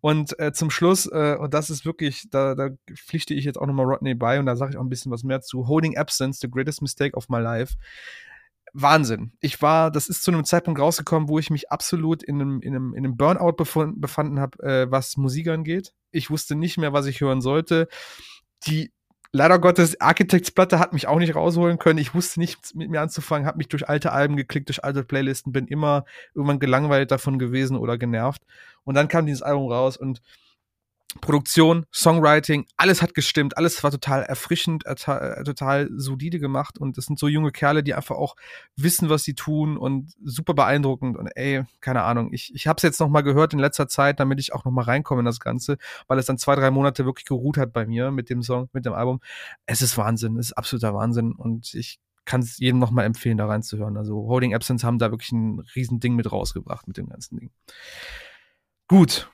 [0.01, 3.67] Und äh, zum Schluss, äh, und das ist wirklich, da, da pflichte ich jetzt auch
[3.67, 5.67] nochmal Rodney bei und da sage ich auch ein bisschen was mehr zu.
[5.67, 7.75] Holding Absence, The Greatest Mistake of My Life.
[8.73, 9.33] Wahnsinn.
[9.41, 12.75] Ich war, das ist zu einem Zeitpunkt rausgekommen, wo ich mich absolut in einem, in
[12.75, 15.93] einem, in einem Burnout befund, befanden habe, äh, was Musik angeht.
[16.11, 17.89] Ich wusste nicht mehr, was ich hören sollte.
[18.67, 18.93] Die
[19.33, 21.99] leider Gottes Architects-Platte hat mich auch nicht rausholen können.
[21.99, 25.53] Ich wusste nichts mit mir anzufangen, habe mich durch alte Alben geklickt, durch alte Playlisten,
[25.53, 26.05] bin immer
[26.35, 28.43] irgendwann gelangweilt davon gewesen oder genervt.
[28.85, 30.23] Und dann kam dieses Album raus und
[31.21, 34.95] Produktion, Songwriting, alles hat gestimmt, alles war total erfrischend, äh,
[35.45, 38.37] total solide gemacht und es sind so junge Kerle, die einfach auch
[38.77, 42.83] wissen, was sie tun und super beeindruckend und ey, keine Ahnung, ich, ich habe es
[42.83, 45.41] jetzt noch mal gehört in letzter Zeit, damit ich auch noch mal reinkomme in das
[45.41, 45.77] Ganze,
[46.09, 48.87] weil es dann zwei, drei Monate wirklich geruht hat bei mir mit dem Song, mit
[48.87, 49.21] dem Album.
[49.67, 53.39] Es ist Wahnsinn, es ist absoluter Wahnsinn und ich kann es jedem noch mal empfehlen,
[53.39, 53.97] da reinzuhören.
[53.97, 57.51] Also Holding Absence haben da wirklich ein riesen Ding mit rausgebracht mit dem ganzen Ding.
[58.89, 59.31] Gut,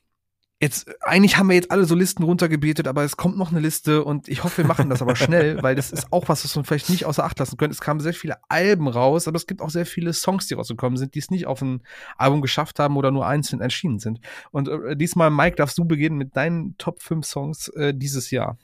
[0.61, 4.03] Jetzt, eigentlich haben wir jetzt alle so Listen runtergebetet, aber es kommt noch eine Liste
[4.03, 6.65] und ich hoffe, wir machen das aber schnell, weil das ist auch was, was wir
[6.65, 7.71] vielleicht nicht außer Acht lassen können.
[7.71, 10.97] Es kamen sehr viele Alben raus, aber es gibt auch sehr viele Songs, die rausgekommen
[10.97, 11.83] sind, die es nicht auf ein
[12.17, 14.19] Album geschafft haben oder nur einzeln erschienen sind.
[14.51, 18.59] Und äh, diesmal, Mike, darfst du beginnen mit deinen Top 5 Songs äh, dieses Jahr.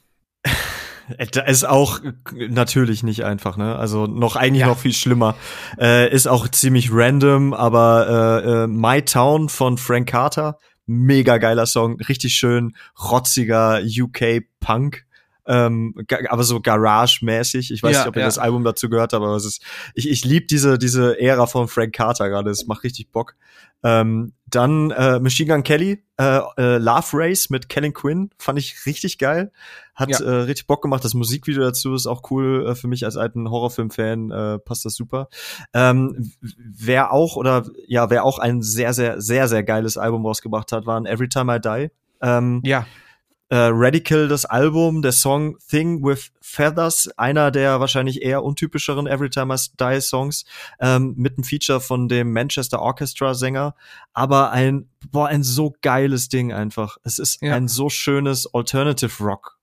[1.33, 2.01] Da ist auch
[2.35, 3.77] natürlich nicht einfach, ne?
[3.77, 4.69] Also noch eigentlich ja.
[4.69, 5.37] noch viel schlimmer.
[5.79, 11.67] Äh, ist auch ziemlich random, aber äh, äh, My Town von Frank Carter mega geiler
[11.67, 15.07] Song, richtig schön rotziger UK Punk.
[15.47, 15.95] Ähm,
[16.31, 17.71] aber so Garage-mäßig.
[17.71, 18.27] Ich weiß ja, nicht, ob ihr ja.
[18.27, 19.63] das Album dazu gehört habt, aber es ist,
[19.95, 22.51] ich, ich liebe diese, diese Ära von Frank Carter gerade.
[22.51, 23.37] Es macht richtig Bock.
[23.85, 28.87] Ähm, dann äh, Machine Gun Kelly, äh, äh, Love Race mit Kellen Quinn, fand ich
[28.87, 29.53] richtig geil.
[29.95, 30.21] Hat ja.
[30.21, 31.05] äh, richtig Bock gemacht.
[31.05, 34.95] Das Musikvideo dazu ist auch cool äh, für mich als alten Horrorfilm-Fan, äh, passt das
[34.95, 35.29] super.
[35.73, 40.73] Ähm, wer auch, oder ja, wer auch ein sehr, sehr, sehr, sehr geiles Album rausgebracht
[40.73, 41.91] hat, waren Every Time I Die.
[42.23, 42.87] Ähm, ja
[43.55, 49.55] äh, Radical das Album, der Song Thing with Feathers, einer der wahrscheinlich eher untypischeren Everytime
[49.55, 50.45] I Die Songs,
[50.81, 53.77] ähm, mit einem Feature von dem Manchester Orchestra Sänger,
[54.13, 56.97] aber ein, boah, ein so geiles Ding einfach.
[57.05, 57.55] Es ist ja.
[57.55, 59.57] ein so schönes Alternative Rock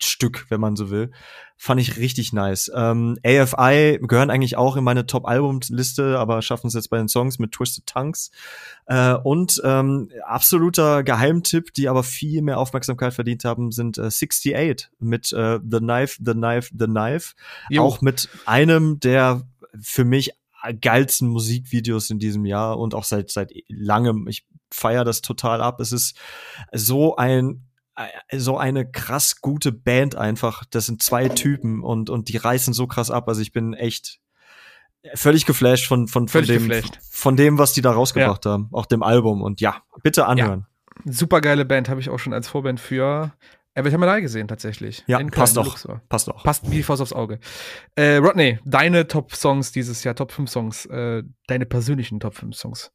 [0.00, 1.10] Stück, wenn man so will.
[1.58, 2.70] Fand ich richtig nice.
[2.74, 7.38] Ähm, AFI gehören eigentlich auch in meine Top-Album-Liste, aber schaffen es jetzt bei den Songs
[7.38, 8.30] mit Twisted Tongues.
[8.86, 14.90] Äh, und ähm, absoluter Geheimtipp, die aber viel mehr Aufmerksamkeit verdient haben, sind äh, 68
[14.98, 17.34] mit äh, The Knife, The Knife, The Knife.
[17.70, 17.84] Jo.
[17.84, 19.42] Auch mit einem der
[19.80, 20.32] für mich
[20.80, 24.26] geilsten Musikvideos in diesem Jahr und auch seit seit langem.
[24.28, 25.80] Ich feiere das total ab.
[25.80, 26.16] Es ist
[26.72, 27.65] so ein
[28.32, 30.64] so eine krass gute Band einfach.
[30.70, 33.28] Das sind zwei Typen und, und die reißen so krass ab.
[33.28, 34.20] Also ich bin echt
[35.14, 36.98] völlig geflasht von, von, von, dem, geflasht.
[37.10, 38.52] von dem, was die da rausgebracht ja.
[38.52, 38.68] haben.
[38.72, 39.42] Auch dem Album.
[39.42, 40.66] Und ja, bitte anhören.
[41.04, 41.12] Ja.
[41.12, 43.32] Super geile Band, habe ich auch schon als Vorband für
[43.74, 45.04] Every Time I gesehen, tatsächlich.
[45.06, 45.76] Ja, passt auch.
[46.08, 46.42] Passt auch.
[46.44, 47.38] Passt wie die Faust aufs Auge.
[47.94, 52.90] Äh, Rodney, deine Top-Songs dieses Jahr, Top 5 Songs, äh, deine persönlichen Top 5 Songs.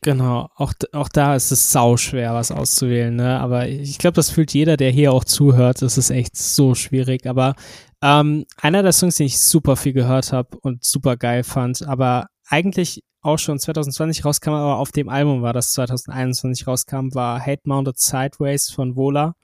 [0.00, 3.38] Genau, auch, auch da ist es sau schwer, was auszuwählen, ne?
[3.40, 5.82] Aber ich glaube, das fühlt jeder, der hier auch zuhört.
[5.82, 7.26] Das ist echt so schwierig.
[7.26, 7.54] Aber
[8.02, 12.26] ähm, einer der Songs, den ich super viel gehört habe und super geil fand, aber
[12.48, 17.62] eigentlich auch schon 2020 rauskam, aber auf dem Album war das 2021 rauskam, war Hate
[17.64, 19.34] Mounted Sideways von Vola.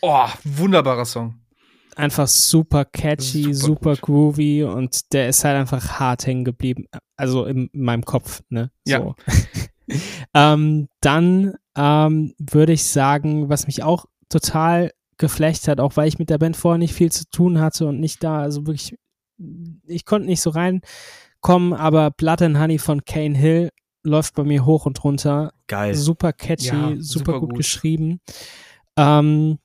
[0.00, 1.34] Oh, wunderbarer Song.
[1.96, 6.86] Einfach super catchy, super, super groovy und der ist halt einfach hart hängen geblieben.
[7.16, 8.70] Also in, in meinem Kopf, ne?
[8.86, 9.14] So.
[10.34, 16.18] Ähm, dann ähm, würde ich sagen, was mich auch total geflecht hat, auch weil ich
[16.18, 18.96] mit der Band vorher nicht viel zu tun hatte und nicht da, also wirklich,
[19.86, 23.70] ich konnte nicht so reinkommen, aber Blood and Honey von Kane Hill
[24.04, 25.52] läuft bei mir hoch und runter.
[25.66, 25.94] Geil.
[25.94, 27.58] Super catchy, ja, super, super, gut, gut.
[27.58, 28.20] geschrieben.
[28.96, 29.58] Ähm,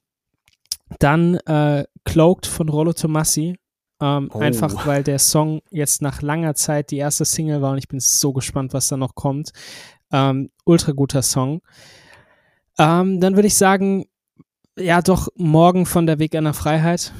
[0.99, 3.57] dann äh, Cloaked von Rollo Tomassi.
[4.01, 4.39] Ähm, oh.
[4.39, 7.99] Einfach weil der Song jetzt nach langer Zeit die erste Single war und ich bin
[7.99, 9.51] so gespannt, was da noch kommt.
[10.13, 11.61] Ähm, ultra guter Song.
[12.77, 14.05] Ähm, dann würde ich sagen,
[14.77, 17.13] ja, doch, morgen von der Weg einer Freiheit.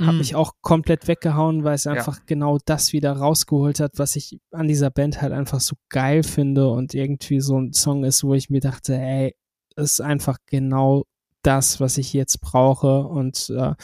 [0.00, 0.18] Hat Mm.
[0.18, 4.68] mich auch komplett weggehauen, weil es einfach genau das wieder rausgeholt hat, was ich an
[4.68, 8.48] dieser Band halt einfach so geil finde und irgendwie so ein Song ist, wo ich
[8.48, 9.34] mir dachte, ey,
[9.74, 11.04] ist einfach genau
[11.42, 13.74] das, was ich jetzt brauche und äh,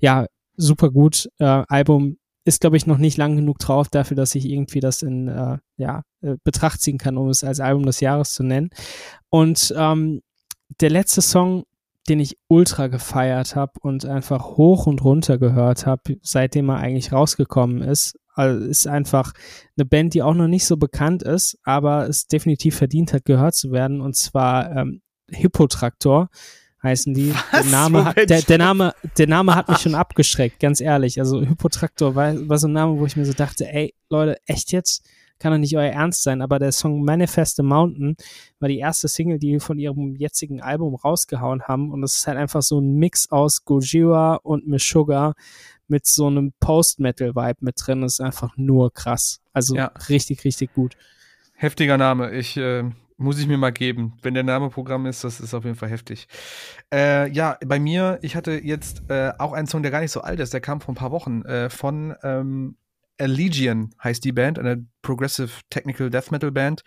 [0.00, 0.26] ja,
[0.56, 1.28] super gut.
[1.38, 2.16] Äh, Album
[2.48, 5.58] ist, glaube ich, noch nicht lang genug drauf dafür, dass ich irgendwie das in äh,
[5.76, 8.70] ja, äh, Betracht ziehen kann, um es als Album des Jahres zu nennen.
[9.28, 10.22] Und ähm,
[10.80, 11.64] der letzte Song,
[12.08, 17.12] den ich ultra gefeiert habe und einfach hoch und runter gehört habe, seitdem er eigentlich
[17.12, 19.32] rausgekommen ist, also ist einfach
[19.76, 23.56] eine Band, die auch noch nicht so bekannt ist, aber es definitiv verdient hat, gehört
[23.56, 24.00] zu werden.
[24.00, 26.30] Und zwar ähm, Hippotraktor
[26.82, 27.34] heißen die.
[27.52, 31.18] Der Name, hat, der, der, Name, der Name hat mich schon abgeschreckt, ganz ehrlich.
[31.20, 34.72] Also Hippotraktor war, war so ein Name, wo ich mir so dachte, ey, Leute, echt
[34.72, 35.04] jetzt?
[35.40, 36.42] Kann doch nicht euer Ernst sein.
[36.42, 38.16] Aber der Song Manifest the Mountain
[38.58, 41.92] war die erste Single, die von ihrem jetzigen Album rausgehauen haben.
[41.92, 45.34] Und es ist halt einfach so ein Mix aus Gojira und Meshuggah
[45.86, 48.00] mit so einem Post-Metal-Vibe mit drin.
[48.02, 49.40] Das ist einfach nur krass.
[49.52, 49.92] Also Ja.
[50.08, 50.96] richtig, richtig gut.
[51.54, 52.32] Heftiger Name.
[52.32, 52.84] Ich äh,
[53.18, 54.14] muss ich mir mal geben.
[54.22, 56.28] Wenn der Name Programm ist, das ist auf jeden Fall heftig.
[56.92, 60.22] Äh, ja, bei mir, ich hatte jetzt äh, auch einen Song, der gar nicht so
[60.22, 62.76] alt ist, der kam vor ein paar Wochen äh, von ähm,
[63.20, 66.82] Allegion heißt die Band, eine Progressive Technical Death Metal Band.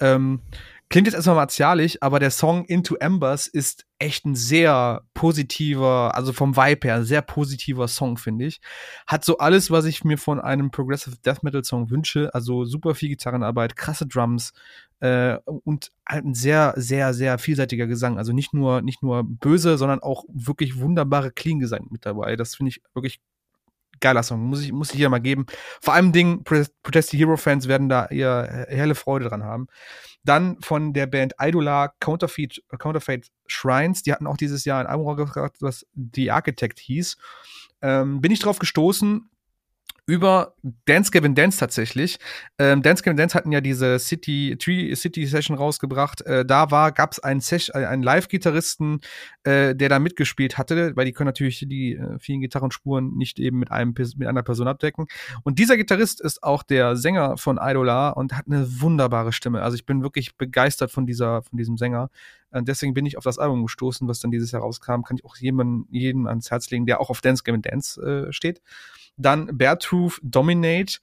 [0.00, 0.40] Ähm,
[0.88, 6.32] klingt jetzt erstmal martialisch, aber der Song Into Embers ist echt ein sehr positiver, also
[6.32, 8.60] vom Vibe her, sehr positiver Song, finde ich.
[9.06, 12.94] Hat so alles, was ich mir von einem Progressive Death Metal Song wünsche, also super
[12.94, 14.52] viel Gitarrenarbeit, krasse Drums,
[15.00, 18.18] äh, und halt ein sehr, sehr, sehr vielseitiger Gesang.
[18.18, 22.36] Also nicht nur, nicht nur böse, sondern auch wirklich wunderbare Clean-Gesang mit dabei.
[22.36, 23.20] Das finde ich wirklich
[24.00, 24.42] geiler Song.
[24.42, 25.46] Muss ich, muss ich hier mal geben.
[25.80, 26.12] Vor allem
[26.44, 29.68] Pro- Protest the Hero Fans werden da eher helle Freude dran haben.
[30.22, 34.02] Dann von der Band Idolar Counterfeit, Counterfeit Shrines.
[34.02, 37.16] Die hatten auch dieses Jahr ein Album rausgebracht, was The Architect hieß.
[37.82, 39.30] Ähm, bin ich drauf gestoßen
[40.06, 40.54] über
[40.84, 42.18] Dance Gavin Dance tatsächlich.
[42.58, 46.22] Ähm, Dance Gavin Dance hatten ja diese City Tree City Session rausgebracht.
[46.22, 49.00] Äh, da war gab's einen, Sesh- äh, einen Live-Gitarristen,
[49.42, 53.58] äh, der da mitgespielt hatte, weil die können natürlich die äh, vielen Gitarrenspuren nicht eben
[53.58, 55.06] mit einem mit einer Person abdecken.
[55.42, 59.62] Und dieser Gitarrist ist auch der Sänger von Idolar und hat eine wunderbare Stimme.
[59.62, 62.10] Also ich bin wirklich begeistert von dieser von diesem Sänger.
[62.50, 65.02] Und deswegen bin ich auf das Album gestoßen, was dann dieses Jahr rauskam.
[65.02, 68.32] Kann ich auch jedem, jedem ans Herz legen, der auch auf Dance Gavin Dance äh,
[68.32, 68.62] steht.
[69.16, 70.98] Dann Beartooth Dominate,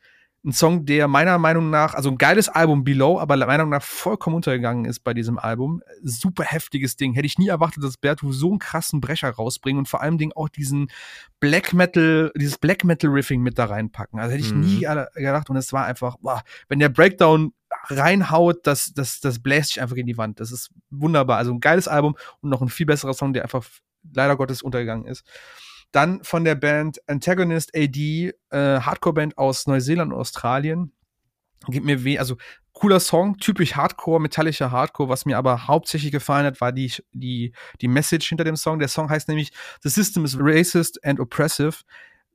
[0.45, 3.81] ein Song, der meiner Meinung nach, also ein geiles Album Below, aber meiner Meinung nach
[3.81, 5.81] vollkommen untergegangen ist bei diesem Album.
[6.01, 7.13] Super heftiges Ding.
[7.13, 10.33] Hätte ich nie erwartet, dass Beartooth so einen krassen Brecher rausbringt und vor allem Ding
[10.35, 10.89] auch diesen
[11.39, 14.19] Black Metal, dieses Black Metal Riffing mit da reinpacken.
[14.19, 14.59] Also hätte ich Mhm.
[14.59, 14.79] nie
[15.15, 17.53] gedacht und es war einfach, boah, wenn der Breakdown
[17.87, 20.41] reinhaut, das, das, das bläst sich einfach in die Wand.
[20.41, 21.37] Das ist wunderbar.
[21.37, 23.65] Also ein geiles Album und noch ein viel besserer Song, der einfach
[24.13, 25.23] leider Gottes untergegangen ist.
[25.93, 30.91] Dann von der Band Antagonist AD, äh, Hardcore-Band aus Neuseeland und Australien.
[31.67, 32.35] Gibt mir weh, also
[32.73, 35.07] cooler Song, typisch Hardcore, metallischer Hardcore.
[35.07, 38.79] Was mir aber hauptsächlich gefallen hat, war die, die, die Message hinter dem Song.
[38.79, 39.53] Der Song heißt nämlich
[39.83, 41.83] The System is Racist and Oppressive.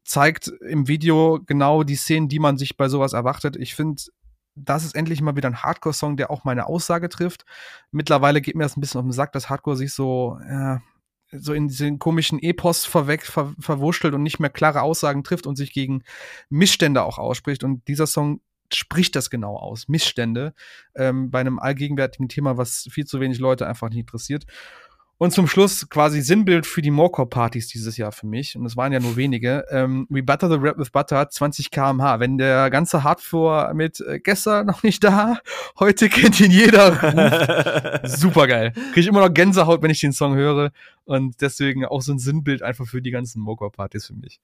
[0.04, 3.56] Zeigt im Video genau die Szenen, die man sich bei sowas erwartet.
[3.56, 4.00] Ich finde,
[4.54, 7.44] das ist endlich mal wieder ein Hardcore-Song, der auch meine Aussage trifft.
[7.90, 10.80] Mittlerweile geht mir das ein bisschen auf den Sack, dass Hardcore sich so, ja,
[11.32, 15.56] so in diesen komischen Epos verweg, ver, verwurschtelt und nicht mehr klare Aussagen trifft und
[15.56, 16.02] sich gegen
[16.48, 17.64] Missstände auch ausspricht.
[17.64, 18.40] Und dieser Song
[18.72, 19.88] spricht das genau aus.
[19.88, 20.54] Missstände
[20.94, 24.46] ähm, bei einem allgegenwärtigen Thema, was viel zu wenig Leute einfach nicht interessiert.
[25.18, 28.56] Und zum Schluss quasi Sinnbild für die Morecore-Partys dieses Jahr für mich.
[28.56, 29.64] Und es waren ja nur wenige.
[29.68, 32.20] Ähm, We Butter the Rap with Butter, 20 kmh.
[32.20, 35.40] Wenn der ganze Hardcore mit äh, gestern noch nicht da,
[35.80, 38.00] heute kennt ihn jeder.
[38.04, 38.72] Super geil.
[38.72, 40.70] Kriege ich immer noch Gänsehaut, wenn ich den Song höre.
[41.04, 44.40] Und deswegen auch so ein Sinnbild einfach für die ganzen Morecore-Partys für mich.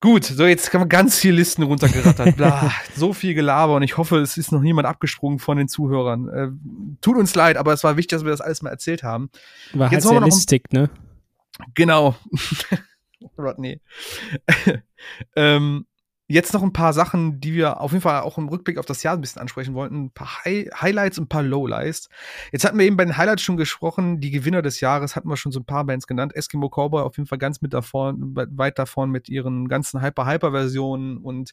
[0.00, 2.36] Gut, so jetzt kann man ganz viele Listen runtergerattert.
[2.36, 6.28] Bla, so viel Gelaber und ich hoffe, es ist noch niemand abgesprungen von den Zuhörern.
[6.28, 6.48] Äh,
[7.00, 9.30] tut uns leid, aber es war wichtig, dass wir das alles mal erzählt haben.
[9.72, 10.90] War Jetzt halt sehr listig, ne?
[11.74, 12.14] Genau.
[13.38, 13.80] Rodney.
[15.36, 15.86] ähm,
[16.28, 19.02] jetzt noch ein paar Sachen, die wir auf jeden Fall auch im Rückblick auf das
[19.02, 20.06] Jahr ein bisschen ansprechen wollten.
[20.06, 22.08] Ein paar Hi Highlights und ein paar Lowlights.
[22.52, 24.20] Jetzt hatten wir eben bei den Highlights schon gesprochen.
[24.20, 26.34] Die Gewinner des Jahres hatten wir schon so ein paar Bands genannt.
[26.34, 31.52] Eskimo Cowboy auf jeden Fall ganz mit davon, weit davon mit ihren ganzen Hyper-Hyper-Versionen und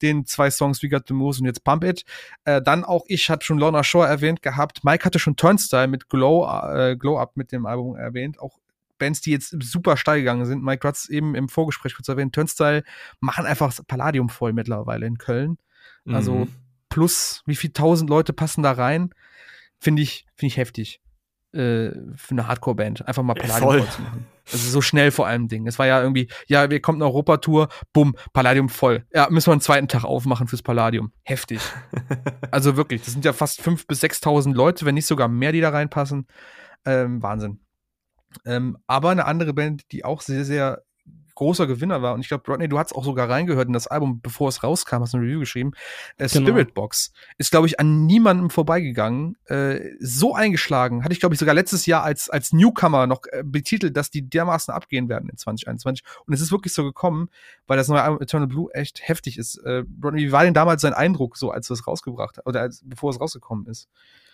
[0.00, 2.04] den zwei Songs We Got the Moves und jetzt Pump It.
[2.44, 4.84] Äh, dann auch ich hatte schon Lorna Shore erwähnt gehabt.
[4.84, 8.40] Mike hatte schon Turnstyle mit Glow, äh, Glow Up mit dem Album erwähnt.
[8.40, 8.58] Auch
[9.04, 10.62] Bands, die jetzt super steil gegangen sind.
[10.64, 12.34] Mike Rutz eben im Vorgespräch kurz erwähnt.
[12.34, 12.82] Turnstyle
[13.20, 15.58] machen einfach das Palladium voll mittlerweile in Köln.
[16.06, 16.48] Also Mhm.
[16.88, 19.10] plus, wie viel tausend Leute passen da rein?
[19.80, 21.00] Finde ich, finde ich heftig.
[21.52, 23.78] äh, für eine Hardcore-Band, einfach mal Palladium voll.
[23.82, 24.26] voll zu machen.
[24.52, 25.68] Also so schnell vor allem Ding.
[25.68, 29.04] Es war ja irgendwie, ja, wir kommen eine Europatour, bumm, Palladium voll.
[29.14, 31.12] Ja, müssen wir einen zweiten Tag aufmachen fürs Palladium.
[31.22, 31.60] Heftig.
[32.50, 35.60] also wirklich, das sind ja fast 5.000 bis 6.000 Leute, wenn nicht sogar mehr, die
[35.60, 36.26] da reinpassen.
[36.84, 37.60] Ähm, Wahnsinn.
[38.44, 40.82] Ähm, aber eine andere Band, die auch sehr, sehr
[41.34, 42.14] großer Gewinner war.
[42.14, 45.00] Und ich glaube, Rodney, du hast auch sogar reingehört in das Album, bevor es rauskam,
[45.00, 45.72] hast du eine Review geschrieben.
[46.16, 46.48] Äh, genau.
[46.48, 49.36] Spirit Box ist, glaube ich, an niemandem vorbeigegangen.
[49.46, 51.04] Äh, so eingeschlagen.
[51.04, 54.28] Hatte ich, glaube ich, sogar letztes Jahr als, als Newcomer noch äh, betitelt, dass die
[54.28, 56.04] dermaßen abgehen werden in 2021.
[56.26, 57.28] Und es ist wirklich so gekommen,
[57.66, 59.56] weil das neue Album Eternal Blue echt heftig ist.
[59.58, 62.60] Äh, Rodney, wie war denn damals sein Eindruck, so als du es rausgebracht hast, oder
[62.60, 63.88] als, bevor es rausgekommen ist?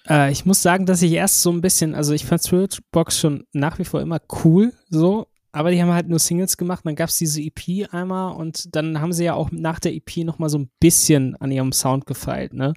[0.09, 3.19] Äh, ich muss sagen, dass ich erst so ein bisschen, also ich fand Spirit Box
[3.19, 6.83] schon nach wie vor immer cool, so, aber die haben halt nur Singles gemacht.
[6.85, 10.19] Dann gab es diese EP einmal und dann haben sie ja auch nach der EP
[10.19, 12.75] nochmal so ein bisschen an ihrem Sound gefeilt, ne?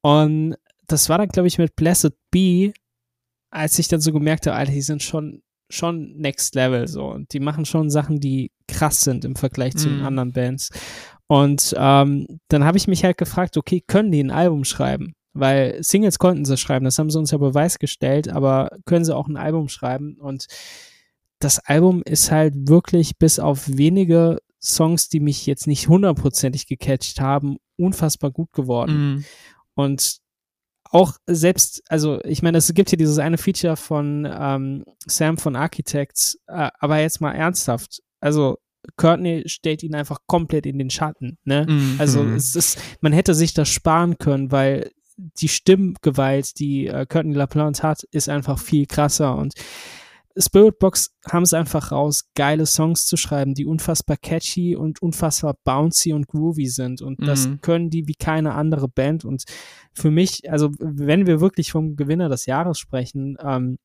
[0.00, 0.56] Und
[0.86, 2.72] das war dann, glaube ich, mit Blessed Be,
[3.50, 7.06] als ich dann so gemerkt habe, Alter, die sind schon, schon next level so.
[7.06, 10.06] Und die machen schon Sachen, die krass sind im Vergleich zu den mhm.
[10.06, 10.70] anderen Bands.
[11.26, 15.14] Und ähm, dann habe ich mich halt gefragt, okay, können die ein Album schreiben?
[15.34, 19.14] Weil Singles konnten sie schreiben, das haben sie uns ja Beweis gestellt, aber können sie
[19.14, 20.16] auch ein Album schreiben?
[20.18, 20.46] Und
[21.38, 27.20] das Album ist halt wirklich bis auf wenige Songs, die mich jetzt nicht hundertprozentig gecatcht
[27.20, 29.14] haben, unfassbar gut geworden.
[29.14, 29.24] Mhm.
[29.74, 30.18] Und
[30.90, 35.54] auch selbst, also ich meine, es gibt hier dieses eine Feature von ähm, Sam von
[35.54, 38.58] Architects, äh, aber jetzt mal ernsthaft, also
[38.96, 41.66] Courtney stellt ihn einfach komplett in den Schatten, ne?
[41.68, 41.96] Mhm.
[41.98, 42.34] Also mhm.
[42.34, 47.82] es ist, man hätte sich das sparen können, weil die Stimmgewalt, die äh, Courtney LaPlante
[47.82, 49.54] hat, ist einfach viel krasser und
[50.40, 56.12] Spiritbox haben es einfach raus, geile Songs zu schreiben, die unfassbar catchy und unfassbar bouncy
[56.12, 57.02] und groovy sind.
[57.02, 57.60] Und das mhm.
[57.60, 59.24] können die wie keine andere Band.
[59.24, 59.44] Und
[59.92, 63.78] für mich, also wenn wir wirklich vom Gewinner des Jahres sprechen, ähm,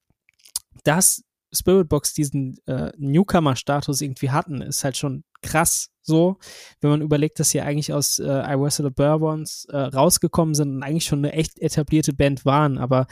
[0.83, 1.23] dass
[1.53, 6.37] Spiritbox diesen äh, Newcomer-Status irgendwie hatten, ist halt schon krass so,
[6.81, 10.75] wenn man überlegt, dass sie eigentlich aus äh, I Was the Bourbons äh, rausgekommen sind
[10.75, 13.07] und eigentlich schon eine echt etablierte Band waren, aber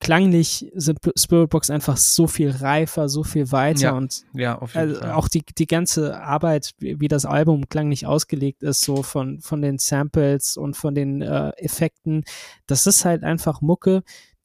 [0.00, 5.10] klanglich sind Spiritbox einfach so viel reifer, so viel weiter ja, und ja, Fall.
[5.12, 9.62] auch die, die ganze Arbeit, wie, wie, das Album klanglich ausgelegt ist, so von, von
[9.62, 12.24] den Samples und von den äh, Effekten,
[12.66, 14.02] das ist halt einfach Mucke,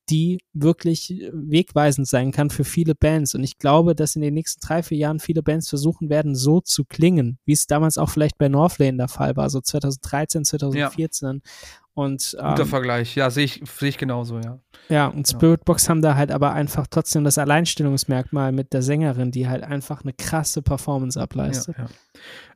[0.10, 3.36] die wirklich wegweisend sein kann für viele Bands.
[3.36, 6.62] Und ich glaube, dass in den nächsten drei, vier Jahren viele Bands versuchen werden, so
[6.62, 11.42] zu klingen, wie es damals auch vielleicht bei Northlane der Fall war, so 2013, 2014.
[11.44, 11.52] Ja.
[11.98, 14.60] Und, ähm, Guter Vergleich, ja, sehe ich, sehe ich genauso, ja.
[14.88, 15.90] Ja, und Spiritbox ja.
[15.90, 20.14] haben da halt aber einfach trotzdem das Alleinstellungsmerkmal mit der Sängerin, die halt einfach eine
[20.14, 21.76] krasse Performance ableistet.
[21.76, 21.88] Ja,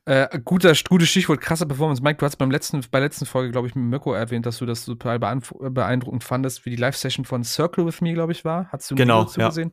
[0.04, 0.24] ja.
[0.32, 2.00] Äh, guter, gutes Stichwort, krasse Performance.
[2.04, 4.58] Mike, du hast beim letzten, bei der letzten Folge, glaube ich, mit Mirko erwähnt, dass
[4.58, 8.68] du das total beeindruckend fandest, wie die Live-Session von Circle With Me, glaube ich, war.
[8.70, 9.48] Hast du genau, ja.
[9.48, 9.72] gesehen?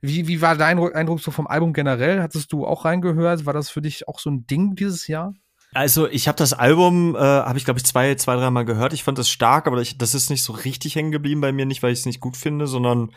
[0.00, 2.22] Wie, wie war dein Eindruck so vom Album generell?
[2.22, 3.46] Hattest du auch reingehört?
[3.46, 5.34] War das für dich auch so ein Ding dieses Jahr?
[5.74, 8.92] Also ich habe das Album, äh, habe ich glaube ich zwei, zwei, dreimal gehört.
[8.92, 11.66] Ich fand das stark, aber ich, das ist nicht so richtig hängen geblieben bei mir,
[11.66, 13.12] nicht weil ich es nicht gut finde, sondern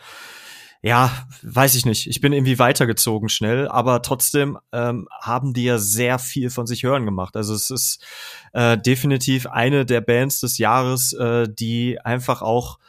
[0.84, 1.12] ja,
[1.42, 2.08] weiß ich nicht.
[2.08, 6.82] Ich bin irgendwie weitergezogen schnell, aber trotzdem ähm, haben die ja sehr viel von sich
[6.82, 7.36] hören gemacht.
[7.36, 8.04] Also es ist
[8.52, 12.80] äh, definitiv eine der Bands des Jahres, äh, die einfach auch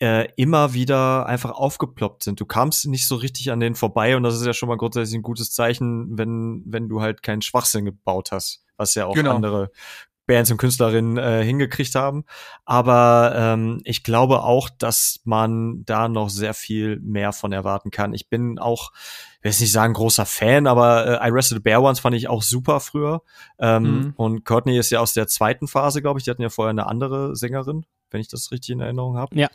[0.00, 2.40] äh, immer wieder einfach aufgeploppt sind.
[2.40, 5.18] Du kamst nicht so richtig an denen vorbei und das ist ja schon mal grundsätzlich
[5.18, 9.34] ein gutes Zeichen, wenn, wenn du halt keinen Schwachsinn gebaut hast was ja auch genau.
[9.34, 9.70] andere
[10.26, 12.24] Bands und Künstlerinnen äh, hingekriegt haben.
[12.64, 18.14] Aber ähm, ich glaube auch, dass man da noch sehr viel mehr von erwarten kann.
[18.14, 18.92] Ich bin auch,
[19.38, 22.14] ich will jetzt nicht sagen großer Fan, aber äh, I Rested the Bear Ones fand
[22.14, 23.22] ich auch super früher.
[23.58, 24.12] Ähm, mhm.
[24.16, 26.24] Und Courtney ist ja aus der zweiten Phase, glaube ich.
[26.24, 29.36] Die hatten ja vorher eine andere Sängerin, wenn ich das richtig in Erinnerung habe.
[29.36, 29.48] Ja.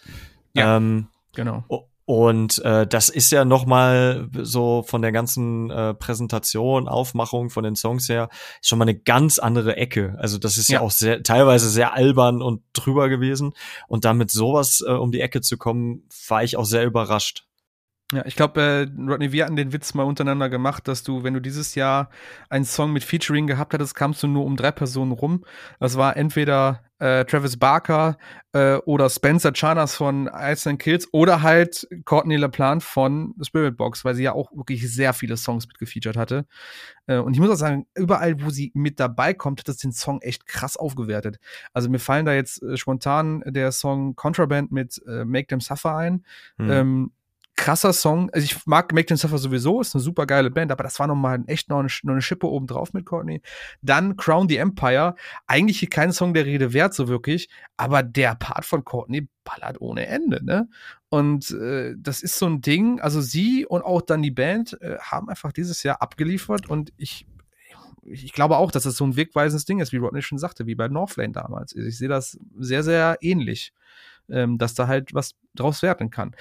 [0.54, 0.76] ja.
[0.76, 1.64] Ähm, genau.
[2.06, 7.64] Und äh, das ist ja noch mal so von der ganzen äh, Präsentation, Aufmachung von
[7.64, 8.30] den Songs her
[8.62, 10.16] schon mal eine ganz andere Ecke.
[10.20, 13.54] Also das ist ja, ja auch sehr teilweise sehr albern und drüber gewesen.
[13.88, 17.46] Und damit sowas äh, um die Ecke zu kommen, war ich auch sehr überrascht.
[18.14, 21.34] Ja, ich glaube, äh, Rodney, wir hatten den Witz mal untereinander gemacht, dass du, wenn
[21.34, 22.10] du dieses Jahr
[22.50, 25.44] einen Song mit Featuring gehabt hattest, kamst du nur um drei Personen rum.
[25.80, 28.20] Das war entweder äh, Travis Barker
[28.54, 34.06] äh, oder Spencer Chanas von Ice and Kills oder halt Courtney LaPlante von Spirit Box,
[34.06, 36.46] weil sie ja auch wirklich sehr viele Songs mitgefeatured hatte.
[37.08, 39.92] Äh, und ich muss auch sagen, überall, wo sie mit dabei kommt, hat das den
[39.92, 41.40] Song echt krass aufgewertet.
[41.74, 45.96] Also mir fallen da jetzt äh, spontan der Song Contraband mit äh, Make Them Suffer
[45.96, 46.24] ein.
[46.58, 46.72] Mhm.
[46.72, 47.12] Ähm,
[47.56, 48.30] krasser Song.
[48.32, 51.08] Also ich mag Make Them Suffer sowieso, ist eine super geile Band, aber das war
[51.08, 53.42] noch mal echt noch eine, noch eine Schippe oben drauf mit Courtney.
[53.82, 55.16] Dann Crown the Empire,
[55.48, 59.80] eigentlich hier kein Song der Rede wert so wirklich, aber der Part von Courtney ballert
[59.80, 60.68] ohne Ende, ne?
[61.10, 64.98] Und äh, das ist so ein Ding, also sie und auch dann die Band äh,
[65.00, 67.26] haben einfach dieses Jahr abgeliefert und ich
[68.08, 70.76] ich glaube auch, dass das so ein wegweisendes Ding ist, wie Rodney schon sagte, wie
[70.76, 71.76] bei Northlane damals.
[71.76, 73.74] Ich sehe das sehr, sehr ähnlich,
[74.30, 76.36] ähm, dass da halt was draus werden kann.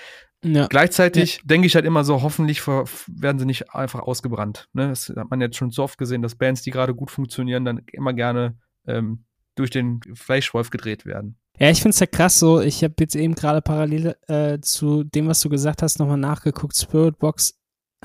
[0.44, 0.66] Ja.
[0.68, 1.42] Gleichzeitig ja.
[1.44, 4.68] denke ich halt immer so, hoffentlich werden sie nicht einfach ausgebrannt.
[4.72, 4.88] Ne?
[4.88, 7.82] Das hat man jetzt schon so oft gesehen, dass Bands, die gerade gut funktionieren, dann
[7.92, 8.56] immer gerne
[8.86, 11.36] ähm, durch den Fleischwolf gedreht werden.
[11.58, 12.60] Ja, ich finde es ja krass so.
[12.60, 16.76] Ich habe jetzt eben gerade parallel äh, zu dem, was du gesagt hast, nochmal nachgeguckt.
[16.76, 17.54] Spiritbox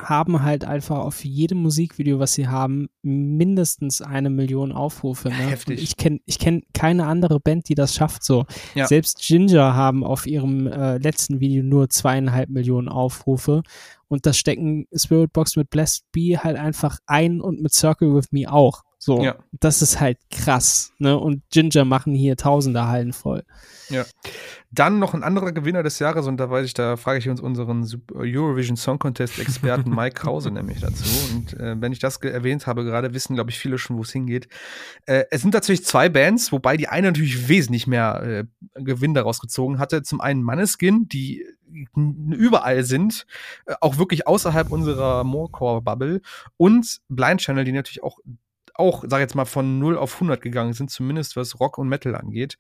[0.03, 5.29] haben halt einfach auf jedem Musikvideo, was sie haben, mindestens eine Million Aufrufe.
[5.29, 5.35] Ne?
[5.35, 5.77] Heftig.
[5.77, 8.45] Und ich kenne ich kenn keine andere Band, die das schafft so.
[8.75, 8.87] Ja.
[8.87, 13.63] Selbst Ginger haben auf ihrem äh, letzten Video nur zweieinhalb Millionen Aufrufe.
[14.07, 18.51] Und das stecken Spiritbox mit Blessed Bee halt einfach ein und mit Circle With Me
[18.51, 18.83] auch.
[19.01, 19.35] So, ja.
[19.53, 20.91] das ist halt krass.
[20.99, 21.17] Ne?
[21.17, 23.45] Und Ginger machen hier Tausende Hallen voll.
[23.87, 24.05] Ja.
[24.71, 27.39] Dann noch ein anderer Gewinner des Jahres, und da weiß ich, da frage ich uns
[27.39, 31.05] unseren Eurovision Song Contest Experten Mike Krause nämlich dazu.
[31.33, 34.11] Und äh, wenn ich das erwähnt habe, gerade wissen, glaube ich, viele schon, wo es
[34.11, 34.49] hingeht.
[35.05, 38.43] Äh, es sind tatsächlich zwei Bands, wobei die eine natürlich wesentlich mehr äh,
[38.75, 40.03] Gewinn daraus gezogen hatte.
[40.03, 41.45] Zum einen Manneskin, die
[41.95, 43.25] überall sind,
[43.65, 46.21] äh, auch wirklich außerhalb unserer Morecore-Bubble
[46.57, 48.19] und Blind Channel, die natürlich auch
[48.79, 52.15] auch, sag jetzt mal, von 0 auf 100 gegangen sind, zumindest was Rock und Metal
[52.15, 52.57] angeht.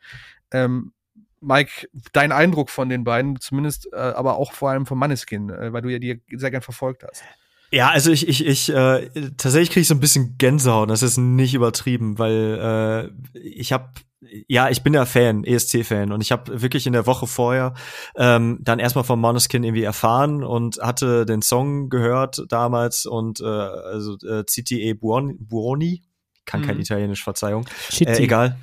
[0.51, 0.93] Ähm,
[1.41, 5.71] Mike, dein Eindruck von den beiden, zumindest, äh, aber auch vor allem von Manneskin, äh,
[5.71, 7.23] weil du ja die sehr gern verfolgt hast.
[7.71, 10.89] Ja, also ich, ich, ich, äh, tatsächlich kriege ich so ein bisschen Gänsehaut.
[10.89, 13.89] Das ist nicht übertrieben, weil äh, ich habe,
[14.47, 17.75] ja, ich bin ja Fan, ESC-Fan, und ich habe wirklich in der Woche vorher
[18.17, 23.45] ähm, dann erstmal von Monoskin irgendwie erfahren und hatte den Song gehört damals und äh,
[23.45, 26.01] also äh, CTE Buoni,
[26.49, 26.81] kann kein mhm.
[26.81, 27.65] Italienisch, Verzeihung.
[27.99, 28.57] Äh, egal.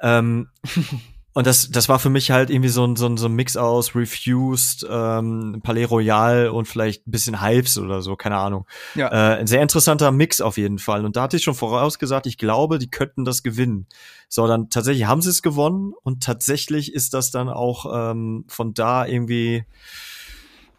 [0.00, 0.48] Ähm,
[1.32, 3.56] und das, das war für mich halt irgendwie so ein, so ein, so ein Mix
[3.56, 8.66] aus Refused, ähm, Palais Royal und vielleicht ein bisschen Hypes oder so, keine Ahnung.
[8.94, 9.08] Ja.
[9.08, 11.06] Äh, ein sehr interessanter Mix auf jeden Fall.
[11.06, 13.86] Und da hatte ich schon vorausgesagt, ich glaube, die könnten das gewinnen.
[14.28, 18.74] So, dann tatsächlich haben sie es gewonnen und tatsächlich ist das dann auch ähm, von
[18.74, 19.64] da irgendwie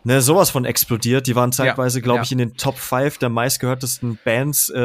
[0.04, 1.28] ne, sowas von explodiert.
[1.28, 2.24] Die waren zeitweise, ja, glaube ja.
[2.24, 4.76] ich, in den Top 5 der meistgehörtesten Bands äh,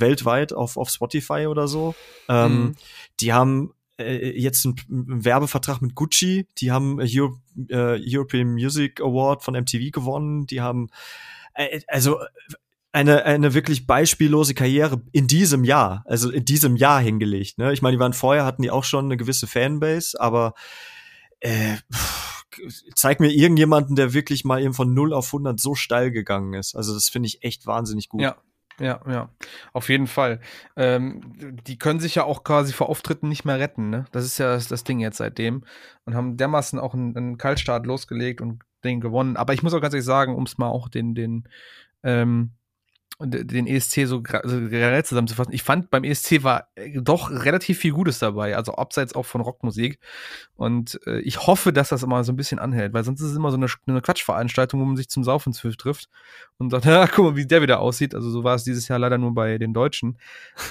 [0.00, 1.94] weltweit auf, auf Spotify oder so.
[2.28, 2.74] Ähm, mhm.
[3.20, 4.76] Die haben äh, jetzt einen,
[5.24, 6.46] Werbevertrag mit Gucci.
[6.58, 10.46] Die haben Euro, äh, European Music Award von MTV gewonnen.
[10.46, 10.88] Die haben
[11.54, 12.18] äh, also
[12.92, 17.58] eine, eine wirklich beispiellose Karriere in diesem Jahr, also in diesem Jahr hingelegt.
[17.58, 17.72] Ne?
[17.72, 20.54] Ich meine, die waren vorher, hatten die auch schon eine gewisse Fanbase, aber
[21.38, 22.39] äh, pff,
[22.94, 26.74] zeig mir irgendjemanden, der wirklich mal eben von 0 auf 100 so steil gegangen ist.
[26.74, 28.20] Also das finde ich echt wahnsinnig gut.
[28.20, 28.36] Ja.
[28.78, 29.28] Ja, ja,
[29.74, 30.40] auf jeden Fall.
[30.74, 31.20] Ähm,
[31.66, 34.06] die können sich ja auch quasi vor Auftritten nicht mehr retten, ne?
[34.10, 35.64] Das ist ja das, das Ding jetzt seitdem.
[36.06, 39.36] Und haben dermaßen auch einen, einen Kaltstart losgelegt und den gewonnen.
[39.36, 41.46] Aber ich muss auch ganz ehrlich sagen, um es mal auch den, den,
[42.02, 42.52] ähm,
[43.22, 45.52] den ESC so generell zusammenzufassen.
[45.52, 49.40] Ich fand beim ESC war äh, doch relativ viel Gutes dabei, also abseits auch von
[49.40, 49.98] Rockmusik.
[50.56, 53.36] Und äh, ich hoffe, dass das immer so ein bisschen anhält, weil sonst ist es
[53.36, 56.08] immer so eine, eine Quatschveranstaltung, wo man sich zum Saufen trifft
[56.58, 58.14] und sagt, ja, guck mal, wie der wieder aussieht.
[58.14, 60.18] Also so war es dieses Jahr leider nur bei den Deutschen.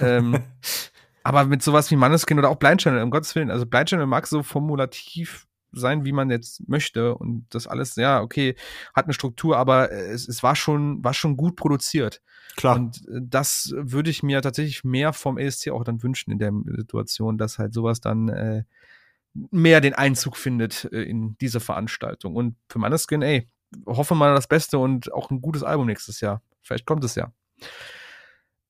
[0.01, 0.39] ähm,
[1.23, 4.07] aber mit sowas wie Manneskin oder auch Blind Channel, um Gottes Willen, also Blind Channel
[4.07, 8.55] mag so formulativ sein, wie man jetzt möchte und das alles, ja, okay,
[8.93, 12.21] hat eine Struktur, aber es, es war schon, war schon gut produziert.
[12.55, 12.75] Klar.
[12.75, 16.51] Und äh, das würde ich mir tatsächlich mehr vom ESC auch dann wünschen in der
[16.77, 18.63] Situation, dass halt sowas dann äh,
[19.33, 22.35] mehr den Einzug findet äh, in diese Veranstaltung.
[22.35, 23.47] Und für Maneskin, ey,
[23.85, 26.41] hoffe mal das Beste und auch ein gutes Album nächstes Jahr.
[26.61, 27.31] Vielleicht kommt es ja.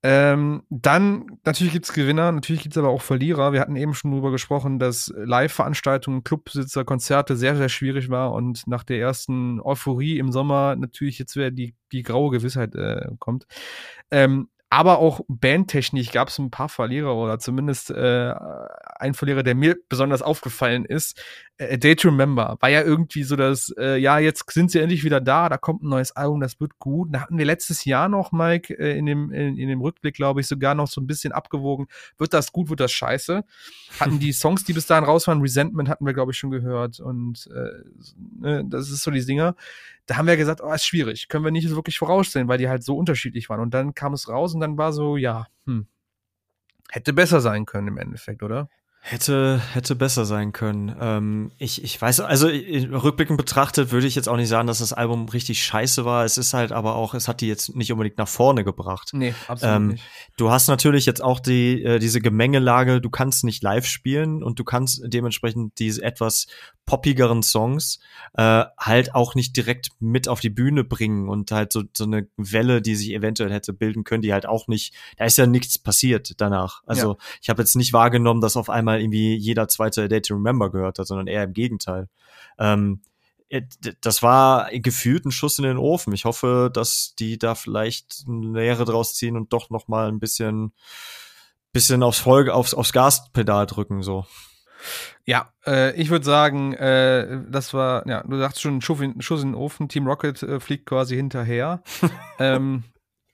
[0.02, 3.52] Ähm, dann, natürlich gibt's Gewinner, natürlich gibt's aber auch Verlierer.
[3.52, 8.66] Wir hatten eben schon drüber gesprochen, dass Live-Veranstaltungen, Clubbesitzer, Konzerte sehr, sehr schwierig war und
[8.66, 13.46] nach der ersten Euphorie im Sommer natürlich jetzt wieder die, die graue Gewissheit äh, kommt.
[14.10, 18.34] Ähm, aber auch bandtechnisch gab es ein paar Verlierer oder zumindest äh,
[19.00, 21.20] ein Verlierer, der mir besonders aufgefallen ist.
[21.58, 25.04] Äh, Day to Remember war ja irgendwie so, dass, äh, ja, jetzt sind sie endlich
[25.04, 27.10] wieder da, da kommt ein neues Album, das wird gut.
[27.12, 30.42] Da hatten wir letztes Jahr noch, Mike, äh, in, dem, in, in dem Rückblick, glaube
[30.42, 31.88] ich, sogar noch so ein bisschen abgewogen,
[32.20, 33.44] wird das gut, wird das scheiße.
[34.00, 37.00] Hatten die Songs, die bis dahin raus waren, Resentment hatten wir, glaube ich, schon gehört
[37.00, 37.72] und äh,
[38.40, 39.56] ne, das ist so die Dinger
[40.10, 42.84] da haben wir gesagt, oh, ist schwierig, können wir nicht wirklich voraussehen, weil die halt
[42.84, 43.60] so unterschiedlich waren.
[43.60, 45.86] Und dann kam es raus und dann war so, ja, hm,
[46.90, 48.70] hätte besser sein können im Endeffekt, oder?
[49.02, 50.94] Hätte, hätte besser sein können.
[51.00, 54.92] Ähm, ich, ich weiß, also rückblickend betrachtet würde ich jetzt auch nicht sagen, dass das
[54.92, 56.26] Album richtig scheiße war.
[56.26, 59.12] Es ist halt aber auch, es hat die jetzt nicht unbedingt nach vorne gebracht.
[59.14, 60.04] Nee, absolut ähm, nicht.
[60.38, 64.60] Du hast natürlich jetzt auch die, äh, diese Gemengelage, du kannst nicht live spielen und
[64.60, 66.48] du kannst dementsprechend diese etwas
[66.90, 68.00] poppigeren Songs
[68.34, 72.28] äh, halt auch nicht direkt mit auf die Bühne bringen und halt so, so eine
[72.36, 75.78] Welle, die sich eventuell hätte bilden können, die halt auch nicht, da ist ja nichts
[75.78, 76.82] passiert danach.
[76.88, 77.18] Also ja.
[77.44, 80.98] ich habe jetzt nicht wahrgenommen, dass auf einmal irgendwie jeder zweite Day to Remember gehört
[80.98, 82.10] hat, sondern eher im Gegenteil.
[82.58, 83.02] Ähm,
[83.50, 83.62] äh,
[84.02, 86.12] das war gefühlt ein Schuss in den Ofen.
[86.14, 90.20] Ich hoffe, dass die da vielleicht eine Lehre draus ziehen und doch noch mal ein
[90.20, 90.74] bisschen,
[91.72, 94.26] bisschen aufs Folge, aufs, aufs Gaspedal drücken, so.
[95.26, 99.44] Ja, äh, ich würde sagen, äh, das war, ja, du sagst schon, Schuss in, Schuss
[99.44, 101.82] in den Ofen, Team Rocket äh, fliegt quasi hinterher.
[102.40, 102.84] ähm,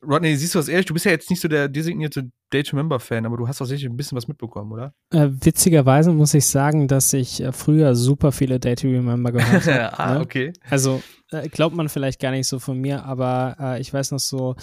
[0.07, 0.85] Rodney, siehst du das ehrlich?
[0.85, 3.61] Du bist ja jetzt nicht so der designierte Day to Member Fan, aber du hast
[3.61, 4.93] auch sicher ein bisschen was mitbekommen, oder?
[5.11, 9.65] Äh, witzigerweise muss ich sagen, dass ich äh, früher super viele Day to Remember gehört
[9.67, 9.99] habe.
[9.99, 10.19] ah, ne?
[10.19, 10.53] okay.
[10.69, 11.01] Also
[11.31, 14.55] äh, glaubt man vielleicht gar nicht so von mir, aber äh, ich weiß noch so,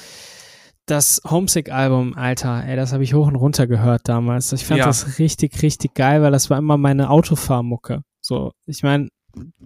[0.86, 4.52] das Homesick-Album, Alter, ey, das habe ich hoch und runter gehört damals.
[4.52, 4.86] Ich fand ja.
[4.86, 8.02] das richtig, richtig geil, weil das war immer meine Autofahrmucke.
[8.20, 9.08] So, ich meine,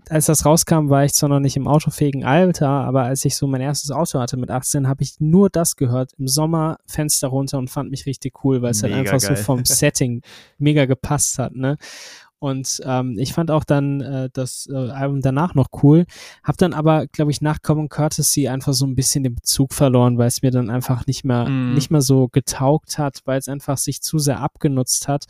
[0.09, 3.47] als das rauskam, war ich zwar noch nicht im autofähigen Alter, aber als ich so
[3.47, 6.13] mein erstes Auto hatte mit 18, habe ich nur das gehört.
[6.19, 9.37] Im Sommer Fenster runter und fand mich richtig cool, weil es halt einfach geil.
[9.37, 10.23] so vom Setting
[10.59, 11.77] mega gepasst hat, ne?
[12.39, 16.05] Und ähm, ich fand auch dann äh, das äh, Album danach noch cool.
[16.45, 20.19] Hab dann aber, glaube ich, nach Common Courtesy einfach so ein bisschen den Bezug verloren,
[20.19, 21.75] weil es mir dann einfach nicht mehr, mm.
[21.75, 25.25] nicht mehr so getaugt hat, weil es einfach sich zu sehr abgenutzt hat.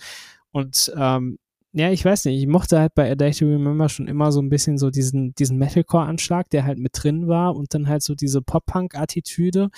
[0.51, 1.39] Und ähm,
[1.73, 4.41] ja, ich weiß nicht, ich mochte halt bei A Day to Remember schon immer so
[4.41, 8.15] ein bisschen so diesen, diesen Metalcore-Anschlag, der halt mit drin war und dann halt so
[8.15, 9.69] diese Pop-Punk-Attitüde.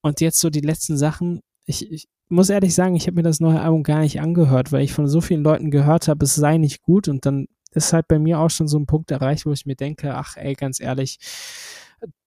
[0.00, 3.40] Und jetzt so die letzten Sachen, ich, ich muss ehrlich sagen, ich habe mir das
[3.40, 6.58] neue Album gar nicht angehört, weil ich von so vielen Leuten gehört habe, es sei
[6.58, 9.52] nicht gut und dann ist halt bei mir auch schon so ein Punkt erreicht, wo
[9.52, 11.18] ich mir denke, ach ey, ganz ehrlich,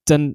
[0.04, 0.34] dann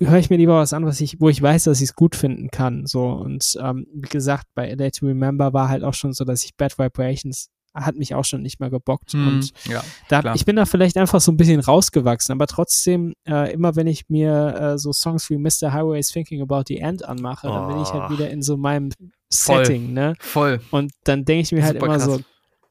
[0.00, 2.16] höre ich mir lieber was an, was ich, wo ich weiß, dass ich es gut
[2.16, 2.86] finden kann.
[2.86, 6.24] So und ähm, wie gesagt, bei A Day to Remember war halt auch schon so,
[6.24, 9.12] dass ich Bad Vibrations hat mich auch schon nicht mehr gebockt.
[9.12, 13.14] Hm, und ja, da, ich bin da vielleicht einfach so ein bisschen rausgewachsen, aber trotzdem,
[13.28, 15.72] äh, immer wenn ich mir äh, so Songs wie Mr.
[15.72, 17.52] Highway is Thinking About the End anmache, oh.
[17.52, 18.90] dann bin ich halt wieder in so meinem
[19.32, 19.64] Voll.
[19.64, 20.14] Setting, ne?
[20.20, 20.60] Voll.
[20.70, 22.04] Und dann denke ich mir halt immer krass.
[22.04, 22.20] so,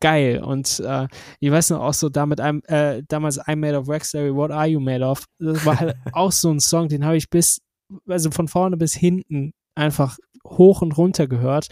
[0.03, 0.43] geil.
[0.43, 1.07] Und äh,
[1.39, 4.67] ich weiß noch auch so, damit I'm, äh, damals I'm Made of Wax, What Are
[4.67, 5.25] You Made of?
[5.39, 7.61] Das war halt auch so ein Song, den habe ich bis,
[8.07, 11.67] also von vorne bis hinten einfach hoch und runter gehört.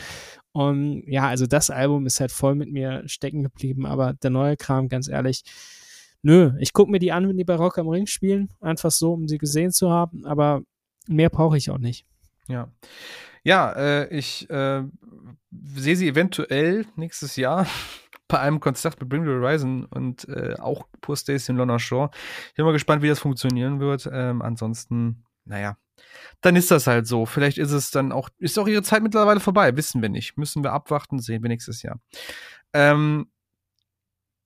[0.53, 4.57] Und ja, also das Album ist halt voll mit mir stecken geblieben, aber der neue
[4.57, 5.43] Kram, ganz ehrlich,
[6.21, 9.13] nö, ich gucke mir die an, wenn die bei Rock am Ring spielen, einfach so,
[9.13, 10.61] um sie gesehen zu haben, aber
[11.07, 12.05] mehr brauche ich auch nicht.
[12.47, 12.69] Ja.
[13.43, 14.83] Ja, äh, ich äh,
[15.75, 17.65] sehe sie eventuell nächstes Jahr
[18.27, 22.11] bei einem Konzert mit Bring the Horizon und äh, auch Poor Stacy in London Shore.
[22.49, 24.07] Ich bin mal gespannt, wie das funktionieren wird.
[24.11, 25.77] Ähm, ansonsten, naja,
[26.41, 27.25] dann ist das halt so.
[27.25, 30.37] Vielleicht ist es dann auch, ist auch ihre Zeit mittlerweile vorbei, wissen wir nicht.
[30.37, 31.99] Müssen wir abwarten, sehen wir nächstes Jahr.
[32.73, 33.27] Ähm,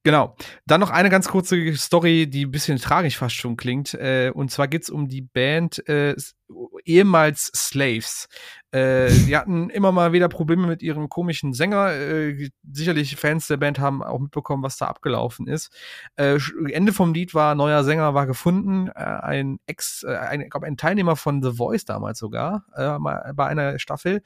[0.06, 0.36] Genau.
[0.68, 3.96] Dann noch eine ganz kurze Story, die ein bisschen tragisch fast schon klingt.
[3.96, 6.16] Äh, und zwar geht's um die Band äh,
[6.86, 8.28] ehemals Slaves.
[8.72, 11.94] Äh, die hatten immer mal wieder Probleme mit ihrem komischen Sänger.
[11.94, 15.74] Äh, sicherlich Fans der Band haben auch mitbekommen, was da abgelaufen ist.
[16.18, 16.38] Äh,
[16.72, 18.90] Ende vom Lied war, neuer Sänger war gefunden.
[18.90, 23.00] Äh, ein Ex, äh, ein, ich glaube, ein Teilnehmer von The Voice damals sogar, äh,
[23.00, 24.22] mal bei einer Staffel.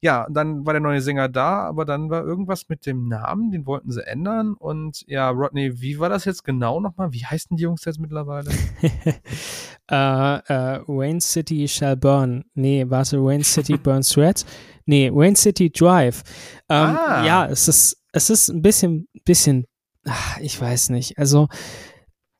[0.00, 3.66] Ja, dann war der neue Sänger da, aber dann war irgendwas mit dem Namen, den
[3.66, 4.54] wollten sie ändern.
[4.54, 7.12] Und ja, Rodney, wie war das jetzt genau nochmal?
[7.12, 8.50] Wie heißen die Jungs jetzt mittlerweile?
[9.90, 12.44] äh, äh, Wayne City Shall Burn.
[12.54, 14.44] Nee, warte, Wayne City Burns Red.
[14.86, 16.22] Nee, Wayne City Drive.
[16.68, 17.24] Ähm, ah.
[17.24, 19.66] Ja, es ist, es ist ein bisschen, bisschen,
[20.06, 21.18] ach, ich weiß nicht.
[21.18, 21.48] Also,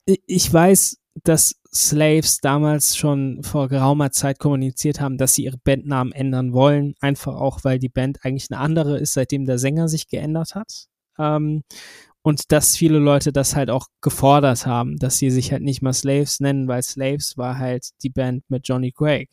[0.05, 6.13] ich weiß, dass Slaves damals schon vor geraumer Zeit kommuniziert haben, dass sie ihre Bandnamen
[6.13, 6.95] ändern wollen.
[6.99, 10.87] Einfach auch, weil die Band eigentlich eine andere ist, seitdem der Sänger sich geändert hat.
[11.17, 11.63] Ähm,
[12.23, 15.93] und dass viele Leute das halt auch gefordert haben, dass sie sich halt nicht mal
[15.93, 19.29] Slaves nennen, weil Slaves war halt die Band mit Johnny Craig.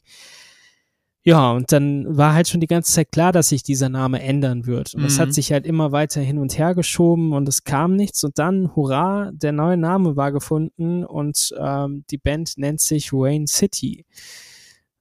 [1.22, 4.66] Ja, und dann war halt schon die ganze Zeit klar, dass sich dieser Name ändern
[4.66, 4.94] wird.
[4.94, 5.22] Und es mhm.
[5.22, 8.24] hat sich halt immer weiter hin und her geschoben und es kam nichts.
[8.24, 13.46] Und dann, hurra, der neue Name war gefunden und ähm, die Band nennt sich Wayne
[13.46, 14.06] City.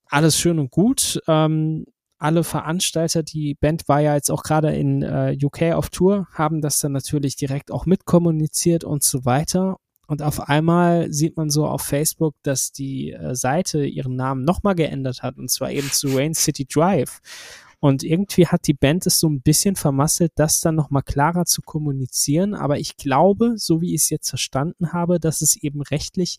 [0.08, 1.22] Alles schön und gut.
[1.28, 1.86] Ähm,
[2.20, 6.62] alle Veranstalter, die Band war ja jetzt auch gerade in äh, UK auf Tour, haben
[6.62, 9.78] das dann natürlich direkt auch mitkommuniziert und so weiter.
[10.06, 14.76] Und auf einmal sieht man so auf Facebook, dass die äh, Seite ihren Namen nochmal
[14.76, 17.20] geändert hat, und zwar eben zu Wayne City Drive.
[17.80, 21.62] Und irgendwie hat die Band es so ein bisschen vermasselt, das dann nochmal klarer zu
[21.62, 22.54] kommunizieren.
[22.54, 26.38] Aber ich glaube, so wie ich es jetzt verstanden habe, dass es eben rechtlich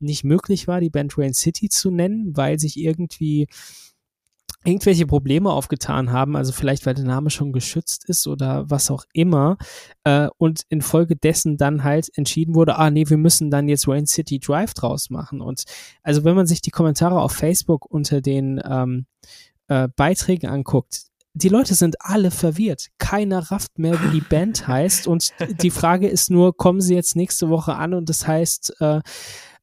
[0.00, 3.46] nicht möglich war, die Band Rain City zu nennen, weil sich irgendwie
[4.64, 9.04] irgendwelche Probleme aufgetan haben, also vielleicht weil der Name schon geschützt ist oder was auch
[9.12, 9.56] immer,
[10.04, 14.38] äh, und infolgedessen dann halt entschieden wurde, ah nee, wir müssen dann jetzt Rain City
[14.38, 15.40] Drive draus machen.
[15.40, 15.64] Und
[16.02, 19.06] also wenn man sich die Kommentare auf Facebook unter den ähm,
[19.68, 21.02] äh, Beiträgen anguckt,
[21.34, 22.88] die Leute sind alle verwirrt.
[22.98, 25.06] Keiner rafft mehr, wie die Band heißt.
[25.06, 25.32] Und
[25.62, 29.00] die Frage ist nur, kommen sie jetzt nächste Woche an und das heißt, äh,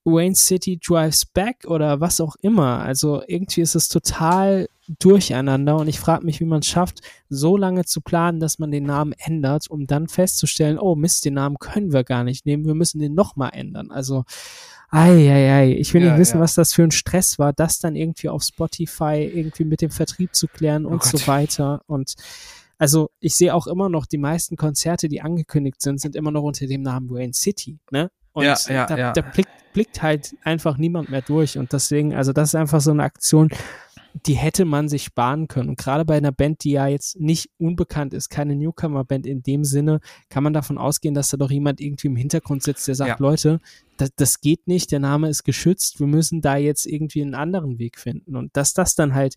[0.05, 2.79] Wayne City Drives Back oder was auch immer.
[2.79, 4.67] Also irgendwie ist es total
[4.99, 8.71] durcheinander und ich frage mich, wie man es schafft, so lange zu planen, dass man
[8.71, 12.65] den Namen ändert, um dann festzustellen, oh Mist, den Namen können wir gar nicht nehmen,
[12.65, 13.91] wir müssen den nochmal ändern.
[13.91, 14.23] Also,
[14.89, 15.71] ei, ei, ei.
[15.77, 16.43] ich will ja, nicht wissen, ja.
[16.43, 20.33] was das für ein Stress war, das dann irgendwie auf Spotify irgendwie mit dem Vertrieb
[20.33, 21.11] zu klären oh und Gott.
[21.11, 22.15] so weiter und
[22.79, 26.43] also ich sehe auch immer noch, die meisten Konzerte, die angekündigt sind, sind immer noch
[26.43, 27.77] unter dem Namen Wayne City.
[27.91, 28.09] Ne?
[28.31, 29.11] Und ja, ja, da, ja.
[29.11, 31.57] da blickt, blickt halt einfach niemand mehr durch.
[31.57, 33.49] Und deswegen, also das ist einfach so eine Aktion,
[34.13, 35.69] die hätte man sich sparen können.
[35.69, 39.63] Und gerade bei einer Band, die ja jetzt nicht unbekannt ist, keine Newcomer-Band in dem
[39.63, 39.99] Sinne,
[40.29, 43.25] kann man davon ausgehen, dass da doch jemand irgendwie im Hintergrund sitzt, der sagt, ja.
[43.25, 43.59] Leute,
[43.97, 47.79] das, das geht nicht, der Name ist geschützt, wir müssen da jetzt irgendwie einen anderen
[47.79, 48.35] Weg finden.
[48.35, 49.35] Und dass das dann halt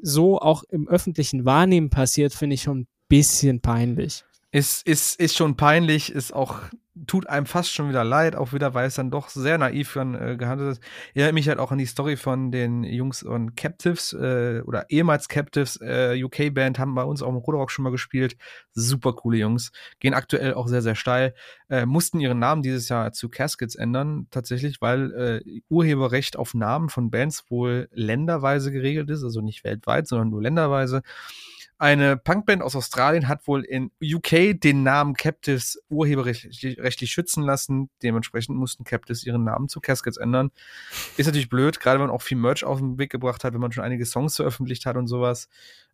[0.00, 4.24] so auch im öffentlichen Wahrnehmen passiert, finde ich schon ein bisschen peinlich.
[4.50, 6.60] Ist, ist, ist schon peinlich, ist auch,
[7.06, 10.36] tut einem fast schon wieder leid, auch wieder, weil es dann doch sehr naiv äh,
[10.36, 10.82] gehandelt ist.
[11.14, 15.28] Erinnert mich halt auch an die Story von den Jungs und Captives äh, oder ehemals
[15.28, 18.36] Captives, äh, UK-Band, haben bei uns auch im Roderock schon mal gespielt.
[18.72, 19.72] Super coole Jungs.
[20.00, 21.34] Gehen aktuell auch sehr, sehr steil.
[21.70, 25.12] Äh, mussten ihren Namen dieses Jahr zu Caskets ändern, tatsächlich, weil
[25.46, 30.42] äh, Urheberrecht auf Namen von Bands wohl länderweise geregelt ist, also nicht weltweit, sondern nur
[30.42, 31.02] länderweise.
[31.82, 37.90] Eine Punkband aus Australien hat wohl in UK den Namen Captives urheberrechtlich schützen lassen.
[38.04, 40.52] Dementsprechend mussten Captives ihren Namen zu Caskets ändern.
[41.16, 43.60] Ist natürlich blöd, gerade wenn man auch viel Merch auf den Weg gebracht hat, wenn
[43.60, 45.48] man schon einige Songs veröffentlicht hat und sowas.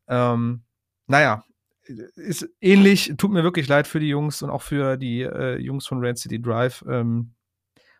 [0.08, 0.60] Ähm,
[1.06, 1.42] naja,
[2.16, 3.14] ist ähnlich.
[3.16, 6.18] Tut mir wirklich leid für die Jungs und auch für die äh, Jungs von Red
[6.18, 6.84] City Drive.
[6.86, 7.30] Ähm,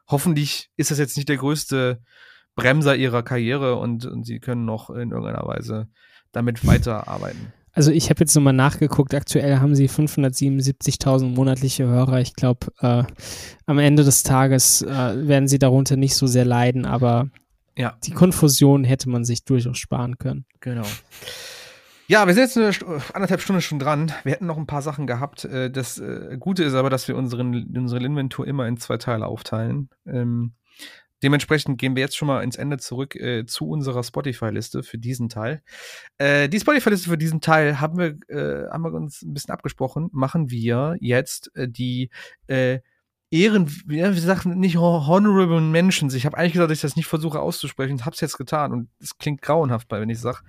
[0.08, 2.02] hoffentlich ist das jetzt nicht der größte
[2.54, 5.88] Bremser ihrer Karriere und, und sie können noch in irgendeiner Weise
[6.32, 7.54] damit weiterarbeiten.
[7.78, 12.20] Also ich habe jetzt nochmal nachgeguckt, aktuell haben sie 577.000 monatliche Hörer.
[12.20, 13.04] Ich glaube, äh,
[13.66, 17.28] am Ende des Tages äh, werden sie darunter nicht so sehr leiden, aber
[17.76, 17.96] ja.
[18.02, 20.44] die Konfusion hätte man sich durchaus sparen können.
[20.58, 20.82] Genau.
[22.08, 24.10] Ja, wir sind jetzt eine anderthalb Stunden schon dran.
[24.24, 25.44] Wir hätten noch ein paar Sachen gehabt.
[25.44, 29.26] Äh, das äh, Gute ist aber, dass wir unseren, unsere Inventur immer in zwei Teile
[29.26, 29.88] aufteilen.
[30.04, 30.54] Ähm,
[31.22, 35.28] Dementsprechend gehen wir jetzt schon mal ins Ende zurück äh, zu unserer Spotify-Liste für diesen
[35.28, 35.62] Teil.
[36.18, 40.08] Äh, die Spotify-Liste für diesen Teil haben wir, äh, haben wir uns ein bisschen abgesprochen.
[40.12, 42.10] Machen wir jetzt äh, die
[42.46, 42.80] äh,
[43.30, 46.14] Ehren, ja, wir sagen nicht honorable Mentions.
[46.14, 48.02] Ich habe eigentlich gesagt, dass ich das nicht versuche auszusprechen.
[48.06, 50.42] Hab's jetzt getan und es klingt grauenhaft, wenn ich sag.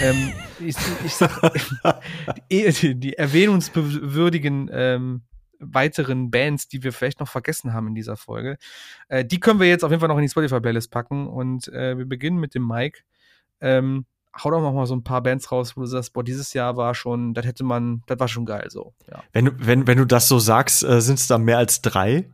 [0.00, 1.52] ähm, ich, ich sag
[2.50, 5.22] die, die erwähnungsbewürdigen ähm,
[5.62, 8.58] weiteren Bands, die wir vielleicht noch vergessen haben in dieser Folge.
[9.08, 11.96] Äh, die können wir jetzt auf jeden Fall noch in die Spotify-Playlist packen und äh,
[11.96, 13.00] wir beginnen mit dem Mike.
[13.60, 14.06] Ähm,
[14.36, 16.76] hau doch noch mal so ein paar Bands raus, wo du sagst, boah, dieses Jahr
[16.76, 18.94] war schon, das hätte man, das war schon geil so.
[19.10, 19.22] Ja.
[19.32, 22.30] Wenn, du, wenn, wenn du das so sagst, äh, sind es da mehr als drei?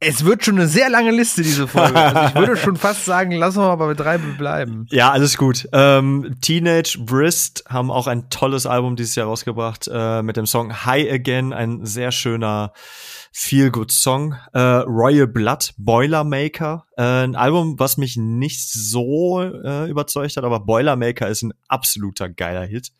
[0.00, 1.96] Es wird schon eine sehr lange Liste, diese Folge.
[1.96, 4.86] Also ich würde schon fast sagen, lass uns mal bei drei bleiben.
[4.90, 5.68] Ja, alles gut.
[5.72, 10.84] Ähm, Teenage Brist haben auch ein tolles Album dieses Jahr rausgebracht äh, mit dem Song
[10.84, 12.72] High Again, ein sehr schöner
[13.32, 14.36] Feel-Good-Song.
[14.52, 20.60] Äh, Royal Blood, Boilermaker, äh, ein Album, was mich nicht so äh, überzeugt hat, aber
[20.60, 22.92] Boilermaker ist ein absoluter geiler Hit.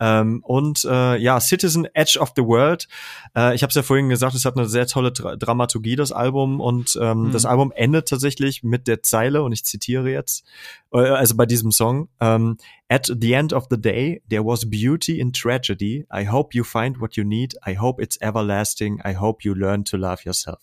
[0.00, 2.88] Ähm, und äh, ja, Citizen Edge of the World.
[3.36, 6.12] Äh, ich habe es ja vorhin gesagt, es hat eine sehr tolle Dra Dramaturgie, das
[6.12, 6.60] Album.
[6.60, 7.32] Und ähm, mhm.
[7.32, 10.44] das Album endet tatsächlich mit der Zeile, und ich zitiere jetzt,
[10.92, 12.58] äh, also bei diesem Song, ähm,
[12.90, 16.06] At the end of the day, there was beauty in tragedy.
[16.10, 17.54] I hope you find what you need.
[17.66, 19.02] I hope it's everlasting.
[19.04, 20.60] I hope you learn to love yourself.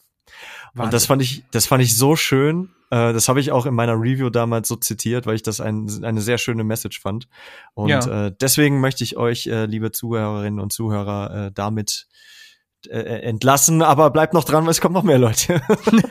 [0.74, 0.86] Wahnsinn.
[0.86, 2.70] Und das fand ich, das fand ich so schön.
[2.90, 6.04] Äh, das habe ich auch in meiner Review damals so zitiert, weil ich das ein,
[6.04, 7.28] eine sehr schöne Message fand.
[7.74, 8.28] Und ja.
[8.28, 12.08] äh, deswegen möchte ich euch, äh, liebe Zuhörerinnen und Zuhörer, äh, damit
[12.88, 15.62] äh, entlassen, aber bleibt noch dran, weil es kommen noch mehr Leute.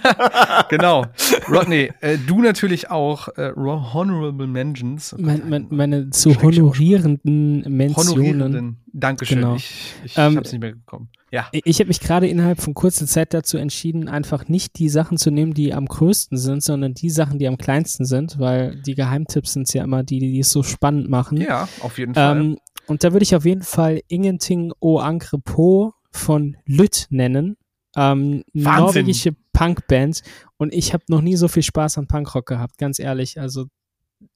[0.68, 1.06] genau.
[1.48, 5.14] Rodney, äh, du natürlich auch äh, Honorable Mentions.
[5.18, 8.08] Mein, mein, meine zu honorierenden Mentionen.
[8.08, 9.40] Honorierenden Dankeschön.
[9.40, 9.56] Genau.
[9.56, 11.08] Ich, ich Ähm, hab's nicht mehr bekommen.
[11.32, 11.48] Ja.
[11.50, 15.32] Ich habe mich gerade innerhalb von kurzer Zeit dazu entschieden, einfach nicht die Sachen zu
[15.32, 19.54] nehmen, die am größten sind, sondern die Sachen, die am kleinsten sind, weil die Geheimtipps
[19.54, 21.40] sind ja immer die, die es so spannend machen.
[21.40, 22.40] Ja, auf jeden Fall.
[22.40, 27.56] Ähm, und da würde ich auf jeden Fall Ingenting o Ankre Po von Lütt nennen.
[27.96, 30.22] Ähm, norwegische Punkband.
[30.56, 33.40] Und ich habe noch nie so viel Spaß an Punkrock gehabt, ganz ehrlich.
[33.40, 33.66] Also,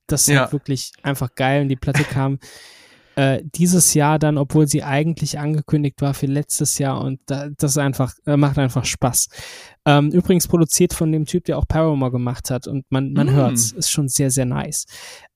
[0.07, 0.53] das ist Ja.
[0.53, 1.63] wirklich einfach geil.
[1.63, 2.39] Und die Platte kam
[3.19, 7.01] äh, dieses Jahr dann, obwohl sie eigentlich angekündigt war für letztes Jahr.
[7.01, 9.29] Und da, das ist einfach, äh, macht einfach Spaß.
[9.85, 12.69] Ähm, übrigens produziert von dem Typ, der auch Paramore gemacht hat.
[12.69, 13.31] Und man, man Mm.
[13.31, 13.73] hört's.
[13.73, 14.85] Ist schon sehr, sehr nice.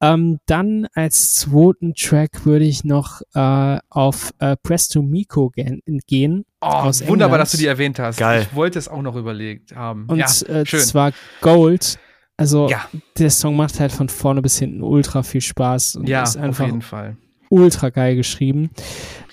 [0.01, 6.45] Ähm, dann als zweiten Track würde ich noch äh, auf äh, Presto Miko gehen.
[6.61, 7.43] oh, aus wunderbar, England.
[7.43, 8.19] dass du die erwähnt hast.
[8.19, 8.47] Geil.
[8.49, 10.07] Ich wollte es auch noch überlegt haben.
[10.07, 10.81] Und ja, äh, schön.
[10.81, 11.99] zwar Gold.
[12.37, 12.87] Also Ja.
[13.19, 16.43] der Song macht halt von vorne bis hinten ultra viel Spaß und ja, ist auf
[16.43, 17.17] einfach jeden Fall.
[17.53, 18.71] Ultra geil geschrieben.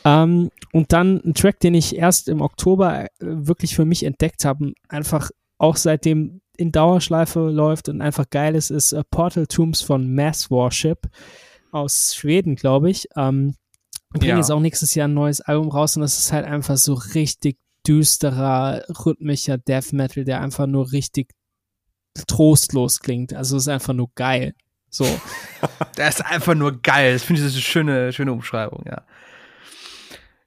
[0.04, 4.46] Ähm, und dann ein Track, den ich erst im Oktober äh, wirklich für mich entdeckt
[4.46, 9.82] habe, einfach auch seitdem in Dauerschleife läuft und einfach geil ist, ist äh, Portal Tombs
[9.82, 11.08] von Mass Warship
[11.72, 13.08] aus Schweden, glaube ich.
[13.16, 13.56] Ähm,
[14.12, 14.38] bringen Ja.
[14.38, 17.58] jetzt auch nächstes Jahr ein neues Album raus und das ist halt einfach so richtig
[17.88, 21.32] düsterer, rhythmischer Death Metal, der einfach nur richtig
[22.28, 23.34] trostlos klingt.
[23.34, 24.54] Also ist einfach nur geil.
[24.90, 25.20] So.
[25.96, 27.14] Das ist einfach nur geil.
[27.14, 29.04] Das finde ich das ist eine schöne, schöne Umschreibung, ja.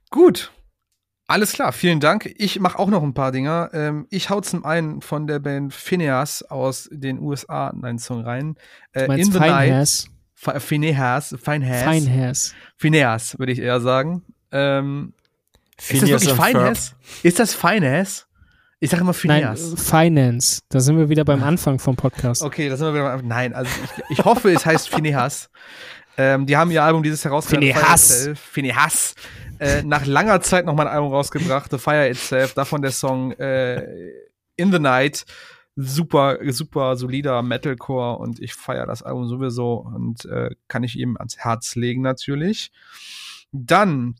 [0.09, 0.51] Gut.
[1.25, 2.33] Alles klar, vielen Dank.
[2.37, 3.69] Ich mache auch noch ein paar Dinger.
[3.73, 8.55] Ähm, ich hau zum einen von der Band Phineas aus den USA einen Song rein.
[8.91, 9.65] Äh, In the Night.
[9.65, 10.09] Phineas.
[10.59, 11.35] Phineas.
[11.41, 12.53] Feinhass.
[12.77, 14.23] Phineas, würde ich eher sagen.
[14.51, 15.13] Ähm,
[15.77, 16.45] ist das Phineas wirklich.
[16.45, 16.95] Phineas?
[17.23, 18.27] Ist das Phineas?
[18.83, 19.75] Ich sage immer Nein, Phineas.
[19.77, 20.61] Finance.
[20.67, 22.43] Da sind wir wieder beim Anfang vom Podcast.
[22.43, 23.21] Okay, da sind wir wieder.
[23.23, 25.49] Nein, also ich, ich hoffe, es heißt Phineas.
[26.17, 27.63] Ähm, die haben ihr Album dieses herausgebracht.
[27.63, 28.29] Phineas.
[28.35, 29.15] Phineas.
[29.57, 32.55] Äh, nach langer Zeit nochmal ein Album rausgebracht, The Fire Itself.
[32.55, 33.87] Davon der Song äh,
[34.57, 35.23] In the Night.
[35.77, 41.15] Super, super solider Metalcore und ich feiere das Album sowieso und äh, kann ich ihm
[41.15, 42.69] ans Herz legen natürlich.
[43.53, 44.15] Dann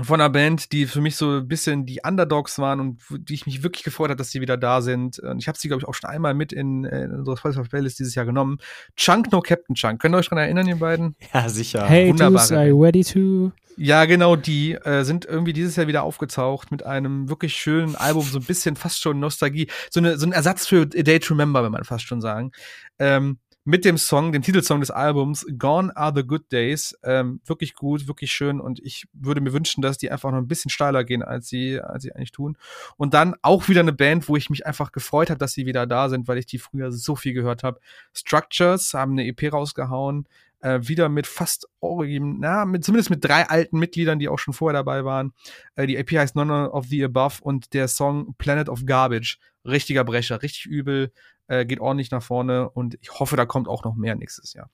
[0.00, 3.46] von einer Band, die für mich so ein bisschen die Underdogs waren und die ich
[3.46, 5.18] mich wirklich gefreut habe, dass sie wieder da sind.
[5.18, 7.68] Und ich habe sie, glaube ich, auch schon einmal mit in, äh, in unsere Spotify
[7.68, 8.58] Playlist dieses Jahr genommen.
[8.96, 10.00] Chunk No Captain Chunk.
[10.00, 11.16] Könnt ihr euch daran erinnern, ihr beiden?
[11.34, 11.86] Ja, sicher.
[11.86, 13.52] hey, wunderbare are you ready to?
[13.76, 18.24] Ja, genau, die äh, sind irgendwie dieses Jahr wieder aufgetaucht mit einem wirklich schönen Album,
[18.24, 19.68] so ein bisschen fast schon Nostalgie.
[19.90, 22.52] So, eine, so ein Ersatz für A Day to Remember, wenn man fast schon sagen.
[22.98, 23.38] Ähm,
[23.70, 26.98] mit dem Song, dem Titelsong des Albums, Gone Are the Good Days.
[27.04, 30.48] Ähm, wirklich gut, wirklich schön und ich würde mir wünschen, dass die einfach noch ein
[30.48, 32.58] bisschen steiler gehen, als sie, als sie eigentlich tun.
[32.96, 35.86] Und dann auch wieder eine Band, wo ich mich einfach gefreut habe, dass sie wieder
[35.86, 37.78] da sind, weil ich die früher so viel gehört habe.
[38.12, 40.26] Structures haben eine EP rausgehauen
[40.62, 44.54] äh, wieder mit fast origin, na, mit, zumindest mit drei alten Mitgliedern, die auch schon
[44.54, 45.32] vorher dabei waren.
[45.74, 49.38] Äh, die EP heißt None of the Above und der Song Planet of Garbage.
[49.64, 51.12] Richtiger Brecher, richtig übel,
[51.50, 54.70] äh, geht ordentlich nach vorne und ich hoffe, da kommt auch noch mehr nächstes Jahr.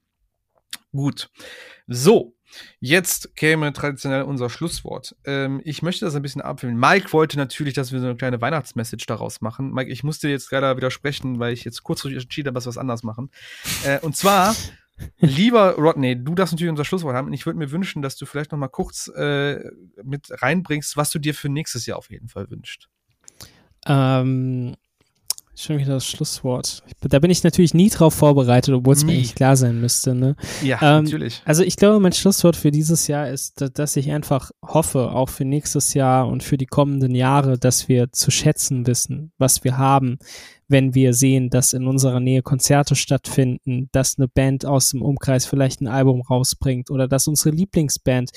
[0.93, 1.31] Gut.
[1.86, 2.35] So,
[2.81, 5.16] jetzt käme traditionell unser Schlusswort.
[5.24, 6.78] Ähm, ich möchte das ein bisschen abfilmen.
[6.78, 9.73] Mike wollte natürlich, dass wir so eine kleine Weihnachtsmessage daraus machen.
[9.73, 12.78] Mike, ich musste jetzt gerade widersprechen, weil ich jetzt kurzfristig entschieden habe, dass wir was
[12.78, 13.31] anders machen.
[13.85, 14.55] Äh, und zwar
[15.19, 18.24] Lieber Rodney, du darfst natürlich unser Schlusswort haben und ich würde mir wünschen, dass du
[18.24, 19.62] vielleicht noch mal kurz äh,
[20.03, 22.89] mit reinbringst, was du dir für nächstes Jahr auf jeden Fall wünschst.
[23.85, 24.74] Ähm,
[25.56, 26.82] schon wieder das Schlusswort.
[27.00, 30.14] Da bin ich natürlich nie drauf vorbereitet, obwohl es mir eigentlich klar sein müsste.
[30.14, 30.36] Ne?
[30.62, 31.40] Ja, Ähm, natürlich.
[31.44, 35.28] Also ich glaube, mein Schlusswort für dieses Jahr ist, da- dass ich einfach hoffe, auch
[35.28, 39.78] für nächstes Jahr und für die kommenden Jahre, dass wir zu schätzen wissen, was wir
[39.78, 40.18] haben,
[40.68, 45.46] wenn wir sehen, dass in unserer Nähe Konzerte stattfinden, dass eine Band aus dem Umkreis
[45.46, 48.30] vielleicht ein Album rausbringt oder dass unsere Lieblingsband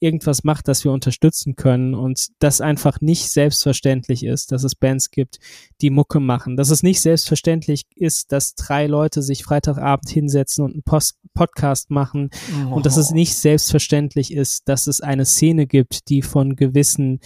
[0.00, 5.10] irgendwas macht, das wir unterstützen können und das einfach nicht selbstverständlich ist, dass es Bands
[5.10, 5.38] gibt,
[5.80, 10.72] die Mucke machen, dass es nicht selbstverständlich ist, dass drei Leute sich Freitagabend hinsetzen und
[10.72, 12.30] einen Post Podcast machen
[12.70, 17.20] und dass es nicht selbstverständlich ist, dass es eine Szene gibt, die von gewissen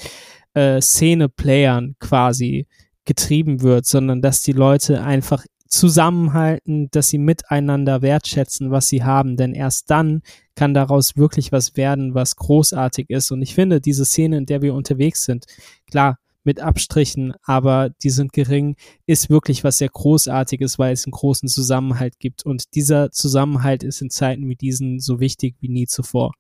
[0.55, 2.67] äh, Szene-Playern quasi
[3.05, 9.37] getrieben wird, sondern dass die Leute einfach zusammenhalten, dass sie miteinander wertschätzen, was sie haben,
[9.37, 10.23] denn erst dann
[10.57, 13.31] kann daraus wirklich was werden, was großartig ist.
[13.31, 15.47] Und ich finde, diese Szene, in der wir unterwegs sind,
[15.89, 18.77] klar, mit Abstrichen, aber die sind gering,
[19.07, 22.45] ist wirklich was sehr Großartiges, weil es einen großen Zusammenhalt gibt.
[22.45, 26.33] Und dieser Zusammenhalt ist in Zeiten wie diesen so wichtig wie nie zuvor.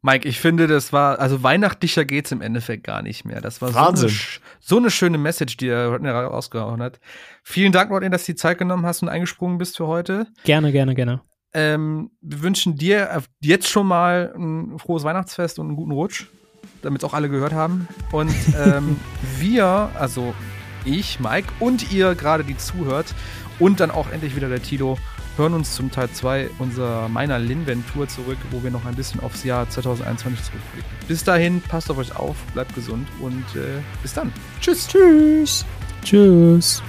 [0.00, 3.40] Mike, ich finde, das war, also weihnachtlicher geht's im Endeffekt gar nicht mehr.
[3.40, 4.08] Das war Wahnsinn.
[4.08, 7.00] So, eine, so eine schöne Message, die er Rodney rausgehauen hat.
[7.42, 10.28] Vielen Dank, Rodney, dass du die Zeit genommen hast und eingesprungen bist für heute.
[10.44, 11.20] Gerne, gerne, gerne.
[11.52, 16.26] Ähm, wir wünschen dir jetzt schon mal ein frohes Weihnachtsfest und einen guten Rutsch,
[16.82, 17.88] damit auch alle gehört haben.
[18.12, 19.00] Und ähm,
[19.38, 20.34] wir, also
[20.84, 23.14] ich, Mike und ihr gerade, die zuhört,
[23.58, 24.98] und dann auch endlich wieder der Tilo,
[25.38, 29.44] hören uns zum Teil 2 unserer meiner Linven-Tour zurück, wo wir noch ein bisschen aufs
[29.44, 30.90] Jahr 2021 zurückblicken.
[31.06, 34.32] Bis dahin, passt auf euch auf, bleibt gesund und äh, bis dann.
[34.60, 34.88] Tschüss.
[34.88, 35.64] Tschüss.
[36.04, 36.82] Tschüss.